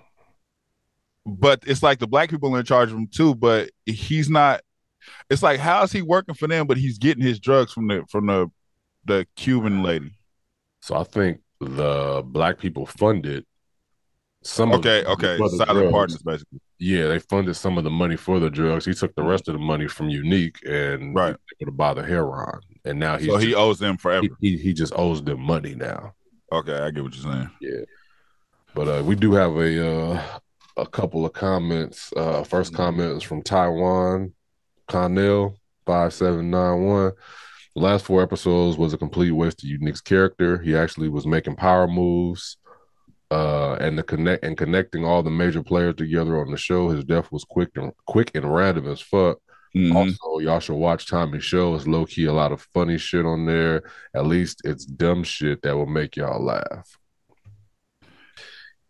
But 1.27 1.63
it's 1.67 1.83
like 1.83 1.99
the 1.99 2.07
black 2.07 2.31
people 2.31 2.55
are 2.55 2.59
in 2.61 2.65
charge 2.65 2.91
of 2.91 2.97
him 2.99 3.07
too. 3.09 3.35
But 3.35 3.71
he's 3.85 4.31
not. 4.31 4.63
It's 5.31 5.43
like 5.43 5.61
how 5.61 5.83
is 5.83 5.93
he 5.93 6.03
working 6.03 6.35
for 6.35 6.49
them? 6.49 6.67
But 6.67 6.79
he's 6.79 6.99
getting 6.99 7.23
his 7.23 7.39
drugs 7.39 7.73
from 7.73 7.89
the 7.89 8.05
from 8.11 8.27
the 8.27 8.49
the 9.05 9.27
Cuban 9.37 9.83
lady. 9.83 10.13
so 10.83 10.97
I 10.97 11.05
think 11.05 11.41
the 11.61 12.23
black 12.25 12.59
people 12.59 12.87
funded 12.87 13.45
some. 14.43 14.73
Okay, 14.73 15.03
the- 15.03 15.11
okay, 15.11 15.39
silent 15.57 15.91
partners 15.93 16.23
basically. 16.23 16.61
Yeah, 16.79 17.09
they 17.09 17.19
funded 17.19 17.57
some 17.57 17.77
of 17.77 17.85
the 17.85 17.91
money 17.91 18.17
for 18.17 18.39
the 18.39 18.49
drugs. 18.51 18.85
He 18.85 18.95
took 18.95 19.15
the 19.17 19.23
rest 19.25 19.49
of 19.49 19.55
the 19.55 19.59
money 19.61 19.89
from 19.89 20.09
Unique 20.09 20.59
and 20.65 21.13
Right. 21.15 21.37
to 21.61 21.71
buy 21.73 21.93
the 21.95 22.05
heroin, 22.05 22.61
and 22.85 23.01
now 23.01 23.17
he's 23.19 23.29
So 23.29 23.37
he 23.39 23.47
just- 23.47 23.59
owes 23.59 23.79
them 23.81 23.97
forever. 23.97 24.27
he, 24.41 24.51
he 24.51 24.57
he 24.59 24.73
just 24.73 24.93
owes 24.97 25.23
them 25.23 25.41
money 25.41 25.75
now. 25.75 26.15
Okay, 26.53 26.79
I 26.79 26.91
get 26.91 27.03
what 27.03 27.15
you're 27.17 27.33
saying. 27.33 27.51
Yeah. 27.61 27.81
But 28.75 28.89
uh, 29.01 29.03
we 29.05 29.17
do 29.17 29.33
have 29.33 29.57
a 29.57 29.89
uh, 30.15 30.23
a 30.77 30.87
couple 30.87 31.27
of 31.27 31.33
comments. 31.33 32.13
Uh, 32.17 32.45
first 32.45 32.73
comment 32.75 33.17
is 33.17 33.23
from 33.25 33.43
Taiwan, 33.43 34.33
Connell 34.87 35.59
five 35.85 36.13
seven 36.15 36.51
nine 36.51 36.85
one. 36.85 37.13
The 37.75 37.83
last 37.83 38.05
four 38.05 38.23
episodes 38.23 38.77
was 38.77 38.93
a 38.93 38.99
complete 38.99 39.33
waste 39.33 39.63
of 39.65 39.69
Unique's 39.69 40.01
character. 40.01 40.59
He 40.63 40.77
actually 40.77 41.09
was 41.09 41.27
making 41.27 41.57
power 41.57 41.87
moves, 41.89 42.57
uh, 43.31 43.75
and 43.75 43.99
the 43.99 44.03
connect 44.03 44.45
and 44.45 44.57
connecting 44.57 45.05
all 45.05 45.23
the 45.23 45.31
major 45.31 45.63
players 45.63 45.95
together 45.97 46.41
on 46.41 46.51
the 46.51 46.57
show. 46.57 46.89
His 46.89 47.05
death 47.05 47.31
was 47.31 47.45
quick 47.45 47.71
and 47.77 47.93
quick 48.07 48.31
and 48.35 48.53
random 48.53 48.89
as 48.89 49.01
fuck. 49.01 49.39
Mhm. 49.77 49.95
Also, 49.95 50.39
y'all 50.39 50.61
should 50.61 50.77
watch 50.77 51.07
Tommy's 51.09 51.45
show. 51.45 51.75
It's 51.75 51.87
low 51.87 52.07
key 52.07 52.25
a 52.25 52.33
lot 52.33 52.53
of 52.53 52.63
funny 52.75 52.97
shit 52.99 53.27
on 53.27 53.45
there. 53.47 53.83
At 54.15 54.27
least 54.27 54.63
it's 54.65 54.87
dumb 54.87 55.25
shit 55.25 55.63
that 55.63 55.77
will 55.77 55.87
make 55.87 56.17
y'all 56.17 56.43
laugh. 56.43 56.99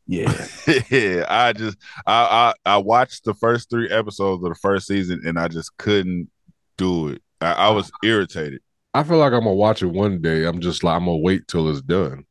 Yeah. 0.06 0.46
yeah, 0.90 1.24
I 1.28 1.52
just 1.52 1.76
I, 2.06 2.54
I 2.64 2.74
I 2.74 2.76
watched 2.78 3.24
the 3.24 3.34
first 3.34 3.68
three 3.70 3.90
episodes 3.90 4.42
of 4.42 4.48
the 4.48 4.54
first 4.54 4.86
season 4.86 5.20
and 5.26 5.38
I 5.38 5.48
just 5.48 5.76
couldn't 5.76 6.30
do 6.76 7.08
it. 7.08 7.22
I, 7.40 7.52
I 7.52 7.70
was 7.70 7.90
irritated. 8.02 8.60
I 8.94 9.02
feel 9.02 9.18
like 9.18 9.32
I'm 9.32 9.40
gonna 9.40 9.54
watch 9.54 9.82
it 9.82 9.86
one 9.86 10.22
day. 10.22 10.44
I'm 10.44 10.60
just 10.60 10.82
like 10.82 10.96
I'm 10.96 11.04
gonna 11.04 11.18
wait 11.18 11.46
till 11.48 11.68
it's 11.68 11.82
done. 11.82 12.24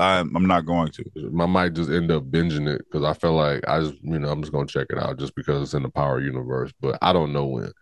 I'm 0.00 0.34
I'm 0.36 0.46
not 0.46 0.66
going 0.66 0.90
to. 0.92 1.04
I 1.40 1.46
might 1.46 1.74
just 1.74 1.90
end 1.90 2.10
up 2.10 2.24
binging 2.24 2.68
it 2.68 2.82
because 2.90 3.04
I 3.04 3.12
feel 3.12 3.34
like 3.34 3.62
I 3.68 3.80
just 3.80 3.94
you 4.02 4.18
know 4.18 4.28
I'm 4.30 4.40
just 4.42 4.52
gonna 4.52 4.66
check 4.66 4.86
it 4.90 4.98
out 4.98 5.18
just 5.18 5.34
because 5.34 5.62
it's 5.62 5.74
in 5.74 5.82
the 5.82 5.88
Power 5.90 6.20
universe, 6.20 6.72
but 6.80 6.98
I 7.02 7.12
don't 7.12 7.32
know 7.32 7.46
when. 7.46 7.72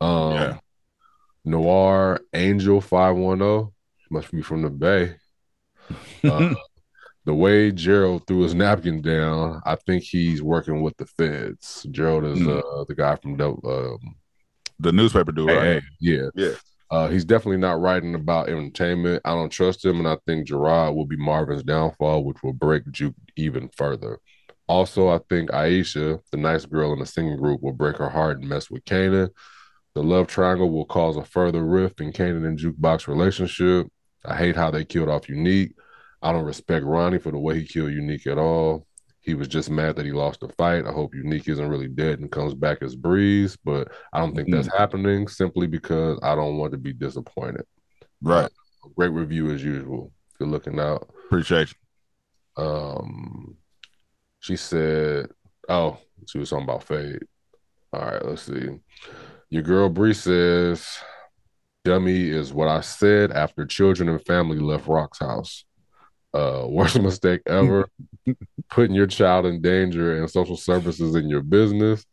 Um 0.00 0.32
Yeah. 0.32 0.58
Noir 1.44 2.20
Angel 2.34 2.80
five 2.80 3.16
one 3.16 3.38
zero 3.38 3.72
must 4.10 4.30
be 4.30 4.42
from 4.42 4.62
the 4.62 4.70
Bay. 4.70 5.14
Uh, 6.24 6.54
the 7.24 7.34
way 7.34 7.70
Gerald 7.72 8.26
threw 8.26 8.42
his 8.42 8.54
napkin 8.54 9.00
down, 9.02 9.60
I 9.64 9.74
think 9.74 10.02
he's 10.04 10.42
working 10.42 10.82
with 10.82 10.96
the 10.98 11.06
feds. 11.06 11.86
Gerald 11.90 12.24
is 12.24 12.38
Mm. 12.38 12.58
uh, 12.58 12.84
the 12.88 12.94
guy 12.94 13.16
from 13.16 13.36
the 13.36 13.48
um, 13.50 13.98
The 14.78 14.92
newspaper 14.92 15.32
dude, 15.32 15.48
right? 15.50 15.82
Yeah. 16.00 16.28
Yeah. 16.34 16.54
Uh, 16.90 17.08
he's 17.08 17.24
definitely 17.24 17.58
not 17.58 17.80
writing 17.80 18.14
about 18.14 18.48
entertainment. 18.48 19.22
I 19.24 19.30
don't 19.30 19.50
trust 19.50 19.84
him, 19.84 19.98
and 19.98 20.08
I 20.08 20.16
think 20.26 20.48
Gerard 20.48 20.94
will 20.94 21.06
be 21.06 21.16
Marvin's 21.16 21.62
downfall, 21.62 22.24
which 22.24 22.42
will 22.42 22.52
break 22.52 22.90
Juke 22.90 23.14
even 23.36 23.68
further. 23.76 24.18
Also, 24.66 25.08
I 25.08 25.20
think 25.28 25.50
Aisha, 25.50 26.20
the 26.30 26.36
nice 26.36 26.66
girl 26.66 26.92
in 26.92 26.98
the 26.98 27.06
singing 27.06 27.36
group, 27.36 27.62
will 27.62 27.72
break 27.72 27.96
her 27.96 28.08
heart 28.08 28.38
and 28.38 28.48
mess 28.48 28.70
with 28.70 28.84
Kanan. 28.84 29.30
The 29.94 30.02
love 30.02 30.26
triangle 30.26 30.70
will 30.70 30.84
cause 30.84 31.16
a 31.16 31.24
further 31.24 31.64
rift 31.64 32.00
in 32.00 32.12
Kanan 32.12 32.46
and 32.46 32.58
Jukebox 32.58 33.06
relationship. 33.06 33.88
I 34.24 34.36
hate 34.36 34.56
how 34.56 34.70
they 34.70 34.84
killed 34.84 35.08
off 35.08 35.28
Unique. 35.28 35.74
I 36.22 36.32
don't 36.32 36.44
respect 36.44 36.84
Ronnie 36.84 37.18
for 37.18 37.32
the 37.32 37.38
way 37.38 37.58
he 37.60 37.66
killed 37.66 37.92
Unique 37.92 38.26
at 38.26 38.38
all. 38.38 38.86
He 39.30 39.34
was 39.34 39.46
just 39.46 39.70
mad 39.70 39.94
that 39.94 40.04
he 40.04 40.10
lost 40.10 40.40
the 40.40 40.48
fight. 40.48 40.88
I 40.88 40.90
hope 40.90 41.14
Unique 41.14 41.46
isn't 41.46 41.68
really 41.68 41.86
dead 41.86 42.18
and 42.18 42.32
comes 42.32 42.52
back 42.52 42.82
as 42.82 42.96
Breeze, 42.96 43.56
but 43.64 43.86
I 44.12 44.18
don't 44.18 44.34
think 44.34 44.50
that's 44.50 44.66
happening 44.76 45.28
simply 45.28 45.68
because 45.68 46.18
I 46.20 46.34
don't 46.34 46.56
want 46.56 46.72
to 46.72 46.78
be 46.78 46.92
disappointed. 46.92 47.64
Right. 48.20 48.50
Great 48.96 49.12
review 49.12 49.52
as 49.52 49.62
usual. 49.62 50.10
Good 50.36 50.48
looking 50.48 50.80
out. 50.80 51.10
Appreciate 51.26 51.72
you. 52.56 52.64
Um, 52.64 53.56
she 54.40 54.56
said, 54.56 55.30
"Oh, 55.68 55.98
she 56.26 56.38
was 56.38 56.50
talking 56.50 56.64
about 56.64 56.82
fade." 56.82 57.22
All 57.92 58.00
right, 58.00 58.24
let's 58.24 58.42
see. 58.42 58.80
Your 59.48 59.62
girl 59.62 59.88
Bree 59.88 60.12
says, 60.12 60.98
"Dummy 61.84 62.30
is 62.30 62.52
what 62.52 62.66
I 62.66 62.80
said 62.80 63.30
after 63.30 63.64
children 63.64 64.08
and 64.08 64.26
family 64.26 64.58
left 64.58 64.88
Rock's 64.88 65.20
house. 65.20 65.64
Uh, 66.32 66.64
worst 66.68 67.00
mistake 67.00 67.42
ever. 67.46 67.88
Putting 68.70 68.94
your 68.94 69.06
child 69.06 69.46
in 69.46 69.60
danger 69.60 70.18
and 70.18 70.30
social 70.30 70.56
services 70.56 71.14
in 71.14 71.28
your 71.28 71.42
business. 71.42 72.04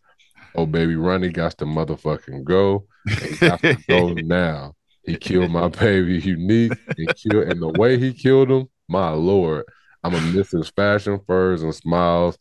Oh, 0.55 0.65
baby, 0.65 0.95
Ronnie 0.95 1.29
got 1.29 1.57
to 1.59 1.65
motherfucking 1.65 2.43
go. 2.43 2.85
He 3.07 3.35
got 3.35 3.61
to 3.61 3.77
go 3.87 4.09
now. 4.13 4.73
He 5.03 5.15
killed 5.15 5.51
my 5.51 5.69
baby 5.69 6.19
unique 6.19 6.73
and 6.97 7.15
killed 7.15 7.47
and 7.47 7.61
the 7.61 7.69
way 7.69 7.97
he 7.97 8.13
killed 8.13 8.51
him, 8.51 8.67
my 8.89 9.09
lord. 9.09 9.63
I'm 10.03 10.11
gonna 10.11 10.31
miss 10.33 10.51
his 10.51 10.69
fashion, 10.69 11.19
furs, 11.25 11.63
and 11.63 11.73
smiles. 11.73 12.37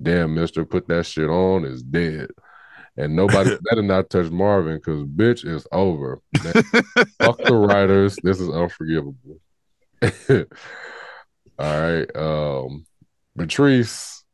Damn, 0.00 0.34
mister, 0.34 0.64
put 0.64 0.86
that 0.88 1.06
shit 1.06 1.30
on 1.30 1.64
is 1.64 1.82
dead. 1.82 2.28
And 2.96 3.16
nobody 3.16 3.56
better 3.70 3.82
not 3.82 4.10
touch 4.10 4.30
Marvin 4.30 4.76
because 4.76 5.04
bitch 5.04 5.46
is 5.46 5.66
over. 5.72 6.20
Man, 6.42 6.62
fuck 7.20 7.38
the 7.38 7.54
writers. 7.54 8.18
This 8.22 8.38
is 8.38 8.50
unforgivable. 8.50 9.40
All 11.60 11.80
right. 11.80 12.16
Um 12.16 12.86
Patrice. 13.36 14.24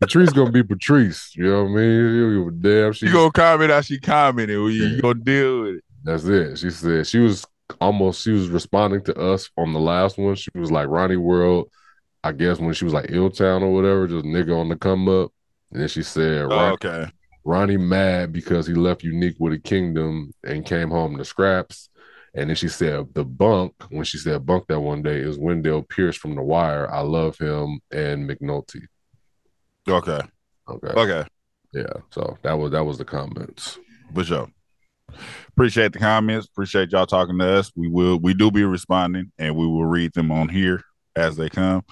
Patrice 0.00 0.30
gonna 0.30 0.50
be 0.50 0.64
Patrice. 0.64 1.32
You 1.36 1.44
know 1.44 1.64
what 1.64 1.70
I 1.70 1.74
mean? 1.74 1.90
You 1.90 2.20
don't 2.22 2.44
give 2.44 2.54
a 2.54 2.82
damn. 2.82 2.92
She 2.92 3.06
You 3.06 3.12
gonna 3.12 3.30
comment 3.30 3.70
how 3.70 3.80
she 3.80 4.00
commented. 4.00 4.56
You, 4.56 4.66
you 4.68 5.00
gonna 5.00 5.14
deal 5.20 5.62
with 5.62 5.74
it. 5.76 5.84
That's 6.02 6.24
it. 6.24 6.58
She 6.58 6.70
said 6.70 7.06
she 7.06 7.20
was 7.20 7.46
almost 7.80 8.22
she 8.22 8.32
was 8.32 8.48
responding 8.48 9.02
to 9.04 9.16
us 9.16 9.48
on 9.56 9.72
the 9.72 9.78
last 9.78 10.18
one. 10.18 10.34
She 10.34 10.50
was 10.56 10.72
like 10.72 10.88
Ronnie 10.88 11.16
World, 11.16 11.70
I 12.24 12.32
guess 12.32 12.58
when 12.58 12.74
she 12.74 12.84
was 12.84 12.94
like 12.94 13.06
Illtown 13.06 13.62
or 13.62 13.72
whatever, 13.72 14.08
just 14.08 14.24
nigga 14.24 14.58
on 14.58 14.68
the 14.68 14.76
come 14.76 15.08
up. 15.08 15.30
And 15.70 15.80
then 15.80 15.88
she 15.88 16.02
said 16.02 16.46
Oh, 16.50 16.70
okay. 16.72 17.06
Ronnie 17.44 17.76
mad 17.76 18.32
because 18.32 18.66
he 18.66 18.74
left 18.74 19.02
Unique 19.02 19.36
with 19.38 19.52
a 19.52 19.58
kingdom 19.58 20.32
and 20.44 20.66
came 20.66 20.90
home 20.90 21.16
to 21.16 21.24
scraps. 21.24 21.88
And 22.34 22.48
then 22.48 22.56
she 22.56 22.68
said 22.68 23.12
the 23.12 23.24
bunk, 23.24 23.74
when 23.90 24.04
she 24.04 24.16
said 24.18 24.46
bunk 24.46 24.66
that 24.68 24.80
one 24.80 25.02
day, 25.02 25.20
is 25.20 25.38
Wendell 25.38 25.82
Pierce 25.82 26.16
from 26.16 26.34
The 26.34 26.42
Wire. 26.42 26.90
I 26.90 27.00
love 27.00 27.36
him 27.36 27.80
and 27.90 28.28
McNulty. 28.28 28.82
Okay. 29.88 30.20
Okay. 30.68 30.88
Okay. 30.88 31.28
Yeah. 31.74 31.92
So 32.10 32.38
that 32.42 32.54
was 32.54 32.72
that 32.72 32.84
was 32.84 32.98
the 32.98 33.04
comments. 33.04 33.78
For 34.14 34.24
sure. 34.24 34.48
Appreciate 35.48 35.92
the 35.92 35.98
comments. 35.98 36.46
Appreciate 36.46 36.90
y'all 36.92 37.06
talking 37.06 37.38
to 37.38 37.58
us. 37.58 37.70
We 37.76 37.88
will 37.88 38.18
we 38.18 38.32
do 38.32 38.50
be 38.50 38.64
responding 38.64 39.32
and 39.38 39.54
we 39.56 39.66
will 39.66 39.84
read 39.84 40.14
them 40.14 40.30
on 40.30 40.48
here 40.48 40.82
as 41.14 41.36
they 41.36 41.50
come. 41.50 41.82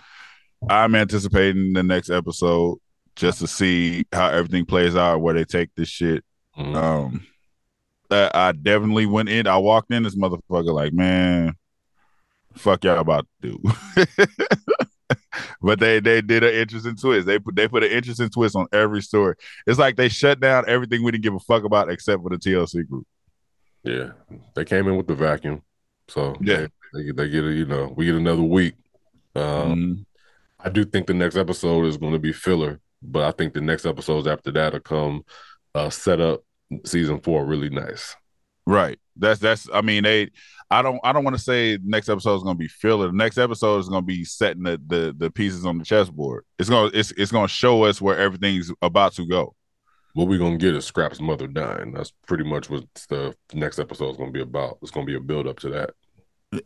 I'm 0.68 0.94
anticipating 0.94 1.72
the 1.72 1.82
next 1.82 2.10
episode 2.10 2.78
just 3.16 3.40
to 3.40 3.46
see 3.46 4.04
how 4.12 4.28
everything 4.28 4.64
plays 4.64 4.96
out, 4.96 5.20
where 5.20 5.34
they 5.34 5.44
take 5.44 5.70
this 5.76 5.88
shit. 5.88 6.24
Mhm. 6.56 6.74
Um 6.76 7.26
I, 8.10 8.30
I 8.34 8.52
definitely 8.52 9.06
went 9.06 9.28
in. 9.28 9.46
I 9.46 9.56
walked 9.58 9.92
in 9.92 10.02
this 10.02 10.16
motherfucker 10.16 10.72
like, 10.74 10.92
man, 10.92 11.54
fuck 12.56 12.84
y'all 12.84 12.98
about 12.98 13.26
to 13.42 13.50
do. 13.58 14.06
but 15.62 15.78
they 15.78 16.00
they 16.00 16.20
did 16.20 16.42
an 16.44 16.54
interesting 16.54 16.96
twist. 16.96 17.26
They 17.26 17.38
put 17.38 17.56
they 17.56 17.68
put 17.68 17.84
an 17.84 17.90
interesting 17.90 18.30
twist 18.30 18.56
on 18.56 18.66
every 18.72 19.02
story. 19.02 19.34
It's 19.66 19.78
like 19.78 19.96
they 19.96 20.08
shut 20.08 20.40
down 20.40 20.64
everything 20.68 21.02
we 21.02 21.10
didn't 21.12 21.24
give 21.24 21.34
a 21.34 21.40
fuck 21.40 21.64
about 21.64 21.90
except 21.90 22.22
for 22.22 22.30
the 22.30 22.36
TLC 22.36 22.88
group. 22.88 23.06
Yeah, 23.82 24.10
they 24.54 24.64
came 24.64 24.88
in 24.88 24.96
with 24.96 25.06
the 25.06 25.14
vacuum, 25.14 25.62
so 26.08 26.36
Yeah. 26.40 26.66
they, 26.92 27.02
they, 27.02 27.12
they 27.12 27.28
get 27.30 27.44
a 27.44 27.52
you 27.52 27.64
know 27.66 27.92
we 27.96 28.06
get 28.06 28.14
another 28.14 28.42
week. 28.42 28.74
Um, 29.34 29.42
Mhm. 29.44 30.04
I 30.62 30.68
do 30.68 30.84
think 30.84 31.06
the 31.06 31.14
next 31.14 31.36
episode 31.36 31.86
is 31.86 31.96
going 31.96 32.12
to 32.12 32.18
be 32.18 32.34
filler, 32.34 32.80
but 33.02 33.24
I 33.24 33.30
think 33.30 33.54
the 33.54 33.62
next 33.62 33.86
episodes 33.86 34.26
after 34.26 34.50
that 34.52 34.74
will 34.74 34.80
come 34.80 35.24
uh, 35.74 35.88
set 35.88 36.20
up 36.20 36.42
season 36.84 37.20
four 37.20 37.44
really 37.44 37.70
nice. 37.70 38.16
Right. 38.66 38.98
That's 39.16 39.40
that's. 39.40 39.68
I 39.72 39.80
mean, 39.80 40.04
they. 40.04 40.30
I 40.70 40.82
don't. 40.82 41.00
I 41.02 41.12
don't 41.12 41.24
want 41.24 41.36
to 41.36 41.42
say 41.42 41.78
next 41.82 42.08
episode 42.08 42.36
is 42.36 42.42
going 42.42 42.56
to 42.56 42.58
be 42.58 42.68
filler. 42.68 43.08
The 43.08 43.12
next 43.12 43.38
episode 43.38 43.78
is 43.78 43.88
going 43.88 44.02
to 44.02 44.06
be 44.06 44.24
setting 44.24 44.62
the, 44.62 44.80
the 44.86 45.14
the 45.16 45.30
pieces 45.30 45.66
on 45.66 45.78
the 45.78 45.84
chessboard. 45.84 46.44
It's 46.58 46.70
gonna 46.70 46.90
it's 46.94 47.10
it's 47.12 47.32
gonna 47.32 47.48
show 47.48 47.84
us 47.84 48.00
where 48.00 48.18
everything's 48.18 48.70
about 48.80 49.14
to 49.14 49.26
go. 49.26 49.54
What 50.14 50.28
we're 50.28 50.38
gonna 50.38 50.58
get 50.58 50.74
is 50.74 50.84
Scrap's 50.84 51.20
mother 51.20 51.46
dying. 51.46 51.92
That's 51.92 52.12
pretty 52.26 52.44
much 52.44 52.70
what 52.70 52.84
the 53.08 53.34
next 53.52 53.78
episode 53.78 54.10
is 54.10 54.16
gonna 54.16 54.30
be 54.30 54.42
about. 54.42 54.78
It's 54.82 54.90
gonna 54.90 55.06
be 55.06 55.16
a 55.16 55.20
build 55.20 55.46
up 55.46 55.58
to 55.60 55.68
that. 55.70 55.90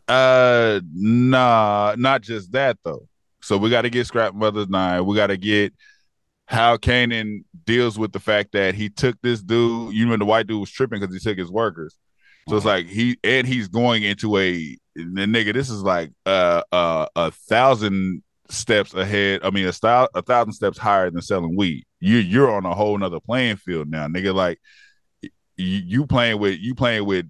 Uh, 0.07 0.81
nah, 0.93 1.95
not 1.97 2.21
just 2.21 2.51
that 2.53 2.77
though. 2.83 3.07
So 3.41 3.57
we 3.57 3.69
got 3.69 3.83
to 3.83 3.91
get 3.91 4.07
Scrap 4.07 4.33
Mother 4.33 4.65
Nine. 4.67 5.05
We 5.05 5.15
got 5.15 5.27
to 5.27 5.37
get 5.37 5.73
how 6.47 6.77
Kanan 6.77 7.43
deals 7.65 7.97
with 7.97 8.11
the 8.11 8.19
fact 8.19 8.51
that 8.53 8.75
he 8.75 8.89
took 8.89 9.19
this 9.21 9.41
dude. 9.41 9.93
You 9.93 10.05
know, 10.05 10.17
the 10.17 10.25
white 10.25 10.47
dude 10.47 10.59
was 10.59 10.71
tripping 10.71 10.99
because 10.99 11.13
he 11.13 11.19
took 11.19 11.37
his 11.37 11.51
workers. 11.51 11.97
So 12.47 12.55
it's 12.55 12.65
like 12.65 12.85
he 12.85 13.17
and 13.23 13.47
he's 13.47 13.67
going 13.67 14.03
into 14.03 14.37
a 14.37 14.77
the 14.95 15.25
nigga. 15.25 15.53
This 15.53 15.69
is 15.69 15.81
like 15.81 16.11
uh 16.25 16.61
uh 16.71 17.07
a 17.15 17.31
thousand 17.31 18.21
steps 18.49 18.93
ahead. 18.93 19.41
I 19.43 19.49
mean, 19.49 19.65
a 19.65 19.73
style 19.73 20.07
a 20.13 20.21
thousand 20.21 20.53
steps 20.53 20.77
higher 20.77 21.09
than 21.09 21.21
selling 21.21 21.57
weed. 21.57 21.85
You 21.99 22.17
you're 22.17 22.51
on 22.51 22.65
a 22.65 22.75
whole 22.75 22.97
nother 22.97 23.19
playing 23.19 23.57
field 23.57 23.89
now, 23.89 24.07
nigga. 24.07 24.33
Like 24.33 24.59
you, 25.21 25.31
you 25.57 26.05
playing 26.05 26.39
with 26.39 26.59
you 26.59 26.75
playing 26.75 27.05
with 27.05 27.25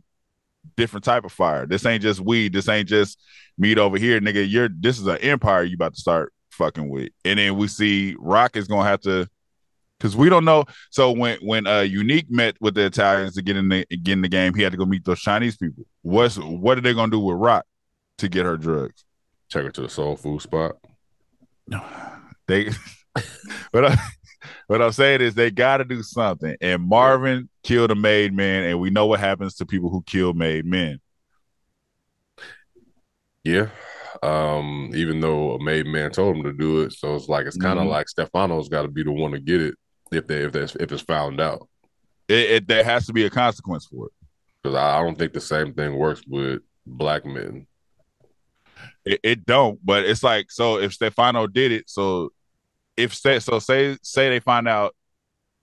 different 0.75 1.05
type 1.05 1.23
of 1.23 1.31
fire. 1.31 1.65
This 1.65 1.85
ain't 1.85 2.03
just 2.03 2.19
weed. 2.19 2.51
This 2.51 2.67
ain't 2.67 2.89
just 2.89 3.17
meat 3.57 3.77
over 3.77 3.97
here, 3.97 4.19
nigga. 4.19 4.45
You're 4.49 4.69
this 4.69 4.99
is 4.99 5.07
an 5.07 5.17
empire 5.19 5.63
you 5.63 5.75
about 5.75 5.93
to 5.93 5.99
start 6.01 6.33
fucking 6.55 6.89
with. 6.89 7.09
And 7.23 7.39
then 7.39 7.57
we 7.57 7.67
see 7.67 8.15
Rock 8.19 8.55
is 8.55 8.67
gonna 8.67 8.87
have 8.87 9.01
to 9.01 9.27
because 9.99 10.15
we 10.15 10.29
don't 10.29 10.45
know. 10.45 10.65
So 10.89 11.11
when 11.11 11.37
when 11.41 11.67
uh 11.67 11.81
Unique 11.81 12.29
met 12.29 12.55
with 12.59 12.75
the 12.75 12.85
Italians 12.85 13.35
to 13.35 13.41
get 13.41 13.57
in 13.57 13.69
the 13.69 13.85
get 13.85 14.13
in 14.13 14.21
the 14.21 14.29
game, 14.29 14.53
he 14.53 14.61
had 14.61 14.71
to 14.71 14.77
go 14.77 14.85
meet 14.85 15.05
those 15.05 15.21
Chinese 15.21 15.57
people. 15.57 15.85
What's 16.01 16.37
what 16.37 16.77
are 16.77 16.81
they 16.81 16.93
gonna 16.93 17.11
do 17.11 17.19
with 17.19 17.37
Rock 17.37 17.65
to 18.19 18.27
get 18.27 18.45
her 18.45 18.57
drugs? 18.57 19.03
Take 19.49 19.63
her 19.63 19.71
to 19.71 19.81
the 19.81 19.89
soul 19.89 20.15
food 20.15 20.41
spot. 20.41 20.77
No, 21.67 21.83
they. 22.47 22.69
but 23.71 23.85
I, 23.85 23.97
what 24.67 24.81
I'm 24.81 24.91
saying 24.91 25.21
is 25.21 25.35
they 25.35 25.51
got 25.51 25.77
to 25.77 25.85
do 25.85 26.03
something. 26.03 26.55
And 26.61 26.81
Marvin 26.83 27.49
killed 27.63 27.91
a 27.91 27.95
made 27.95 28.33
man, 28.33 28.63
and 28.63 28.79
we 28.79 28.89
know 28.89 29.05
what 29.05 29.19
happens 29.19 29.55
to 29.55 29.65
people 29.65 29.89
who 29.89 30.01
kill 30.03 30.33
made 30.33 30.65
men. 30.65 30.99
Yeah. 33.43 33.69
Um, 34.25 34.91
even 34.95 35.19
though 35.19 35.53
a 35.53 35.63
made 35.63 35.85
man 35.85 36.09
told 36.11 36.35
him 36.37 36.43
to 36.43 36.53
do 36.53 36.81
it, 36.81 36.93
so 36.93 37.15
it's 37.15 37.29
like 37.29 37.45
it's 37.45 37.57
kind 37.57 37.77
of 37.79 37.85
Mhm. 37.85 37.89
like 37.89 38.09
Stefano's 38.09 38.69
got 38.69 38.81
to 38.83 38.87
be 38.87 39.03
the 39.03 39.11
one 39.11 39.31
to 39.31 39.39
get 39.39 39.61
it 39.61 39.75
if 40.11 40.25
they 40.27 40.43
if 40.43 40.51
they 40.51 40.61
if 40.63 40.91
it's 40.91 41.01
found 41.03 41.39
out. 41.39 41.67
It, 42.27 42.49
it 42.51 42.67
there 42.67 42.83
has 42.83 43.05
to 43.05 43.13
be 43.13 43.25
a 43.25 43.29
consequence 43.29 43.85
for 43.85 44.07
it. 44.07 44.11
Because 44.63 44.75
I, 44.75 44.97
I 44.99 45.03
don't 45.03 45.17
think 45.17 45.33
the 45.33 45.41
same 45.41 45.73
thing 45.73 45.95
works 45.95 46.23
with 46.27 46.61
black 46.87 47.25
men. 47.25 47.67
It, 49.05 49.19
it 49.23 49.45
don't, 49.45 49.79
but 49.85 50.05
it's 50.05 50.23
like 50.23 50.49
so 50.49 50.79
if 50.79 50.93
Stefano 50.93 51.45
did 51.47 51.71
it, 51.71 51.89
so 51.89 52.31
if 52.97 53.13
say 53.13 53.39
so 53.39 53.59
say 53.59 53.97
say 54.01 54.29
they 54.29 54.39
find 54.39 54.67
out 54.67 54.95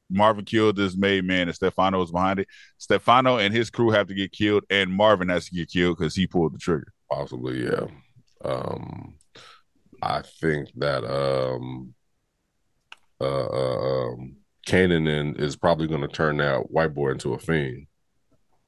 Marvin 0.09 0.45
killed 0.45 0.77
this 0.77 0.97
made 0.97 1.25
man 1.25 1.49
and 1.49 1.55
Stefano 1.55 1.99
was 1.99 2.13
behind 2.13 2.39
it, 2.39 2.49
Stefano 2.79 3.39
and 3.39 3.53
his 3.53 3.71
crew 3.71 3.91
have 3.91 4.07
to 4.09 4.15
get 4.15 4.31
killed, 4.31 4.63
and 4.71 4.93
Marvin 4.93 5.31
has 5.31 5.47
to 5.47 5.55
get 5.55 5.71
killed 5.71 5.99
because 5.99 6.15
he 6.15 6.27
pulled 6.27 6.55
the 6.55 6.59
trigger. 6.59 6.93
Possibly, 7.11 7.65
yeah. 7.65 7.87
Um, 8.45 9.15
I 10.03 10.23
think 10.41 10.69
that 10.77 11.05
um, 11.05 11.95
uh, 13.21 13.25
uh, 13.47 14.09
um, 14.13 14.37
Kanan 14.67 15.39
is 15.39 15.57
probably 15.57 15.87
going 15.87 16.01
to 16.01 16.09
turn 16.09 16.39
that 16.39 16.71
white 16.71 16.95
boy 16.95 17.11
into 17.13 17.35
a 17.35 17.39
fiend 17.39 17.87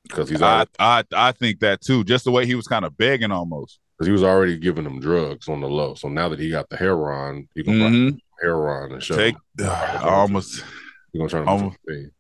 because 0.05 0.29
he's 0.29 0.43
I, 0.43 0.55
already, 0.57 0.71
I 0.79 1.05
I 1.13 1.33
think 1.33 1.61
that 1.61 1.81
too. 1.81 2.05
Just 2.05 2.25
the 2.25 2.31
way 2.31 2.47
he 2.47 2.55
was 2.55 2.67
kind 2.67 2.85
of 2.85 2.97
begging 2.97 3.33
almost. 3.33 3.79
cause 3.99 4.07
he 4.07 4.13
was 4.13 4.23
already 4.23 4.59
giving 4.59 4.85
him 4.85 5.01
drugs 5.01 5.49
on 5.49 5.61
the 5.61 5.69
low. 5.69 5.95
So 5.95 6.09
now 6.09 6.29
that 6.29 6.39
he 6.39 6.51
got 6.51 6.69
the 6.69 6.77
heroin, 6.77 7.49
he 7.55 7.65
can 7.65 7.75
mm 7.75 8.11
Mhm. 8.13 8.19
heroin 8.43 8.93
and 8.93 9.03
show 9.03 9.17
Take 9.17 9.35
him. 9.59 9.67
I 9.69 10.01
almost 10.09 10.65
He's 11.13 11.19
gonna 11.21 11.31
turn 11.31 11.49
almost- 11.49 11.79
fiend. 11.87 12.11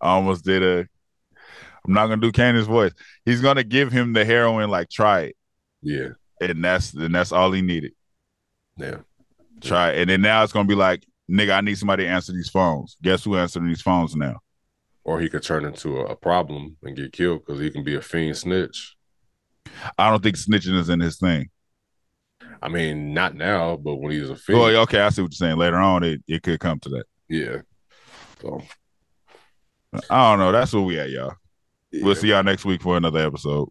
I 0.00 0.10
almost 0.10 0.44
did 0.44 0.62
a. 0.62 0.86
I'm 1.86 1.92
not 1.94 2.06
gonna 2.08 2.20
do 2.20 2.32
Kanan's 2.32 2.66
voice. 2.66 2.92
He's 3.24 3.40
gonna 3.40 3.64
give 3.64 3.90
him 3.92 4.12
the 4.12 4.24
heroin, 4.24 4.68
like 4.70 4.90
try 4.90 5.20
it, 5.22 5.36
Yeah, 5.82 6.08
and 6.40 6.64
that's 6.64 6.94
and 6.94 7.14
that's 7.14 7.32
all 7.32 7.52
he 7.52 7.62
needed. 7.62 7.92
yeah. 8.76 8.98
Try 9.60 9.92
and 9.92 10.08
then 10.08 10.20
now 10.20 10.44
it's 10.44 10.52
gonna 10.52 10.68
be 10.68 10.74
like, 10.76 11.04
nigga, 11.30 11.56
I 11.56 11.60
need 11.60 11.76
somebody 11.78 12.04
to 12.04 12.08
answer 12.10 12.32
these 12.32 12.48
phones. 12.48 12.96
Guess 13.02 13.24
who 13.24 13.36
answering 13.36 13.66
these 13.66 13.82
phones 13.82 14.14
now? 14.14 14.36
Or 15.04 15.18
he 15.20 15.28
could 15.28 15.42
turn 15.42 15.64
into 15.64 15.98
a, 15.98 16.04
a 16.06 16.16
problem 16.16 16.76
and 16.82 16.96
get 16.96 17.12
killed 17.12 17.44
because 17.44 17.60
he 17.60 17.70
can 17.70 17.82
be 17.82 17.96
a 17.96 18.00
fiend 18.02 18.36
snitch. 18.36 18.94
I 19.98 20.10
don't 20.10 20.22
think 20.22 20.36
snitching 20.36 20.78
is 20.78 20.88
in 20.90 21.00
his 21.00 21.18
thing. 21.18 21.48
I 22.62 22.68
mean, 22.68 23.14
not 23.14 23.34
now, 23.34 23.76
but 23.76 23.96
when 23.96 24.12
he's 24.12 24.30
a 24.30 24.36
fiend, 24.36 24.60
Well, 24.60 24.76
okay, 24.82 25.00
I 25.00 25.08
see 25.08 25.22
what 25.22 25.32
you're 25.32 25.48
saying. 25.48 25.56
Later 25.58 25.76
on, 25.76 26.02
it, 26.04 26.22
it 26.28 26.42
could 26.42 26.60
come 26.60 26.78
to 26.80 26.88
that. 26.90 27.04
yeah. 27.28 27.58
So 28.40 28.62
I 30.10 30.30
don't 30.30 30.38
know. 30.38 30.52
That's 30.52 30.72
where 30.72 30.82
we 30.82 30.98
at, 31.00 31.10
y'all. 31.10 31.34
yeah. 31.90 32.04
We'll 32.04 32.14
see 32.14 32.28
y'all 32.28 32.42
next 32.44 32.64
week 32.64 32.82
for 32.82 32.96
another 32.96 33.20
episode. 33.26 33.68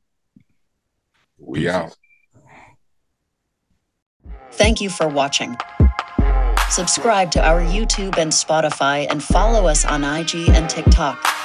We 1.38 1.62
Peace. 1.62 1.70
out. 1.70 1.96
Thank 4.58 4.82
you 4.82 4.90
for 4.90 5.08
watching. 5.08 5.56
Subscribe 6.70 7.30
to 7.32 7.48
our 7.48 7.62
YouTube 7.62 8.18
and 8.18 8.32
Spotify 8.32 9.06
and 9.08 9.24
follow 9.24 9.68
us 9.68 9.86
on 9.86 10.04
IG 10.04 10.50
and 10.50 10.68
TikTok. 10.68 11.37